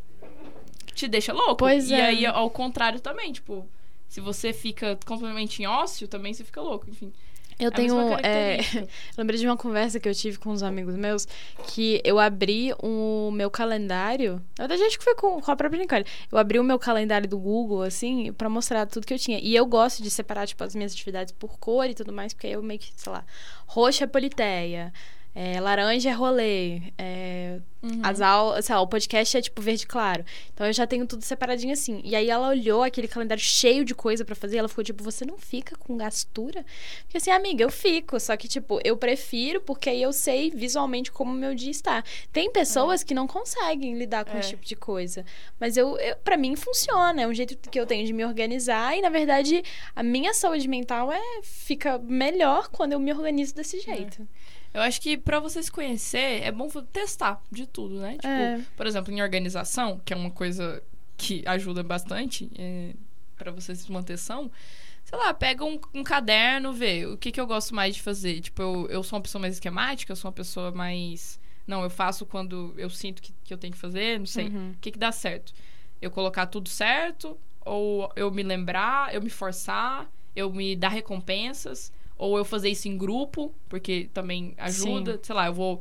te 0.95 1.07
deixa 1.07 1.33
louco. 1.33 1.57
Pois 1.57 1.91
e 1.91 1.95
é. 1.95 2.07
aí, 2.07 2.27
ao 2.27 2.49
contrário 2.51 3.01
também, 3.01 3.33
tipo. 3.33 3.69
Se 4.09 4.21
você 4.21 4.53
fica 4.53 4.99
completamente 5.05 5.61
em 5.63 5.67
ócio, 5.67 6.07
também 6.09 6.33
você 6.33 6.45
fica 6.45 6.61
louco, 6.61 6.89
enfim. 6.89 7.13
Eu 7.59 7.69
É 7.69 7.71
tenho. 7.71 7.97
é, 8.23 8.59
lembrei 9.17 9.39
de 9.41 9.47
uma 9.47 9.57
conversa 9.57 9.99
que 9.99 10.09
eu 10.09 10.15
tive 10.15 10.39
com 10.39 10.51
uns 10.51 10.63
amigos 10.63 10.95
meus 10.95 11.27
que 11.69 12.01
eu 12.05 12.19
abri 12.19 12.75
o 12.83 13.31
meu 13.33 13.51
calendário. 13.51 14.43
Na 14.59 14.67
verdade, 14.67 14.83
acho 14.83 14.99
que 14.99 15.05
foi 15.05 15.15
com, 15.15 15.41
com 15.41 15.51
a 15.51 15.57
própria 15.57 15.79
Nicole. 15.81 16.05
Eu 16.31 16.37
abri 16.39 16.59
o 16.59 16.65
meu 16.65 16.79
calendário 16.79 17.27
do 17.29 17.39
Google, 17.39 17.83
assim, 17.83 18.33
pra 18.35 18.49
mostrar 18.51 18.85
tudo 18.87 19.07
que 19.07 19.15
eu 19.15 19.19
tinha. 19.19 19.39
E 19.41 19.55
eu 19.57 19.65
gosto 19.65 20.03
de 20.03 20.11
separar, 20.11 20.47
tipo, 20.47 20.63
as 20.63 20.75
minhas 20.75 20.93
atividades 20.93 21.33
por 21.33 21.59
cor 21.59 21.89
e 21.89 21.95
tudo 21.95 22.13
mais, 22.13 22.35
porque 22.35 22.47
aí 22.47 22.53
eu 22.53 22.63
meio 22.63 22.79
que, 22.79 22.93
sei 22.95 23.11
lá, 23.13 23.25
roxo 23.67 24.05
é 24.05 24.07
politeia. 24.07 24.93
É, 25.37 25.61
laranja 25.61 26.09
é 26.09 26.13
rolê. 26.13 26.81
é, 26.99 27.61
Uhum. 27.83 28.01
as 28.03 28.21
aulas, 28.21 28.65
sei 28.65 28.75
lá, 28.75 28.81
o 28.81 28.87
podcast 28.89 29.37
é 29.37 29.41
tipo 29.41 29.63
verde 29.63 29.87
claro. 29.87 30.25
Então 30.53 30.67
eu 30.67 30.73
já 30.73 30.89
tenho 30.89 31.07
tudo 31.07 31.23
separadinho 31.23 31.73
assim. 31.73 32.01
E 32.03 32.17
aí 32.17 32.29
ela 32.29 32.49
olhou 32.49 32.83
aquele 32.83 33.07
calendário 33.07 33.41
cheio 33.45 33.85
de 33.85 33.95
coisa 33.95 34.25
pra 34.25 34.35
fazer, 34.35 34.57
e 34.57 34.59
ela 34.59 34.69
ficou 34.69 34.83
tipo, 34.83 35.05
você 35.05 35.25
não 35.25 35.39
fica 35.39 35.77
com 35.77 35.97
gastura? 35.97 36.65
Porque 37.05 37.19
assim, 37.19 37.31
amiga, 37.31 37.63
eu 37.63 37.71
fico, 37.71 38.19
só 38.19 38.37
que 38.37 38.49
tipo, 38.49 38.81
eu 38.83 38.97
prefiro 38.97 39.61
porque 39.61 39.89
aí 39.91 40.03
eu 40.03 40.13
sei 40.13 40.51
visualmente 40.51 41.13
como 41.13 41.31
o 41.31 41.35
meu 41.37 41.55
dia 41.55 41.71
está. 41.71 42.03
Tem 42.33 42.51
pessoas 42.51 43.05
que 43.05 43.15
não 43.15 43.29
conseguem 43.29 43.97
lidar 43.97 44.25
com 44.25 44.37
É. 44.37 44.41
esse 44.41 44.49
tipo 44.51 44.65
de 44.65 44.75
coisa, 44.75 45.25
mas 45.61 45.77
eu, 45.77 45.97
eu 45.99 46.17
para 46.17 46.37
mim 46.37 46.57
funciona, 46.57 47.23
é 47.23 47.27
um 47.29 47.35
jeito 47.35 47.57
que 47.71 47.79
eu 47.79 47.87
tenho 47.87 48.05
de 48.05 48.13
me 48.13 48.25
organizar 48.25 48.97
e 48.99 49.01
na 49.03 49.11
verdade 49.11 49.63
a 49.95 50.03
minha 50.03 50.35
saúde 50.35 50.67
mental 50.67 51.13
é 51.13 51.21
fica 51.43 51.99
melhor 51.99 52.69
quando 52.69 52.95
eu 52.95 52.99
me 52.99 53.13
organizo 53.13 53.55
desse 53.55 53.79
jeito. 53.81 54.27
Eu 54.75 54.83
acho 54.83 55.01
que 55.01 55.17
pra 55.17 55.41
você 55.41 55.63
se 55.63 55.71
conhecer, 55.71 56.43
é 56.43 56.53
bom 56.53 56.69
testar 56.93 57.43
de 57.51 57.67
tudo, 57.67 57.99
né? 58.01 58.13
Tipo, 58.13 58.27
É. 58.27 58.61
por 58.77 58.87
exemplo, 58.87 59.13
em 59.13 59.23
organização, 59.23 60.01
que 60.05 60.13
é 60.13 60.17
uma 60.17 60.31
coisa 60.31 60.83
que 61.17 61.43
ajuda 61.47 61.83
bastante 61.83 62.51
é, 62.59 62.95
para 63.37 63.51
você 63.51 63.75
se 63.75 63.91
manter 63.91 64.19
são, 64.19 64.51
sei 65.05 65.19
lá, 65.19 65.33
pega 65.33 65.65
um, 65.65 65.81
um 65.95 66.05
caderno, 66.05 66.73
vê 66.73 67.07
o 67.07 67.17
que, 67.17 67.33
que 67.33 67.41
eu 67.41 67.47
gosto 67.47 67.75
mais 67.75 67.95
de 67.95 68.03
fazer. 68.03 68.41
Tipo, 68.41 68.61
eu, 68.63 68.87
eu 68.89 69.03
sou 69.03 69.17
uma 69.17 69.23
pessoa 69.23 69.41
mais 69.41 69.55
esquemática, 69.55 70.13
eu 70.13 70.17
sou 70.17 70.29
uma 70.29 70.35
pessoa 70.35 70.71
mais. 70.73 71.41
Não, 71.67 71.83
eu 71.83 71.91
faço 71.91 72.27
quando 72.27 72.75
eu 72.77 72.91
sinto 72.91 73.23
que, 73.23 73.33
que 73.45 73.53
eu 73.53 73.59
tenho 73.59 73.73
que 73.73 73.79
fazer, 73.79 74.19
não 74.19 74.27
sei. 74.27 74.49
Uhum. 74.49 74.73
O 74.73 74.77
que, 74.81 74.91
que 74.93 74.99
dá 74.99 75.11
certo? 75.11 75.53
Eu 76.01 76.11
colocar 76.11 76.47
tudo 76.47 76.69
certo, 76.69 77.39
ou 77.65 78.13
eu 78.15 78.31
me 78.31 78.43
lembrar, 78.43 79.13
eu 79.15 79.23
me 79.23 79.31
forçar, 79.31 80.09
eu 80.35 80.53
me 80.53 80.77
dar 80.77 80.91
recompensas, 80.91 81.91
ou 82.17 82.39
eu 82.39 82.45
fazer 82.45 82.71
isso 82.71 82.89
em 82.89 82.97
grupo, 82.97 83.55
porque 83.69 84.09
também 84.13 84.55
ajuda. 84.57 85.21
Sei 85.23 85.35
lá, 85.35 85.47
eu 85.47 85.55
vou 85.55 85.81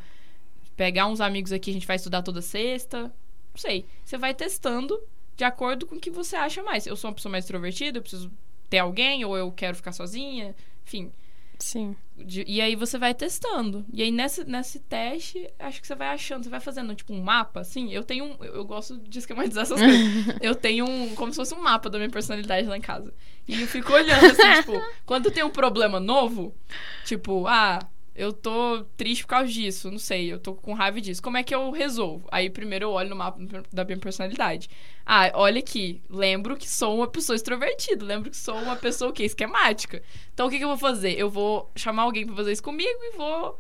pegar 0.76 1.08
uns 1.08 1.22
amigos 1.22 1.52
aqui, 1.52 1.70
a 1.70 1.74
gente 1.74 1.88
vai 1.88 1.96
estudar 1.96 2.22
toda 2.22 2.42
sexta. 2.42 3.04
Não 3.04 3.58
sei. 3.58 3.86
Você 4.04 4.18
vai 4.18 4.34
testando 4.34 5.02
de 5.36 5.44
acordo 5.44 5.86
com 5.86 5.96
o 5.96 6.00
que 6.00 6.10
você 6.10 6.36
acha 6.36 6.62
mais. 6.64 6.86
Eu 6.86 6.96
sou 6.96 7.10
uma 7.10 7.16
pessoa 7.16 7.32
mais 7.32 7.46
extrovertida, 7.46 7.98
eu 7.98 8.02
preciso 8.02 8.32
ter 8.70 8.80
alguém, 8.80 9.24
ou 9.24 9.38
eu 9.38 9.52
quero 9.52 9.76
ficar 9.76 9.92
sozinha. 9.92 10.56
Enfim. 10.86 11.12
Sim. 11.60 11.96
De- 12.18 12.46
e 12.48 12.62
aí 12.62 12.76
você 12.76 12.98
vai 12.98 13.14
testando. 13.14 13.86
E 13.92 14.02
aí 14.02 14.12
nesse, 14.12 14.44
nesse 14.46 14.80
teste, 14.80 15.50
acho 15.60 15.82
que 15.82 15.88
você 15.88 15.96
vai 15.96 16.10
achando, 16.10 16.44
você 16.44 16.50
vai 16.50 16.60
fazendo 16.60 16.96
tipo 16.96 17.14
um 17.14 17.22
mapa, 17.22 17.60
assim. 17.62 17.92
Eu 17.92 18.04
tenho 18.04 18.26
um. 18.26 18.38
Eu, 18.44 18.56
eu 18.56 18.66
gosto 18.66 18.98
de 18.98 19.20
esquematizar 19.20 19.64
essas 19.64 19.80
coisas. 19.80 20.36
eu 20.42 20.56
tenho 20.56 20.86
um. 20.86 21.14
Como 21.16 21.32
se 21.32 21.38
fosse 21.38 21.54
um 21.54 21.62
mapa 21.62 21.90
da 21.90 21.98
minha 21.98 22.10
personalidade 22.10 22.68
lá 22.68 22.78
em 22.78 22.82
casa. 22.82 23.14
E 23.48 23.62
eu 23.62 23.68
fico 23.68 23.92
olhando, 23.94 24.26
assim, 24.26 24.54
tipo, 24.62 24.82
quando 25.06 25.30
tem 25.30 25.44
um 25.44 25.50
problema 25.50 26.00
novo, 26.00 26.56
tipo, 27.04 27.46
ah, 27.48 27.80
eu 28.16 28.32
tô 28.32 28.86
triste 28.96 29.24
por 29.24 29.30
causa 29.30 29.52
disso, 29.52 29.92
não 29.92 30.00
sei, 30.00 30.32
eu 30.32 30.40
tô 30.40 30.54
com 30.54 30.74
raiva 30.74 31.02
disso. 31.02 31.22
Como 31.22 31.36
é 31.38 31.44
que 31.44 31.54
eu 31.54 31.70
resolvo? 31.72 32.28
Aí 32.32 32.50
primeiro 32.50 32.86
eu 32.86 32.92
olho 32.92 33.10
no 33.10 33.16
mapa 33.16 33.38
da 33.74 33.84
minha 33.84 33.98
personalidade. 33.98 34.70
Ah, 35.06 35.30
olha 35.34 35.60
aqui, 35.60 36.02
lembro 36.10 36.56
que 36.56 36.70
sou 36.70 36.96
uma 36.96 37.08
pessoa 37.08 37.36
extrovertida, 37.36 38.06
lembro 38.06 38.30
que 38.32 38.38
sou 38.38 38.56
uma 38.56 38.78
pessoa 38.78 39.12
o 39.12 39.14
quê? 39.14 39.24
Esquemática. 39.24 40.02
Então 40.34 40.48
o 40.48 40.50
que, 40.50 40.58
que 40.58 40.64
eu 40.64 40.70
vou 40.70 40.78
fazer? 40.78 41.20
Eu 41.20 41.30
vou 41.30 41.70
chamar 41.76 42.04
alguém 42.04 42.26
pra 42.26 42.36
fazer 42.36 42.54
isso 42.54 42.64
comigo 42.64 43.00
e 43.04 43.18
vou 43.18 43.60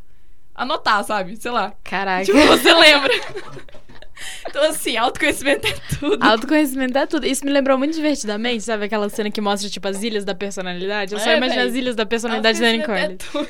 anotar, 0.55 1.03
sabe? 1.03 1.35
Sei 1.35 1.51
lá. 1.51 1.73
Caraca. 1.83 2.25
Tipo, 2.25 2.39
você 2.47 2.73
lembra. 2.73 3.13
Então, 4.47 4.63
assim, 4.63 4.95
autoconhecimento 4.97 5.67
é 5.67 5.73
tudo. 5.99 6.23
Autoconhecimento 6.23 6.97
é 6.97 7.05
tudo. 7.05 7.25
Isso 7.25 7.43
me 7.45 7.51
lembrou 7.51 7.77
muito 7.77 7.93
divertidamente, 7.95 8.63
sabe? 8.63 8.85
Aquela 8.85 9.09
cena 9.09 9.29
que 9.29 9.41
mostra, 9.41 9.69
tipo, 9.69 9.87
as 9.87 10.01
ilhas 10.03 10.23
da 10.23 10.33
personalidade. 10.33 11.13
Eu 11.13 11.19
só 11.19 11.29
É, 11.31 11.37
imagino 11.37 11.59
véi. 11.61 11.69
as 11.69 11.75
ilhas 11.75 11.95
da 11.95 12.05
personalidade 12.05 12.59
da 12.59 12.85
Corley. 12.85 13.03
é 13.03 13.15
tudo. 13.17 13.47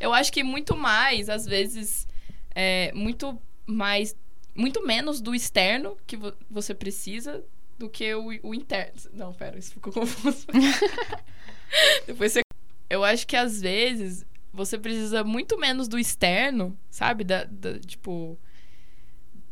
Eu 0.00 0.12
acho 0.14 0.32
que 0.32 0.42
muito 0.42 0.76
mais, 0.76 1.28
às 1.28 1.44
vezes, 1.46 2.06
é 2.54 2.90
muito 2.94 3.38
mais. 3.66 4.14
Muito 4.54 4.86
menos 4.86 5.20
do 5.20 5.34
externo 5.34 5.96
que 6.06 6.16
vo- 6.16 6.32
você 6.50 6.74
precisa 6.74 7.44
do 7.78 7.90
que 7.90 8.14
o, 8.14 8.28
o 8.42 8.54
interno. 8.54 8.92
Não, 9.12 9.32
pera, 9.34 9.58
isso 9.58 9.72
ficou 9.72 9.92
confuso. 9.92 10.46
Depois 12.06 12.32
você. 12.32 12.40
Eu 12.88 13.04
acho 13.04 13.26
que 13.26 13.36
às 13.36 13.60
vezes 13.60 14.24
você 14.52 14.78
precisa 14.78 15.22
muito 15.24 15.58
menos 15.58 15.88
do 15.88 15.98
externo, 15.98 16.76
sabe? 16.90 17.24
Da, 17.24 17.44
da- 17.44 17.78
tipo. 17.80 18.38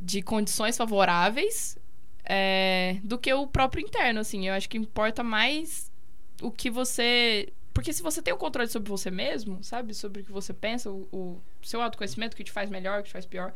De 0.05 0.21
condições 0.23 0.77
favoráveis 0.77 1.79
é, 2.25 2.99
do 3.03 3.19
que 3.19 3.33
o 3.33 3.47
próprio 3.47 3.83
interno, 3.83 4.21
assim. 4.21 4.47
Eu 4.49 4.55
acho 4.55 4.69
que 4.69 4.77
importa 4.79 5.23
mais 5.23 5.91
o 6.43 6.51
que 6.51 6.71
você. 6.71 7.53
Porque 7.73 7.93
se 7.93 8.03
você 8.03 8.23
tem 8.23 8.33
o 8.33 8.37
controle 8.37 8.69
sobre 8.69 8.89
você 8.89 9.11
mesmo, 9.11 9.63
sabe? 9.65 9.95
Sobre 9.95 10.23
o 10.23 10.25
que 10.25 10.31
você 10.31 10.53
pensa, 10.53 10.91
o, 10.91 11.09
o 11.13 11.43
seu 11.63 11.81
autoconhecimento, 11.83 12.35
o 12.35 12.37
que 12.37 12.45
te 12.45 12.53
faz 12.53 12.71
melhor, 12.71 13.01
o 13.01 13.03
que 13.03 13.09
te 13.09 13.13
faz 13.13 13.27
pior. 13.27 13.53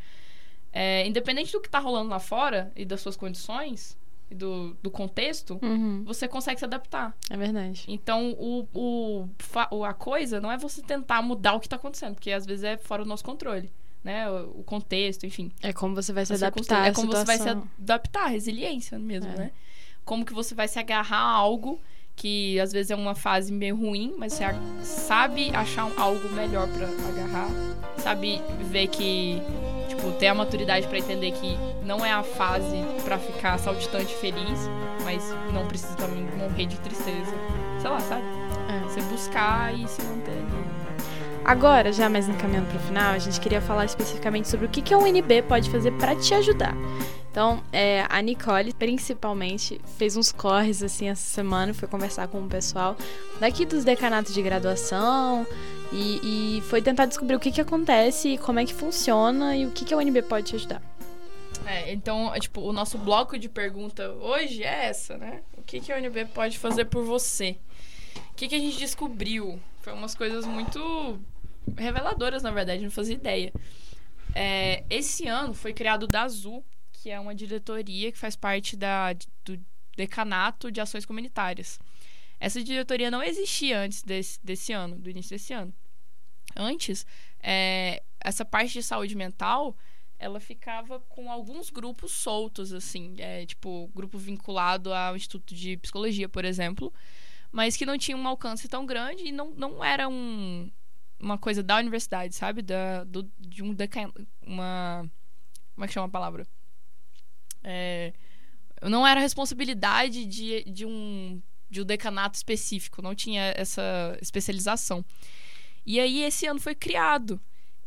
é, 0.72 1.06
independente 1.06 1.52
do 1.52 1.60
que 1.60 1.68
tá 1.70 1.78
rolando 1.78 2.10
lá 2.10 2.18
fora 2.18 2.72
e 2.76 2.84
das 2.84 3.00
suas 3.00 3.16
condições 3.16 3.96
e 4.30 4.34
do, 4.34 4.74
do 4.82 4.90
contexto, 4.90 5.58
Uhum, 5.62 6.02
você 6.04 6.26
consegue 6.28 6.58
se 6.58 6.64
adaptar. 6.64 7.16
é 7.30 7.36
verdade. 7.36 7.84
Então, 7.88 8.32
o, 8.38 8.66
o, 8.74 9.84
a 9.84 9.94
coisa 9.94 10.40
não 10.40 10.50
é 10.52 10.58
você 10.58 10.82
tentar 10.82 11.22
mudar 11.22 11.54
o 11.54 11.60
que 11.60 11.68
tá 11.68 11.76
acontecendo, 11.76 12.14
porque 12.14 12.30
às 12.32 12.44
vezes 12.44 12.64
é 12.64 12.76
fora 12.76 13.04
do 13.04 13.08
nosso 13.08 13.24
controle, 13.24 13.70
né? 14.02 14.30
O, 14.30 14.62
contexto, 14.64 15.24
enfim. 15.26 15.50
É 15.62 15.72
como 15.72 15.94
você 15.94 16.12
vai 16.12 16.24
se 16.24 16.32
adaptar 16.34 16.86
É 16.88 16.92
como 16.92 17.10
você 17.12 17.24
vai 17.24 17.38
se 17.38 17.48
adaptar, 17.48 18.26
resiliência 18.26 18.98
mesmo, 18.98 19.30
É. 19.32 19.36
né? 19.36 19.50
Como 20.04 20.24
que 20.24 20.32
você 20.32 20.54
vai 20.54 20.66
se 20.68 20.78
agarrar 20.78 21.18
a 21.18 21.30
algo 21.30 21.80
que 22.16 22.58
às 22.58 22.72
vezes 22.72 22.90
é 22.90 22.96
uma 22.96 23.14
fase 23.14 23.52
meio 23.52 23.76
ruim, 23.76 24.14
mas 24.18 24.32
você 24.32 24.44
sabe 24.82 25.50
achar 25.54 25.88
algo 25.96 26.28
melhor 26.30 26.66
pra 26.68 26.86
agarrar, 26.88 27.48
sabe 27.98 28.40
ver 28.70 28.88
que, 28.88 29.40
tipo, 29.88 30.10
ter 30.18 30.26
a 30.28 30.34
maturidade 30.34 30.88
pra 30.88 30.98
entender 30.98 31.30
que 31.32 31.56
não 31.84 32.04
é 32.04 32.10
a 32.10 32.24
fase 32.24 32.76
pra 33.04 33.18
ficar 33.18 33.56
saltitante 33.58 34.12
e 34.12 34.16
feliz, 34.16 34.58
mas 35.04 35.22
não 35.52 35.68
precisa 35.68 35.94
também 35.96 36.24
morrer 36.36 36.66
de 36.66 36.76
tristeza. 36.80 37.32
Sei 37.80 37.88
lá, 37.88 38.00
sabe? 38.00 38.24
É. 38.68 38.80
Você 38.88 39.00
buscar 39.02 39.72
e 39.78 39.86
se 39.86 40.02
manter. 40.02 40.42
Agora, 41.44 41.92
já 41.92 42.08
mais 42.08 42.28
encaminhando 42.28 42.68
pro 42.68 42.78
final, 42.80 43.12
a 43.12 43.18
gente 43.18 43.40
queria 43.40 43.60
falar 43.60 43.84
especificamente 43.84 44.48
sobre 44.48 44.66
o 44.66 44.68
que, 44.68 44.82
que 44.82 44.92
a 44.92 44.98
UNB 44.98 45.42
pode 45.48 45.70
fazer 45.70 45.92
para 45.92 46.14
te 46.14 46.34
ajudar. 46.34 46.74
Então, 47.30 47.62
é, 47.72 48.04
a 48.08 48.20
Nicole, 48.20 48.72
principalmente, 48.72 49.80
fez 49.96 50.16
uns 50.16 50.32
corres 50.32 50.82
assim 50.82 51.08
essa 51.08 51.22
semana, 51.22 51.72
foi 51.72 51.88
conversar 51.88 52.26
com 52.28 52.40
o 52.40 52.48
pessoal 52.48 52.96
daqui 53.38 53.64
dos 53.64 53.84
decanatos 53.84 54.34
de 54.34 54.42
graduação 54.42 55.46
e, 55.92 56.58
e 56.58 56.60
foi 56.62 56.82
tentar 56.82 57.06
descobrir 57.06 57.36
o 57.36 57.40
que, 57.40 57.52
que 57.52 57.60
acontece, 57.60 58.38
como 58.38 58.58
é 58.58 58.64
que 58.64 58.74
funciona 58.74 59.56
e 59.56 59.66
o 59.66 59.70
que, 59.70 59.84
que 59.84 59.94
a 59.94 59.96
UNB 59.96 60.22
pode 60.22 60.46
te 60.46 60.56
ajudar. 60.56 60.82
É, 61.64 61.92
então, 61.92 62.34
é, 62.34 62.40
tipo, 62.40 62.60
o 62.60 62.72
nosso 62.72 62.96
bloco 62.98 63.38
de 63.38 63.48
pergunta 63.48 64.10
hoje 64.20 64.64
é 64.64 64.86
essa, 64.86 65.16
né? 65.18 65.40
O 65.56 65.62
que, 65.62 65.80
que 65.80 65.92
a 65.92 65.96
UNB 65.96 66.24
pode 66.34 66.58
fazer 66.58 66.86
por 66.86 67.04
você? 67.04 67.56
Que, 68.38 68.46
que 68.46 68.54
a 68.54 68.58
gente 68.60 68.78
descobriu? 68.78 69.60
Foi 69.82 69.92
umas 69.92 70.14
coisas 70.14 70.46
muito 70.46 71.20
reveladoras, 71.76 72.40
na 72.40 72.52
verdade, 72.52 72.84
não 72.84 72.90
fazia 72.90 73.16
ideia. 73.16 73.52
É, 74.32 74.84
esse 74.88 75.26
ano 75.26 75.52
foi 75.52 75.72
criado 75.74 76.04
o 76.04 76.06
DAZU, 76.06 76.64
que 76.92 77.10
é 77.10 77.18
uma 77.18 77.34
diretoria 77.34 78.12
que 78.12 78.16
faz 78.16 78.36
parte 78.36 78.76
da, 78.76 79.12
do 79.44 79.58
decanato 79.96 80.70
de 80.70 80.80
ações 80.80 81.04
comunitárias. 81.04 81.80
Essa 82.38 82.62
diretoria 82.62 83.10
não 83.10 83.24
existia 83.24 83.80
antes 83.80 84.04
desse, 84.04 84.38
desse 84.40 84.72
ano, 84.72 84.96
do 84.96 85.10
início 85.10 85.30
desse 85.30 85.52
ano. 85.52 85.74
Antes, 86.54 87.04
é, 87.42 88.04
essa 88.20 88.44
parte 88.44 88.74
de 88.74 88.84
saúde 88.84 89.16
mental 89.16 89.76
ela 90.16 90.38
ficava 90.38 91.00
com 91.00 91.30
alguns 91.30 91.70
grupos 91.70 92.12
soltos, 92.12 92.72
assim, 92.72 93.16
é, 93.18 93.44
tipo, 93.46 93.90
grupo 93.92 94.16
vinculado 94.16 94.94
ao 94.94 95.16
Instituto 95.16 95.56
de 95.56 95.76
Psicologia, 95.76 96.28
por 96.28 96.44
exemplo, 96.44 96.92
mas 97.50 97.76
que 97.76 97.86
não 97.86 97.98
tinha 97.98 98.16
um 98.16 98.28
alcance 98.28 98.68
tão 98.68 98.84
grande 98.84 99.24
e 99.24 99.32
não, 99.32 99.50
não 99.50 99.84
era 99.84 100.08
um, 100.08 100.70
uma 101.18 101.38
coisa 101.38 101.62
da 101.62 101.76
universidade, 101.76 102.34
sabe? 102.34 102.62
Da, 102.62 103.04
do, 103.04 103.30
de 103.38 103.62
um 103.62 103.72
deca, 103.74 104.12
uma. 104.42 105.10
Como 105.74 105.84
é 105.84 105.88
que 105.88 105.94
chama 105.94 106.06
a 106.06 106.10
palavra? 106.10 106.46
É, 107.62 108.12
não 108.82 109.06
era 109.06 109.20
responsabilidade 109.20 110.24
de, 110.24 110.64
de, 110.64 110.84
um, 110.86 111.40
de 111.68 111.82
um 111.82 111.84
decanato 111.84 112.36
específico, 112.36 113.02
não 113.02 113.14
tinha 113.14 113.52
essa 113.56 114.16
especialização. 114.20 115.04
E 115.84 115.98
aí, 115.98 116.22
esse 116.22 116.46
ano 116.46 116.60
foi 116.60 116.74
criado 116.74 117.40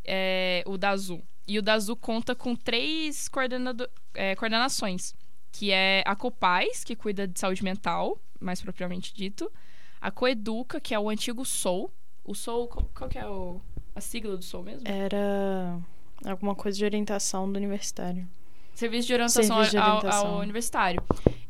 é, 0.03 0.64
o 0.66 0.78
DAZU. 0.78 1.22
E 1.47 1.59
o 1.59 1.62
DAZU 1.62 1.95
conta 1.95 2.36
com 2.36 2.55
três 2.55 3.28
coordenado- 3.28 3.89
é, 4.14 4.36
coordenações, 4.36 5.14
que 5.51 5.72
é 5.72 6.03
a 6.05 6.16
COPAIS, 6.16 6.84
que 6.84 6.95
cuida 6.95 7.28
de 7.28 7.39
saúde 7.39 7.64
mental, 7.64 8.20
mais 8.41 8.61
propriamente 8.61 9.13
dito, 9.13 9.51
a 9.99 10.09
Coeduca, 10.11 10.79
que 10.81 10.93
é 10.93 10.99
o 10.99 11.09
antigo 11.09 11.45
SOU. 11.45 11.91
O 12.23 12.33
SOU, 12.35 12.67
qual, 12.67 12.89
qual 12.93 13.09
que 13.09 13.17
é 13.17 13.27
o, 13.27 13.61
a 13.95 14.01
sigla 14.01 14.35
do 14.37 14.43
SOU 14.43 14.63
mesmo? 14.63 14.87
Era 14.87 15.79
alguma 16.25 16.55
coisa 16.55 16.77
de 16.77 16.83
orientação 16.85 17.51
do 17.51 17.57
universitário. 17.57 18.27
Serviço 18.73 19.07
de 19.07 19.13
orientação, 19.13 19.43
Serviço 19.43 19.71
de 19.71 19.77
ao- 19.77 19.97
orientação. 19.97 20.27
Ao, 20.27 20.39
universitário. 20.39 21.03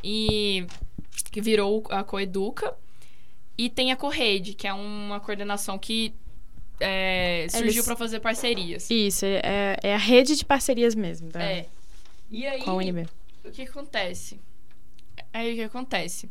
E 0.03 0.65
que 1.31 1.41
virou 1.41 1.83
a 1.89 2.03
Coeduca. 2.03 2.75
E 3.57 3.69
tem 3.69 3.91
a 3.91 3.95
Correde, 3.95 4.53
que 4.53 4.67
é 4.67 4.73
uma 4.73 5.19
coordenação 5.19 5.77
que 5.77 6.13
é, 6.79 7.45
surgiu 7.49 7.67
Eles- 7.69 7.85
para 7.85 7.95
fazer 7.95 8.19
parcerias. 8.19 8.89
Isso, 8.89 9.23
é, 9.25 9.77
é 9.83 9.93
a 9.93 9.97
rede 9.97 10.35
de 10.35 10.43
parcerias 10.43 10.95
mesmo, 10.95 11.29
tá? 11.29 11.41
É. 11.43 11.67
E 12.29 12.47
aí, 12.47 12.63
Com 12.63 12.71
a 12.71 12.75
UNB. 12.75 13.07
o 13.45 13.51
que 13.51 13.61
acontece? 13.63 14.39
Aí 15.31 15.51
o 15.51 15.55
que 15.55 15.61
acontece? 15.63 16.29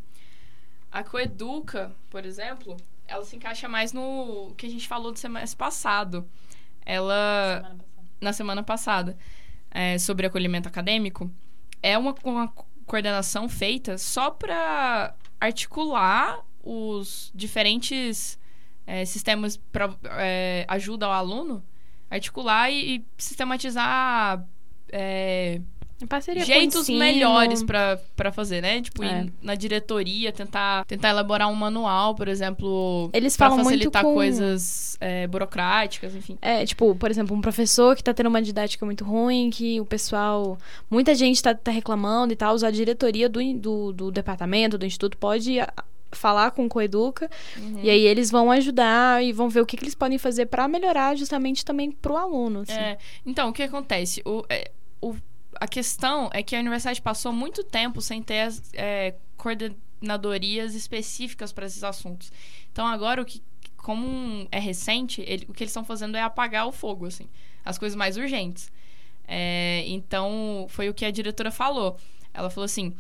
A 0.91 1.05
Coeduca, 1.05 1.93
por 2.11 2.25
exemplo, 2.25 2.77
ela 3.07 3.25
se 3.25 3.37
encaixa 3.37 3.69
mais 3.69 3.93
no 3.93 4.53
que 4.57 4.67
a 4.67 4.71
gente 4.71 4.89
falou 4.89 5.13
do 5.13 5.19
semana 5.19 5.47
passado. 5.57 6.29
Ela, 6.85 7.77
na 8.21 8.33
semana 8.33 8.63
passada, 8.63 9.17
é, 9.71 9.99
sobre 9.99 10.27
acolhimento 10.27 10.69
acadêmico, 10.69 11.31
é 11.83 11.97
uma, 11.97 12.15
uma 12.25 12.49
coordenação 12.87 13.49
feita 13.49 13.97
só 13.99 14.31
para 14.31 15.15
articular 15.41 16.45
os 16.63 17.31
diferentes 17.35 18.39
é, 18.87 19.05
sistemas 19.05 19.57
para 19.57 19.95
ajuda 20.67 21.07
ao 21.07 21.13
aluno, 21.13 21.65
articular 22.11 22.71
e, 22.71 22.97
e 22.97 23.05
sistematizar 23.17 24.45
é, 24.93 25.61
Em 26.03 26.07
parceria 26.07 26.43
com 26.45 26.51
o 26.51 26.55
jeitos 26.55 26.81
ensino. 26.83 26.99
melhores 26.99 27.63
pra 27.63 28.33
fazer, 28.33 28.61
né? 28.63 28.81
Tipo, 28.81 29.05
É. 29.05 29.25
ir 29.25 29.33
na 29.43 29.55
diretoria, 29.55 30.33
tentar, 30.33 30.85
tentar 30.87 31.11
elaborar 31.11 31.49
um 31.49 31.55
manual, 31.55 32.15
por 32.15 32.27
exemplo, 32.29 33.11
Eles 33.13 33.37
pra 33.37 33.49
falam 33.51 33.65
muito 33.65 33.77
facilitar 33.79 34.03
com... 34.03 34.15
coisas 34.15 34.97
é, 35.01 35.27
burocráticas, 35.27 36.15
enfim. 36.15 36.39
É, 36.41 36.65
tipo, 36.65 36.95
por 36.95 37.11
exemplo, 37.11 37.37
um 37.37 37.41
professor 37.41 37.95
que 37.95 38.03
tá 38.03 38.15
tendo 38.15 38.29
uma 38.29 38.41
didática 38.41 38.85
muito 38.87 39.05
ruim, 39.05 39.51
que 39.51 39.81
o 39.81 39.85
pessoal. 39.85 40.59
Muita 40.91 41.15
gente 41.15 41.43
tá, 41.43 41.55
tá 41.55 41.71
reclamando 41.71 42.33
e 42.33 42.37
tal. 42.37 42.57
A 42.65 42.71
diretoria 42.71 43.29
do, 43.29 43.41
do, 43.55 43.93
do 43.93 44.11
departamento, 44.11 44.77
do 44.79 44.87
instituto, 44.87 45.17
pode 45.19 45.61
a- 45.61 45.73
falar 46.13 46.51
com 46.51 46.65
o 46.67 46.69
Coeduca. 46.69 47.31
Uhum. 47.57 47.81
E 47.83 47.89
aí 47.91 48.01
eles 48.07 48.31
vão 48.31 48.51
ajudar 48.51 49.23
e 49.23 49.33
vão 49.33 49.49
ver 49.49 49.61
o 49.61 49.67
que, 49.67 49.77
que 49.77 49.85
eles 49.85 49.95
podem 49.95 50.19
fazer 50.19 50.47
pra 50.47 50.67
melhorar 50.67 51.17
justamente 51.17 51.65
também 51.65 51.91
pro 51.93 52.17
aluno. 52.17 52.61
Assim. 52.61 52.73
É, 52.73 52.99
então, 53.25 53.49
o 53.49 53.53
que 53.53 53.63
acontece? 53.63 54.21
O, 54.25 54.45
é, 54.49 54.71
o- 55.01 55.15
a 55.59 55.67
questão 55.69 56.31
é 56.33 56.43
que 56.43 56.55
a 56.55 56.61
universidade 56.61 57.01
passou 57.03 57.33
muito 57.33 57.63
tempo 57.65 58.01
sem 58.01 58.23
ter 58.23 58.41
as 58.43 58.63
é, 58.75 59.15
coordenadorias 59.37 60.75
específicas 60.75 61.53
para 61.53 61.67
esses 61.67 61.83
assuntos. 61.85 62.33
Então, 62.73 62.87
agora, 62.87 63.21
o 63.23 63.25
que, 63.25 63.43
como 63.77 64.47
é 64.51 64.59
recente, 64.59 65.23
ele- 65.27 65.47
o 65.49 65.53
que 65.53 65.63
eles 65.63 65.71
estão 65.71 65.85
fazendo 65.85 66.17
é 66.17 66.23
apagar 66.23 66.67
o 66.67 66.73
fogo, 66.73 67.07
assim, 67.07 67.29
as 67.65 67.79
coisas 67.79 67.97
mais 67.97 68.17
urgentes. 68.17 68.71
É, 69.27 69.85
então, 69.87 70.67
foi 70.69 70.89
o 70.89 70.95
que 70.95 71.05
a 71.05 71.11
diretora 71.11 71.51
falou. 71.51 71.97
Ela 72.35 72.51
falou 72.51 72.65
assim: 72.65 72.95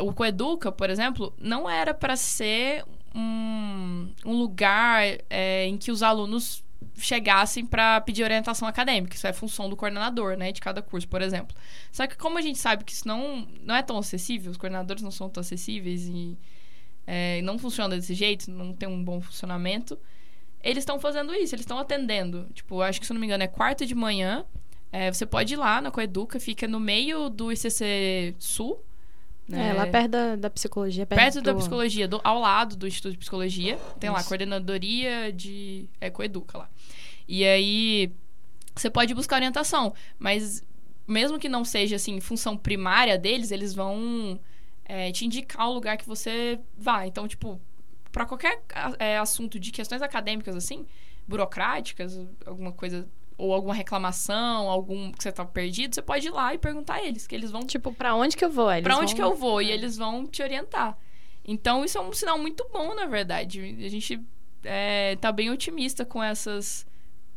o 0.00 0.12
Coeduca, 0.12 0.72
por 0.72 0.88
exemplo, 0.90 1.32
não 1.38 1.68
era 1.68 1.92
para 1.92 2.16
ser 2.16 2.84
um, 3.14 4.08
um 4.24 4.34
lugar 4.38 5.02
é, 5.28 5.66
em 5.66 5.76
que 5.76 5.90
os 5.90 6.02
alunos 6.02 6.62
chegassem 6.96 7.64
para 7.66 8.00
pedir 8.00 8.22
orientação 8.24 8.68
acadêmica. 8.68 9.14
Isso 9.16 9.26
é 9.26 9.32
função 9.32 9.68
do 9.68 9.76
coordenador, 9.76 10.36
né, 10.36 10.52
de 10.52 10.60
cada 10.60 10.82
curso, 10.82 11.08
por 11.08 11.22
exemplo. 11.22 11.56
Só 11.92 12.06
que 12.06 12.16
como 12.16 12.38
a 12.38 12.42
gente 12.42 12.58
sabe 12.58 12.84
que 12.84 12.92
isso 12.92 13.06
não, 13.08 13.46
não 13.62 13.74
é 13.74 13.82
tão 13.82 13.98
acessível, 13.98 14.50
os 14.50 14.56
coordenadores 14.56 15.02
não 15.02 15.10
são 15.10 15.28
tão 15.28 15.40
acessíveis 15.40 16.06
e 16.06 16.36
é, 17.06 17.40
não 17.42 17.58
funciona 17.58 17.96
desse 17.96 18.14
jeito, 18.14 18.50
não 18.50 18.72
tem 18.74 18.88
um 18.88 19.02
bom 19.02 19.20
funcionamento, 19.20 19.98
eles 20.62 20.82
estão 20.82 21.00
fazendo 21.00 21.34
isso, 21.34 21.54
eles 21.54 21.64
estão 21.64 21.78
atendendo. 21.78 22.46
Tipo, 22.54 22.82
acho 22.82 23.00
que 23.00 23.06
se 23.06 23.12
não 23.12 23.20
me 23.20 23.26
engano 23.26 23.42
é 23.42 23.48
quarta 23.48 23.86
de 23.86 23.94
manhã 23.94 24.44
É, 24.92 25.12
você 25.12 25.24
pode 25.24 25.54
ir 25.54 25.56
lá 25.56 25.80
na 25.80 25.90
Coeduca, 25.90 26.40
fica 26.40 26.66
no 26.66 26.80
meio 26.80 27.28
do 27.30 27.52
ICC 27.52 28.34
Sul. 28.38 28.80
Né? 29.50 29.70
É, 29.70 29.72
lá 29.72 29.86
perto 29.86 30.10
da, 30.10 30.36
da 30.36 30.50
psicologia. 30.50 31.04
Perto, 31.04 31.18
Perto, 31.20 31.42
da 31.42 31.52
do- 31.52 31.58
psicologia, 31.58 32.06
do- 32.06 32.20
ao 32.22 32.38
lado 32.38 32.76
do 32.76 32.86
Instituto 32.86 33.12
de 33.12 33.18
Psicologia. 33.18 33.76
Tem 33.98 34.08
lá, 34.10 34.20
Isso. 34.20 34.28
coordenadoria 34.28 35.32
de. 35.32 35.88
É, 36.00 36.08
Coeduca 36.10 36.58
lá. 36.58 36.70
E 37.26 37.44
aí, 37.44 38.12
você 38.74 38.88
pode 38.88 39.12
buscar 39.14 39.36
orientação, 39.36 39.92
mas 40.18 40.64
mesmo 41.06 41.38
que 41.38 41.48
não 41.48 41.64
seja, 41.64 41.96
assim, 41.96 42.20
função 42.20 42.56
primária 42.56 43.18
deles, 43.18 43.50
eles 43.50 43.74
vão 43.74 44.38
é, 44.84 45.10
te 45.10 45.24
indicar 45.26 45.68
o 45.68 45.72
lugar 45.74 45.96
que 45.96 46.06
você 46.06 46.58
vai. 46.78 47.08
Então, 47.08 47.26
tipo, 47.26 47.60
para 48.12 48.24
qualquer 48.26 48.62
é, 48.98 49.18
assunto 49.18 49.58
de 49.58 49.70
questões 49.72 50.02
acadêmicas, 50.02 50.54
assim, 50.54 50.86
burocráticas, 51.26 52.20
alguma 52.46 52.72
coisa. 52.72 53.08
Ou 53.40 53.54
alguma 53.54 53.72
reclamação, 53.74 54.68
algum 54.68 55.10
que 55.12 55.22
você 55.22 55.32
tá 55.32 55.44
perdido, 55.44 55.94
você 55.94 56.02
pode 56.02 56.26
ir 56.26 56.30
lá 56.30 56.52
e 56.54 56.58
perguntar 56.58 56.94
a 56.94 57.02
eles, 57.04 57.26
que 57.26 57.34
eles 57.34 57.50
vão 57.50 57.62
Tipo, 57.62 57.92
pra 57.92 58.14
onde 58.14 58.36
que 58.36 58.44
eu 58.44 58.50
vou? 58.50 58.70
Eles 58.70 58.82
Pra 58.84 58.96
onde 58.98 59.14
vão- 59.14 59.16
que 59.16 59.22
eu 59.22 59.34
vou? 59.34 59.62
E 59.62 59.70
eles 59.70 59.96
vão 59.96 60.26
te 60.26 60.42
orientar. 60.42 60.98
Então, 61.44 61.84
isso 61.84 61.96
é 61.96 62.00
um 62.00 62.12
sinal 62.12 62.38
muito 62.38 62.66
bom, 62.72 62.94
na 62.94 63.06
verdade. 63.06 63.60
A 63.84 63.88
gente 63.88 64.20
é, 64.62 65.16
tá 65.16 65.32
bem 65.32 65.48
otimista 65.50 66.04
com 66.04 66.22
essas, 66.22 66.86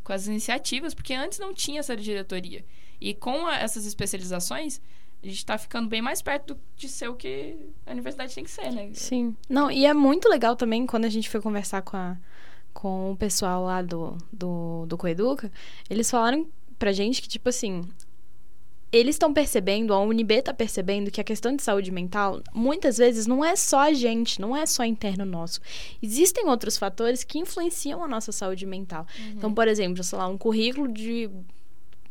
com 0.04 0.12
essas 0.12 0.28
iniciativas, 0.28 0.94
porque 0.94 1.14
antes 1.14 1.40
não 1.40 1.54
tinha 1.54 1.80
essa 1.80 1.96
diretoria. 1.96 2.66
E 3.00 3.14
com 3.14 3.48
a- 3.48 3.56
essas 3.60 3.86
especializações, 3.86 4.82
a 5.24 5.28
gente 5.28 5.46
tá 5.46 5.58
ficando 5.58 5.88
bem 5.88 6.02
mais 6.02 6.22
perto 6.22 6.60
de 6.76 6.90
ser 6.90 7.08
o 7.08 7.16
que 7.16 7.56
a 7.86 7.92
universidade 7.92 8.36
tem 8.36 8.44
que 8.44 8.52
ser, 8.52 8.70
né? 8.74 8.90
Sim. 8.94 9.38
Não, 9.48 9.72
e 9.72 9.86
é 9.86 9.94
muito 9.94 10.28
legal 10.28 10.54
também 10.58 10.86
quando 10.86 11.06
a 11.06 11.10
gente 11.10 11.30
foi 11.30 11.40
conversar 11.40 11.82
com, 11.82 11.96
a, 11.96 12.18
com 12.74 13.12
o 13.12 13.18
pessoal 13.18 13.64
lá 13.66 13.82
do, 13.82 14.18
do, 14.32 14.86
do 14.88 14.98
Coeduca, 14.98 15.52
eles 15.90 16.10
falaram 16.10 16.48
pra 16.78 16.92
gente 16.92 17.22
que, 17.22 17.28
tipo 17.28 17.50
assim, 17.50 17.82
eles 18.92 19.16
estão 19.16 19.34
percebendo, 19.34 19.92
a 19.94 20.00
UNB 20.00 20.44
tá 20.44 20.54
percebendo 20.54 21.10
que 21.10 21.20
a 21.20 21.24
questão 21.24 21.56
de 21.56 21.64
saúde 21.64 21.92
mental, 21.92 22.42
muitas 22.54 22.98
vezes, 22.98 23.26
não 23.26 23.44
é 23.44 23.56
só 23.56 23.80
a 23.80 23.94
gente, 23.94 24.40
não 24.40 24.56
é 24.56 24.66
só 24.68 24.86
interno 24.86 25.26
nosso. 25.26 25.60
Existem 26.02 26.48
outros 26.48 26.78
fatores 26.78 27.24
que 27.24 27.40
influenciam 27.40 28.04
a 28.04 28.08
nossa 28.08 28.32
saúde 28.32 28.66
mental. 28.68 29.08
Então, 29.32 29.52
por 29.52 29.68
exemplo, 29.68 30.04
sei 30.04 30.18
lá, 30.18 30.28
um 30.28 30.38
currículo 30.38 30.88
de 30.88 31.30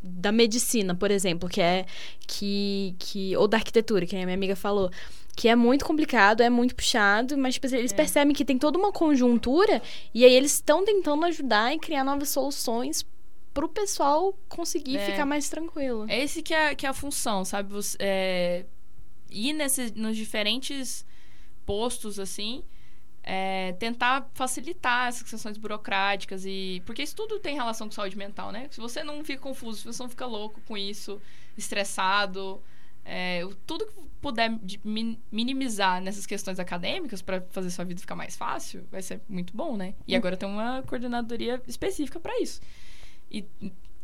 da 0.03 0.33
medicina, 0.33 0.97
por 0.97 1.13
exemplo, 1.13 1.49
que 1.49 1.61
é 1.61 1.87
que, 2.27 2.97
que 2.99 3.37
ou 3.37 3.47
da 3.47 3.59
arquitetura, 3.59 4.05
que 4.05 4.17
a 4.17 4.25
minha 4.25 4.35
amiga 4.35 4.57
falou, 4.57 4.91
que 5.35 5.49
é 5.49 5.57
muito 5.57 5.85
complicado, 5.85 6.43
é 6.43 6.51
muito 6.51 6.75
puxado, 6.75 7.39
mas 7.39 7.55
tipo, 7.55 7.67
eles 7.67 7.93
É. 7.93 7.97
percebem 7.97 8.35
que 8.35 8.45
tem 8.45 8.59
toda 8.59 8.79
uma 8.79 8.93
conjuntura 8.93 9.81
e 10.13 10.25
aí 10.25 10.33
eles 10.33 10.53
estão 10.55 10.85
tentando 10.85 11.25
ajudar 11.25 11.75
e 11.75 11.79
criar 11.79 12.05
novas 12.05 12.29
soluções 12.29 13.05
pro 13.55 13.69
pessoal 13.69 14.35
conseguir 14.49 14.99
É. 14.99 15.07
ficar 15.07 15.25
mais 15.27 15.49
tranquilo. 15.49 16.07
É 16.09 16.23
esse 16.23 16.43
que 16.43 16.53
é, 16.55 16.75
que 16.75 16.85
é 16.87 16.89
a 16.89 16.93
função, 16.95 17.45
sabe? 17.45 17.71
Você, 17.73 17.97
é, 18.01 18.67
ir 19.31 19.53
nesses, 19.55 19.93
nos 19.93 20.17
diferentes 20.17 21.05
postos, 21.65 22.19
assim, 22.19 22.63
é, 23.23 23.73
tentar 23.79 24.29
facilitar 24.35 25.09
essas 25.09 25.23
questões 25.23 25.57
burocráticas 25.57 26.45
e... 26.45 26.83
Porque 26.85 27.03
isso 27.03 27.15
tudo 27.17 27.39
tem 27.39 27.55
relação 27.55 27.87
com 27.89 27.95
saúde 27.95 28.17
mental, 28.19 28.51
né? 28.53 28.67
Se 28.71 28.81
você 28.81 29.03
não 29.05 29.23
fica 29.25 29.41
confuso, 29.41 29.79
se 29.79 29.85
você 29.87 30.03
não 30.03 30.11
fica 30.11 30.27
louco 30.27 30.61
com 30.67 30.77
isso, 30.77 31.21
estressado... 31.57 32.61
é, 33.05 33.43
tudo 33.67 33.87
que 33.87 33.95
puder 34.21 34.51
de- 34.63 34.81
min- 34.85 35.19
minimizar 35.31 36.01
nessas 36.01 36.25
questões 36.27 36.59
acadêmicas 36.61 37.21
para 37.23 37.41
fazer 37.51 37.71
sua 37.71 37.85
vida 37.85 38.01
ficar 38.01 38.15
mais 38.15 38.37
fácil, 38.37 38.87
vai 38.91 39.03
ser 39.03 39.21
muito 39.29 39.57
bom, 39.57 39.77
né? 39.77 39.95
E 40.07 40.15
agora 40.15 40.37
tem 40.37 40.49
uma 40.49 40.83
coordenadoria 40.87 41.61
específica 41.67 42.21
para 42.21 42.39
isso. 42.41 42.61
E 43.31 43.45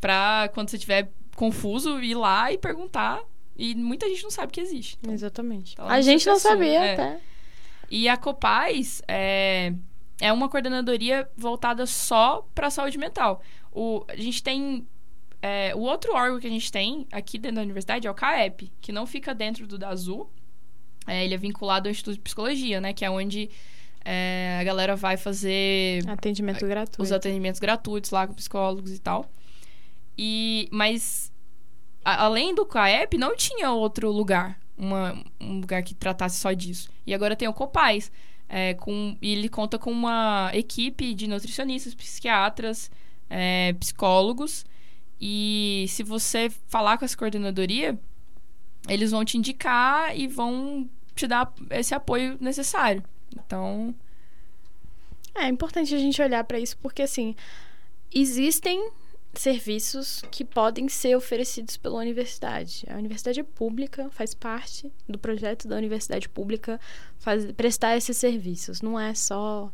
pra 0.00 0.50
quando 0.54 0.68
você 0.70 0.76
estiver 0.76 1.10
confuso, 1.36 2.00
ir 2.00 2.14
lá 2.14 2.52
e 2.52 2.58
perguntar. 2.58 3.22
E 3.56 3.74
muita 3.74 4.08
gente 4.08 4.22
não 4.22 4.30
sabe 4.30 4.52
que 4.52 4.60
existe. 4.60 4.96
Então, 5.00 5.12
Exatamente. 5.12 5.72
Então, 5.72 5.86
a 5.88 5.94
não 5.96 6.02
gente 6.02 6.26
não 6.26 6.38
sabia 6.38 6.78
é. 6.84 6.92
até. 6.94 7.20
E 7.90 8.08
a 8.08 8.16
Copaz 8.16 9.02
é, 9.08 9.72
é 10.20 10.32
uma 10.32 10.48
coordenadoria 10.48 11.28
voltada 11.36 11.84
só 11.86 12.46
para 12.54 12.70
saúde 12.70 12.98
mental. 12.98 13.42
O, 13.72 14.04
a 14.08 14.16
gente 14.16 14.42
tem. 14.42 14.86
É, 15.42 15.74
o 15.74 15.80
outro 15.80 16.14
órgão 16.14 16.40
que 16.40 16.46
a 16.46 16.50
gente 16.50 16.70
tem 16.72 17.06
aqui 17.12 17.38
dentro 17.38 17.56
da 17.56 17.62
universidade 17.62 18.06
é 18.06 18.10
o 18.10 18.14
CAEP, 18.14 18.72
que 18.80 18.90
não 18.92 19.06
fica 19.06 19.34
dentro 19.34 19.66
do 19.66 19.78
da 19.78 19.88
Azul. 19.88 20.30
É, 21.06 21.24
ele 21.24 21.34
é 21.34 21.38
vinculado 21.38 21.88
ao 21.88 21.90
Instituto 21.90 22.14
de 22.14 22.20
Psicologia, 22.20 22.80
né? 22.80 22.92
Que 22.92 23.04
é 23.04 23.10
onde 23.10 23.48
é, 24.04 24.58
a 24.60 24.64
galera 24.64 24.94
vai 24.96 25.16
fazer 25.16 26.02
Atendimento 26.08 26.66
gratuito. 26.66 27.02
os 27.02 27.12
atendimentos 27.12 27.60
gratuitos 27.60 28.10
lá 28.10 28.26
com 28.26 28.34
psicólogos 28.34 28.92
e 28.92 28.98
tal. 28.98 29.30
E 30.16 30.68
mas 30.72 31.32
a- 32.04 32.24
além 32.24 32.54
do 32.54 32.66
CAEP 32.66 33.16
não 33.16 33.36
tinha 33.36 33.70
outro 33.70 34.10
lugar, 34.10 34.58
uma, 34.76 35.22
um 35.40 35.60
lugar 35.60 35.82
que 35.82 35.94
tratasse 35.94 36.38
só 36.38 36.52
disso. 36.52 36.90
E 37.06 37.14
agora 37.14 37.36
tem 37.36 37.48
o 37.48 37.52
Copaz, 37.54 38.10
é, 38.48 38.74
com 38.74 39.16
e 39.22 39.32
ele 39.32 39.48
conta 39.48 39.78
com 39.78 39.90
uma 39.90 40.50
equipe 40.54 41.14
de 41.14 41.26
nutricionistas, 41.26 41.94
psiquiatras, 41.94 42.90
é, 43.30 43.72
psicólogos. 43.74 44.64
E 45.20 45.86
se 45.88 46.02
você 46.02 46.50
falar 46.68 46.96
com 46.98 47.04
essa 47.04 47.16
coordenadoria, 47.16 47.98
eles 48.88 49.10
vão 49.10 49.24
te 49.24 49.36
indicar 49.36 50.16
e 50.16 50.26
vão 50.26 50.88
te 51.14 51.26
dar 51.26 51.52
esse 51.70 51.94
apoio 51.94 52.36
necessário. 52.40 53.02
Então, 53.34 53.94
É 55.34 55.46
importante 55.46 55.94
a 55.94 55.98
gente 55.98 56.20
olhar 56.20 56.42
para 56.44 56.58
isso 56.58 56.76
porque 56.78 57.02
assim 57.02 57.34
existem 58.12 58.90
serviços 59.34 60.22
que 60.30 60.44
podem 60.44 60.88
ser 60.88 61.14
oferecidos 61.16 61.76
pela 61.76 61.98
universidade. 61.98 62.84
A 62.88 62.96
universidade 62.96 63.38
é 63.38 63.42
pública, 63.44 64.08
faz 64.10 64.34
parte 64.34 64.90
do 65.08 65.18
projeto 65.18 65.68
da 65.68 65.76
universidade 65.76 66.28
pública 66.28 66.80
faz- 67.18 67.52
prestar 67.52 67.96
esses 67.96 68.16
serviços. 68.16 68.80
Não 68.82 68.98
é 68.98 69.14
só 69.14 69.70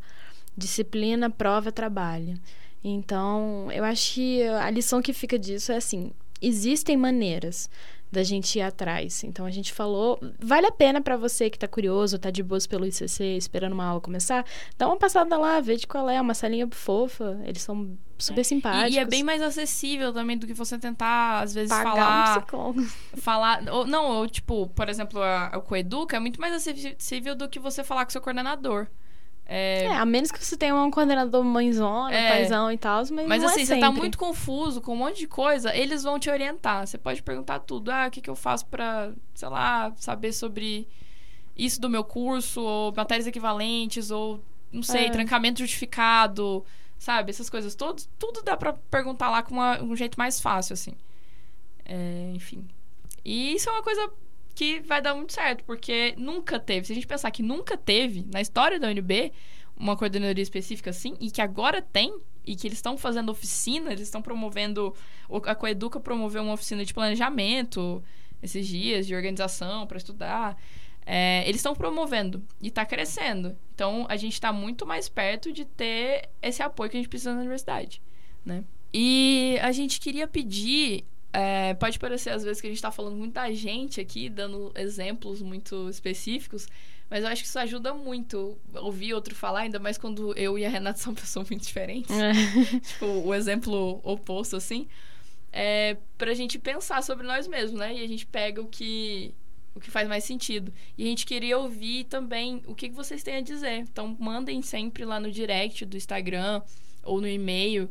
disciplina, 0.57 1.30
prova, 1.30 1.72
trabalho. 1.72 2.38
Então, 2.85 3.68
eu 3.72 3.82
acho 3.82 4.14
que 4.14 4.43
a 4.43 4.70
lição 4.70 5.01
que 5.01 5.14
fica 5.14 5.39
disso 5.39 5.72
é 5.72 5.76
assim: 5.76 6.12
existem 6.41 6.97
maneiras 6.97 7.70
da 8.14 8.22
gente 8.22 8.59
ir 8.59 8.62
atrás. 8.62 9.24
Então 9.24 9.45
a 9.45 9.51
gente 9.51 9.72
falou, 9.72 10.18
vale 10.39 10.66
a 10.66 10.72
pena 10.72 11.01
para 11.01 11.16
você 11.16 11.51
que 11.51 11.59
tá 11.59 11.66
curioso, 11.66 12.18
tá 12.18 12.30
de 12.30 12.43
boas 12.43 12.66
pelo 12.66 12.87
ICC, 12.87 13.37
esperando 13.37 13.72
uma 13.72 13.85
aula 13.85 14.01
começar, 14.01 14.47
dá 14.78 14.87
uma 14.87 14.97
passada 14.97 15.37
lá, 15.37 15.61
vê 15.61 15.76
de 15.76 15.87
qual 15.87 16.09
é, 16.09 16.20
uma 16.20 16.32
salinha 16.32 16.68
fofa, 16.70 17.41
eles 17.45 17.61
são 17.61 17.99
super 18.16 18.45
simpáticos. 18.45 18.95
E, 18.95 18.97
e 18.97 18.99
é 18.99 19.05
bem 19.05 19.24
mais 19.24 19.43
acessível 19.43 20.12
também 20.12 20.39
do 20.39 20.47
que 20.47 20.55
você 20.55 20.78
tentar, 20.78 21.43
às 21.43 21.53
vezes, 21.53 21.70
pagar 21.70 21.93
um 21.93 21.97
falar. 21.97 22.41
psicólogo. 22.41 22.82
falar 23.18 23.68
ou, 23.68 23.87
não, 23.87 24.07
ou, 24.07 24.28
tipo, 24.28 24.68
por 24.68 24.89
exemplo, 24.89 25.20
a, 25.20 25.47
a 25.47 25.61
Coeduca 25.61 26.16
é 26.16 26.20
muito 26.20 26.41
mais 26.41 26.55
acessível 26.55 27.35
do 27.35 27.49
que 27.49 27.59
você 27.59 27.82
falar 27.82 28.05
com 28.05 28.12
seu 28.12 28.20
coordenador. 28.20 28.87
É, 29.47 29.84
É, 29.84 29.95
a 29.97 30.07
menos 30.07 30.30
que 30.32 30.42
você 30.42 30.57
tenha 30.57 30.74
um 30.74 30.90
coordenador 30.90 31.45
mãezona, 31.45 32.14
É. 32.14 32.30
paizão 32.30 32.72
e 32.72 32.78
tal, 32.78 32.99
mas, 33.11 33.26
mas 33.26 33.42
não 33.42 33.51
assim, 33.51 33.61
é 33.62 33.64
você 33.66 33.78
tá 33.78 33.90
muito 33.90 34.16
confuso 34.16 34.80
com 34.80 34.95
um 34.95 34.97
monte 34.97 35.18
de 35.18 35.26
coisa, 35.26 35.74
eles 35.76 36.03
vão 36.03 36.18
te 36.18 36.30
orientar. 36.30 36.86
Você 36.86 36.97
pode 36.97 37.22
perguntar 37.22 37.59
tudo. 37.59 37.90
Ah, 37.90 38.07
o 38.09 38.11
que, 38.11 38.22
que 38.22 38.30
eu 38.30 38.34
faço 38.36 38.64
pra, 38.66 39.12
sei 39.34 39.49
lá, 39.49 39.92
saber 39.97 40.32
sobre 40.32 40.88
isso 41.57 41.78
do 41.80 41.90
meu 41.90 42.03
curso, 42.03 42.62
ou 42.62 42.92
matérias 42.97 43.26
equivalentes, 43.26 44.11
ou, 44.11 44.42
não 44.72 44.82
sei, 44.82 45.07
É. 45.07 45.11
trancamento 45.11 45.61
justificado, 45.61 46.64
sabe? 46.99 47.28
Essas 47.30 47.51
coisas 47.51 47.74
todas. 47.74 48.09
Tudo 48.18 48.42
dá 48.42 48.57
pra 48.57 48.72
perguntar 48.72 49.28
lá 49.30 49.42
com 49.42 49.53
uma- 49.55 49.80
um 49.82 49.95
jeito 49.95 50.16
mais 50.18 50.40
fácil, 50.40 50.72
assim. 50.72 50.95
É, 51.84 52.32
enfim. 52.34 52.66
E 53.22 53.55
isso 53.55 53.68
é 53.68 53.72
uma 53.72 53.82
coisa 53.82 54.11
que 54.55 54.80
vai 54.80 55.02
dar 55.02 55.14
muito 55.14 55.32
certo, 55.32 55.64
porque 55.64 56.14
nunca 56.16 56.59
teve. 56.59 56.86
Se 56.86 56.92
a 56.92 56.94
gente 56.94 57.07
pensar 57.07 57.30
que 57.30 57.42
nunca 57.42 57.76
teve 57.76 58.26
na 58.32 58.40
história 58.40 58.78
da 58.78 58.88
UNB 58.88 59.32
uma 59.76 59.96
coordenadoria 59.96 60.42
específica 60.42 60.90
assim, 60.90 61.16
e 61.20 61.30
que 61.30 61.42
agora 61.42 61.82
tem, 61.82 62.16
e 62.46 62.55
que 62.55 62.66
eles 62.66 62.78
estão 62.78 62.96
fazendo 62.96 63.30
oficina, 63.30 63.90
eles 63.90 64.02
estão 64.02 64.22
promovendo. 64.22 64.94
A 65.44 65.55
Coeduca 65.55 65.98
promoveu 65.98 66.42
uma 66.42 66.52
oficina 66.52 66.84
de 66.84 66.94
planejamento 66.94 68.02
esses 68.42 68.66
dias, 68.66 69.07
de 69.07 69.14
organização 69.14 69.86
para 69.86 69.96
estudar. 69.96 70.57
É, 71.07 71.42
eles 71.42 71.57
estão 71.57 71.74
promovendo 71.74 72.42
e 72.62 72.68
está 72.68 72.84
crescendo. 72.84 73.57
Então 73.74 74.07
a 74.09 74.16
gente 74.16 74.34
está 74.34 74.52
muito 74.52 74.86
mais 74.86 75.09
perto 75.09 75.52
de 75.52 75.64
ter 75.64 76.28
esse 76.40 76.62
apoio 76.62 76.90
que 76.90 76.96
a 76.96 77.00
gente 77.00 77.09
precisa 77.09 77.32
na 77.32 77.40
universidade, 77.40 78.00
né? 78.44 78.64
E 78.92 79.59
a 79.61 79.72
gente 79.72 79.98
queria 79.98 80.28
pedir 80.28 81.05
é, 81.35 81.74
pode 81.74 81.99
parecer 81.99 82.30
às 82.30 82.45
vezes 82.45 82.61
que 82.61 82.68
a 82.68 82.70
gente 82.70 82.80
tá 82.80 82.93
falando 82.93 83.16
muito 83.16 83.32
da 83.32 83.51
gente 83.51 84.01
aqui, 84.01 84.28
dando 84.28 84.72
exemplos 84.76 85.43
muito 85.43 85.91
específicos, 85.91 86.68
mas 87.11 87.24
eu 87.24 87.28
acho 87.28 87.43
que 87.43 87.49
isso 87.49 87.59
ajuda 87.59 87.93
muito 87.93 88.57
ouvir 88.72 89.14
outro 89.14 89.35
falar, 89.35 89.62
ainda 89.62 89.80
mais 89.80 89.99
quando 89.99 90.32
eu 90.39 90.57
e 90.57 90.64
a 90.64 90.68
Renata 90.68 90.99
são 91.03 91.12
pessoas 91.12 91.51
muito 91.51 91.64
diferentes. 91.64 92.16
É. 92.16 92.32
tipo, 92.78 93.07
o 93.07 93.35
exemplo 93.35 94.01
oposto, 94.05 94.55
assim. 94.55 94.87
É 95.53 95.97
pra 96.16 96.35
gente 96.35 96.57
pensar 96.57 97.03
sobre 97.03 97.26
nós 97.26 97.49
mesmos, 97.49 97.80
né? 97.80 97.93
E 97.95 98.05
a 98.05 98.07
gente 98.07 98.26
pega 98.26 98.62
o 98.62 98.66
que, 98.68 99.35
o 99.74 99.80
que 99.80 99.91
faz 99.91 100.09
mais 100.09 100.22
sentido. 100.22 100.72
E 100.97 101.03
a 101.03 101.07
gente 101.07 101.26
queria 101.26 101.59
ouvir 101.59 102.05
também 102.05 102.62
o 102.64 102.76
que 102.76 102.89
que 102.89 102.95
vocês 102.95 103.24
têm 103.24 103.37
a 103.37 103.41
dizer. 103.41 103.78
Então, 103.78 104.16
mandem 104.20 104.62
sempre 104.62 105.05
lá 105.05 105.18
no 105.18 105.32
direct 105.32 105.85
do 105.85 105.97
Instagram 105.97 106.62
ou 107.03 107.20
no 107.20 107.28
e-mail 107.28 107.91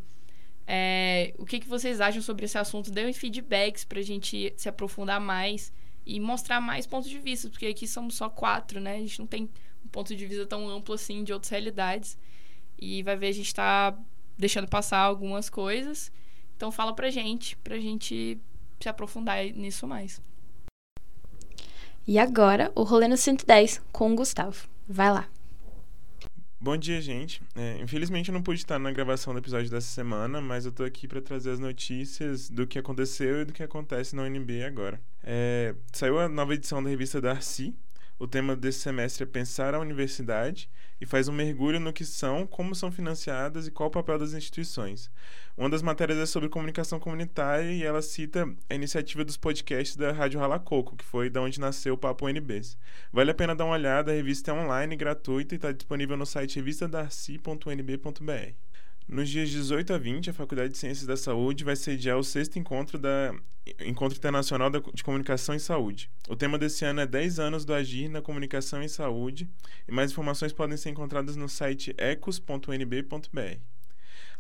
É, 0.66 1.34
o 1.38 1.46
que, 1.46 1.60
que 1.60 1.68
vocês 1.68 2.00
acham 2.00 2.22
sobre 2.22 2.46
esse 2.46 2.58
assunto? 2.58 2.92
Deem 2.92 3.14
feedbacks 3.14 3.84
pra 3.84 4.02
gente 4.02 4.54
se 4.56 4.70
aprofundar 4.70 5.20
mais 5.20 5.72
e 6.06 6.20
mostrar 6.20 6.62
mais 6.62 6.86
pontos 6.86 7.10
de 7.10 7.20
vista, 7.20 7.50
porque 7.50 7.68
aqui 7.68 7.88
somos 7.88 8.16
só 8.16 8.30
quatro, 8.30 8.80
né? 8.80 8.96
A 8.96 9.00
gente 9.00 9.20
não 9.20 9.28
tem 9.28 9.50
um 9.84 9.88
ponto 9.88 10.16
de 10.16 10.26
vista 10.26 10.46
tão 10.46 10.70
amplo 10.70 10.96
assim 10.96 11.24
de 11.24 11.34
outras 11.34 11.50
realidades. 11.50 12.18
E 12.78 13.04
vai 13.04 13.16
ver, 13.16 13.28
a 13.28 13.34
gente 13.34 13.54
tá 13.54 13.98
deixando 14.38 14.68
passar 14.68 15.00
algumas 15.00 15.50
coisas. 15.50 16.12
Então 16.56 16.72
fala 16.72 16.94
pra 16.94 17.10
gente, 17.10 17.58
pra 17.58 17.80
gente 17.80 18.40
se 18.80 18.90
aprofundar 18.90 19.44
nisso 19.46 19.88
mais. 19.88 20.22
E 22.06 22.20
agora, 22.20 22.72
o 22.76 22.84
rolê 22.84 23.08
no 23.08 23.16
110 23.16 23.82
com 23.92 24.12
o 24.12 24.16
Gustavo. 24.16 24.68
Vai 24.88 25.12
lá. 25.12 25.33
Bom 26.64 26.78
dia, 26.78 27.02
gente. 27.02 27.42
É, 27.58 27.78
infelizmente 27.82 28.30
eu 28.30 28.34
não 28.34 28.42
pude 28.42 28.62
estar 28.62 28.80
na 28.80 28.90
gravação 28.90 29.34
do 29.34 29.40
episódio 29.40 29.70
dessa 29.70 29.90
semana, 29.90 30.40
mas 30.40 30.66
eu 30.66 30.72
tô 30.72 30.86
aqui 30.86 31.10
para 31.10 31.22
trazer 31.22 31.52
as 31.52 31.60
notícias 31.60 32.50
do 32.50 32.66
que 32.66 32.80
aconteceu 32.80 33.42
e 33.42 33.46
do 33.46 33.52
que 33.52 33.62
acontece 33.62 34.16
na 34.16 34.24
UNB 34.24 34.64
agora. 34.64 34.98
É, 35.22 35.76
saiu 35.92 36.18
a 36.18 36.30
nova 36.30 36.54
edição 36.54 36.82
da 36.82 36.90
revista 36.90 37.20
Darcy, 37.20 37.76
o 38.24 38.28
tema 38.28 38.56
desse 38.56 38.80
semestre 38.80 39.24
é 39.24 39.26
pensar 39.26 39.76
a 39.76 39.80
universidade 39.80 40.70
e 41.02 41.06
faz 41.06 41.28
um 41.28 41.34
mergulho 41.34 41.78
no 41.78 41.92
que 41.92 42.06
são, 42.06 42.48
como 42.48 42.74
são 42.74 42.90
financiadas 42.90 43.68
e 43.68 43.72
qual 43.72 43.90
o 43.90 43.92
papel 43.92 44.18
das 44.18 44.32
instituições. 44.32 45.12
Uma 45.58 45.70
das 45.70 45.82
matérias 45.82 46.18
é 46.18 46.26
sobre 46.26 46.48
comunicação 46.48 47.02
comunitária 47.02 47.70
e 47.70 47.84
ela 47.84 48.02
cita 48.02 48.50
a 48.70 48.76
iniciativa 48.76 49.26
dos 49.26 49.36
podcasts 49.36 49.98
da 49.98 50.14
Rádio 50.14 50.40
Ralacoco, 50.40 50.96
que 50.96 51.04
foi 51.04 51.30
da 51.30 51.42
onde 51.42 51.60
nasceu 51.60 51.96
o 51.96 51.98
Papo 51.98 52.26
UNBs. 52.26 52.78
Vale 53.12 53.32
a 53.32 53.36
pena 53.36 53.54
dar 53.54 53.66
uma 53.66 53.74
olhada, 53.74 54.14
a 54.14 54.16
revista 54.16 54.52
é 54.52 54.54
online, 54.54 54.96
gratuita 54.96 55.54
e 55.54 55.58
está 55.58 55.74
disponível 55.74 56.16
no 56.16 56.26
site 56.26 56.56
revistadarcy.unb.br. 56.56 58.63
Nos 59.08 59.30
dias 59.30 59.50
18 59.50 59.94
a 59.94 59.98
20, 59.98 60.30
a 60.30 60.34
Faculdade 60.34 60.74
de 60.74 60.78
Ciências 60.78 61.06
da 61.06 61.18
Saúde 61.18 61.64
vai 61.64 61.76
sediar 61.76 62.18
o 62.18 62.24
sexto 62.24 62.58
encontro 62.58 62.98
da 62.98 63.34
Encontro 63.80 64.18
Internacional 64.18 64.70
de 64.70 65.04
Comunicação 65.04 65.56
em 65.56 65.60
Saúde. 65.60 66.10
O 66.28 66.36
tema 66.36 66.58
desse 66.58 66.84
ano 66.84 67.00
é 67.00 67.08
10 67.08 67.40
anos 67.40 67.64
do 67.64 67.74
Agir 67.74 68.10
na 68.10 68.22
Comunicação 68.22 68.84
em 68.84 68.88
Saúde 68.88 69.48
e 69.88 69.92
mais 69.92 70.12
informações 70.12 70.52
podem 70.52 70.78
ser 70.78 70.90
encontradas 70.90 71.36
no 71.36 71.48
site 71.48 71.94
ecos.nb.br. 71.98 73.73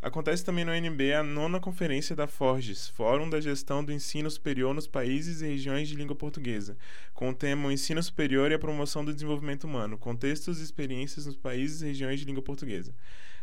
Acontece 0.04 0.44
também 0.44 0.66
no 0.66 0.74
UNB 0.74 1.14
a 1.14 1.24
nona 1.24 1.62
conferência 1.62 2.14
da 2.14 2.28
Forges, 2.28 2.90
Fórum 2.90 3.30
da 3.30 3.40
Gestão 3.40 3.82
do 3.82 3.94
Ensino 3.94 4.30
Superior 4.30 4.74
nos 4.74 4.86
Países 4.86 5.42
e 5.42 5.48
Regiões 5.48 5.88
de 5.88 5.96
Língua 5.96 6.14
Portuguesa, 6.14 6.76
com 7.14 7.30
o 7.30 7.34
tema 7.34 7.70
o 7.70 7.72
Ensino 7.72 8.04
Superior 8.04 8.52
e 8.52 8.54
a 8.54 8.60
Promoção 8.60 9.06
do 9.06 9.14
Desenvolvimento 9.14 9.64
Humano, 9.64 9.98
Contextos 9.98 10.60
e 10.60 10.64
Experiências 10.64 11.26
nos 11.26 11.38
Países 11.38 11.82
e 11.82 11.86
Regiões 11.86 12.20
de 12.20 12.26
Língua 12.26 12.44
Portuguesa. 12.44 12.94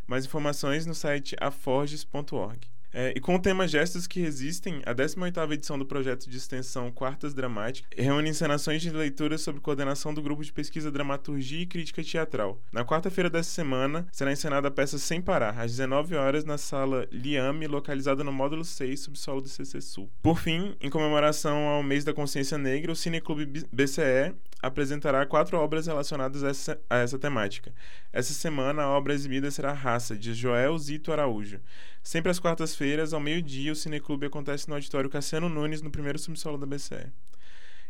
Mais 0.06 0.26
informações 0.26 0.84
no 0.84 0.94
site 0.94 1.34
aforges.org. 1.40 2.68
É, 2.92 3.12
e 3.16 3.20
com 3.20 3.36
o 3.36 3.40
tema 3.40 3.68
Gestos 3.68 4.06
que 4.06 4.20
Resistem, 4.20 4.82
a 4.84 4.94
18ª 4.94 5.52
edição 5.52 5.78
do 5.78 5.86
projeto 5.86 6.28
de 6.28 6.36
extensão 6.36 6.90
Quartas 6.90 7.32
Dramáticas 7.32 7.88
reúne 7.96 8.30
encenações 8.30 8.82
de 8.82 8.90
leituras 8.90 9.42
sob 9.42 9.60
coordenação 9.60 10.12
do 10.12 10.20
grupo 10.20 10.42
de 10.42 10.52
pesquisa 10.52 10.90
Dramaturgia 10.90 11.62
e 11.62 11.66
Crítica 11.66 12.02
Teatral. 12.02 12.60
Na 12.72 12.84
quarta-feira 12.84 13.30
dessa 13.30 13.50
semana, 13.50 14.06
será 14.12 14.32
encenada 14.32 14.68
a 14.68 14.70
peça 14.70 14.98
Sem 14.98 15.20
Parar, 15.20 15.58
às 15.58 15.70
19 15.72 16.16
horas 16.16 16.44
na 16.44 16.58
sala 16.58 17.06
Liame, 17.12 17.66
localizada 17.66 18.24
no 18.24 18.32
módulo 18.32 18.64
6, 18.64 19.00
subsolo 19.00 19.40
do 19.40 19.48
CC 19.48 19.80
Sul. 19.80 20.10
Por 20.22 20.38
fim, 20.38 20.74
em 20.80 20.90
comemoração 20.90 21.68
ao 21.68 21.82
mês 21.82 22.04
da 22.04 22.12
consciência 22.12 22.58
negra, 22.58 22.90
o 22.90 22.96
Cineclube 22.96 23.64
BCE 23.72 24.34
apresentará 24.62 25.24
quatro 25.24 25.56
obras 25.58 25.86
relacionadas 25.86 26.44
a 26.44 26.48
essa, 26.48 26.80
a 26.88 26.98
essa 26.98 27.18
temática. 27.18 27.72
Essa 28.12 28.32
semana, 28.32 28.82
a 28.82 28.90
obra 28.90 29.14
exibida 29.14 29.50
será 29.50 29.72
Raça, 29.72 30.16
de 30.16 30.34
Joel 30.34 30.76
Zito 30.78 31.12
Araújo. 31.12 31.60
Sempre 32.02 32.30
às 32.30 32.38
quartas-feiras, 32.38 33.12
ao 33.12 33.20
meio-dia, 33.20 33.72
o 33.72 33.76
Cineclube 33.76 34.26
acontece 34.26 34.68
no 34.68 34.74
auditório 34.74 35.10
Cassiano 35.10 35.48
Nunes, 35.48 35.82
no 35.82 35.90
primeiro 35.90 36.18
subsolo 36.18 36.56
da 36.56 36.66
BCE. 36.66 37.12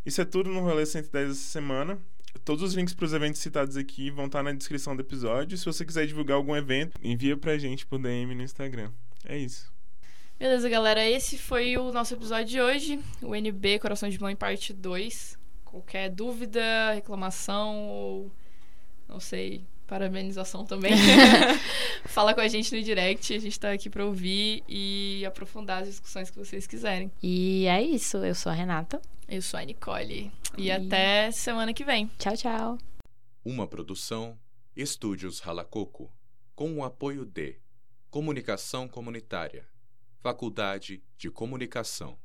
Isso 0.05 0.21
é 0.21 0.25
tudo 0.25 0.51
no 0.51 0.61
Rolê 0.61 0.85
110 0.85 1.29
dessa 1.29 1.41
semana. 1.41 1.99
Todos 2.45 2.63
os 2.63 2.75
links 2.75 2.95
para 2.95 3.05
os 3.05 3.13
eventos 3.13 3.41
citados 3.41 3.77
aqui 3.77 4.11
vão 4.11 4.27
estar 4.27 4.43
na 4.43 4.53
descrição 4.53 4.97
do 4.97 5.03
episódio. 5.03 5.57
Se 5.59 5.65
você 5.65 5.85
quiser 5.85 6.07
divulgar 6.07 6.37
algum 6.37 6.57
evento, 6.57 6.99
envia 7.03 7.37
pra 7.37 7.59
gente 7.59 7.87
por 7.87 7.99
DM 7.99 8.35
no 8.35 8.43
Instagram. 8.43 8.91
É 9.25 9.37
isso. 9.37 9.73
Beleza, 10.39 10.69
galera. 10.69 11.09
Esse 11.09 11.37
foi 11.37 11.77
o 11.77 11.93
nosso 11.93 12.15
episódio 12.15 12.47
de 12.47 12.61
hoje. 12.61 13.01
O 13.21 13.35
NB 13.35 13.79
Coração 13.79 14.09
de 14.09 14.21
Mãe, 14.21 14.35
parte 14.35 14.73
2. 14.73 15.39
Qualquer 15.65 16.09
dúvida, 16.09 16.95
reclamação 16.95 17.89
ou 17.89 18.33
não 19.11 19.19
sei, 19.19 19.67
parabenização 19.91 20.65
também. 20.65 20.93
Fala 22.07 22.33
com 22.33 22.41
a 22.41 22.47
gente 22.47 22.73
no 22.73 22.81
direct, 22.81 23.35
a 23.35 23.39
gente 23.41 23.59
tá 23.59 23.73
aqui 23.73 23.91
para 23.91 24.07
ouvir 24.07 24.63
e 24.69 25.25
aprofundar 25.27 25.83
as 25.83 25.89
discussões 25.89 26.31
que 26.31 26.39
vocês 26.39 26.65
quiserem. 26.65 27.11
E 27.21 27.67
é 27.67 27.83
isso, 27.83 28.19
eu 28.19 28.35
sou 28.37 28.53
a 28.53 28.55
Renata. 28.55 29.03
Eu 29.29 29.43
sou 29.43 29.59
a 29.59 29.65
Nicole. 29.65 30.31
E, 30.57 30.67
e... 30.67 30.71
até 30.71 31.33
semana 31.33 31.75
que 31.75 31.85
vem. 31.85 32.09
Tchau, 32.19 32.37
tchau. 32.37 32.79
Uma 33.45 33.67
produção 33.67 34.39
Estúdios 34.77 35.41
Ralacoco, 35.41 36.09
com 36.55 36.73
o 36.77 36.85
apoio 36.85 37.25
de 37.25 37.57
Comunicação 38.11 38.89
Comunitária, 38.89 39.67
Faculdade 40.21 41.03
de 41.19 41.31
Comunicação, 41.31 42.17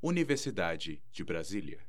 Universidade 0.00 1.02
de 1.10 1.24
Brasília. 1.24 1.80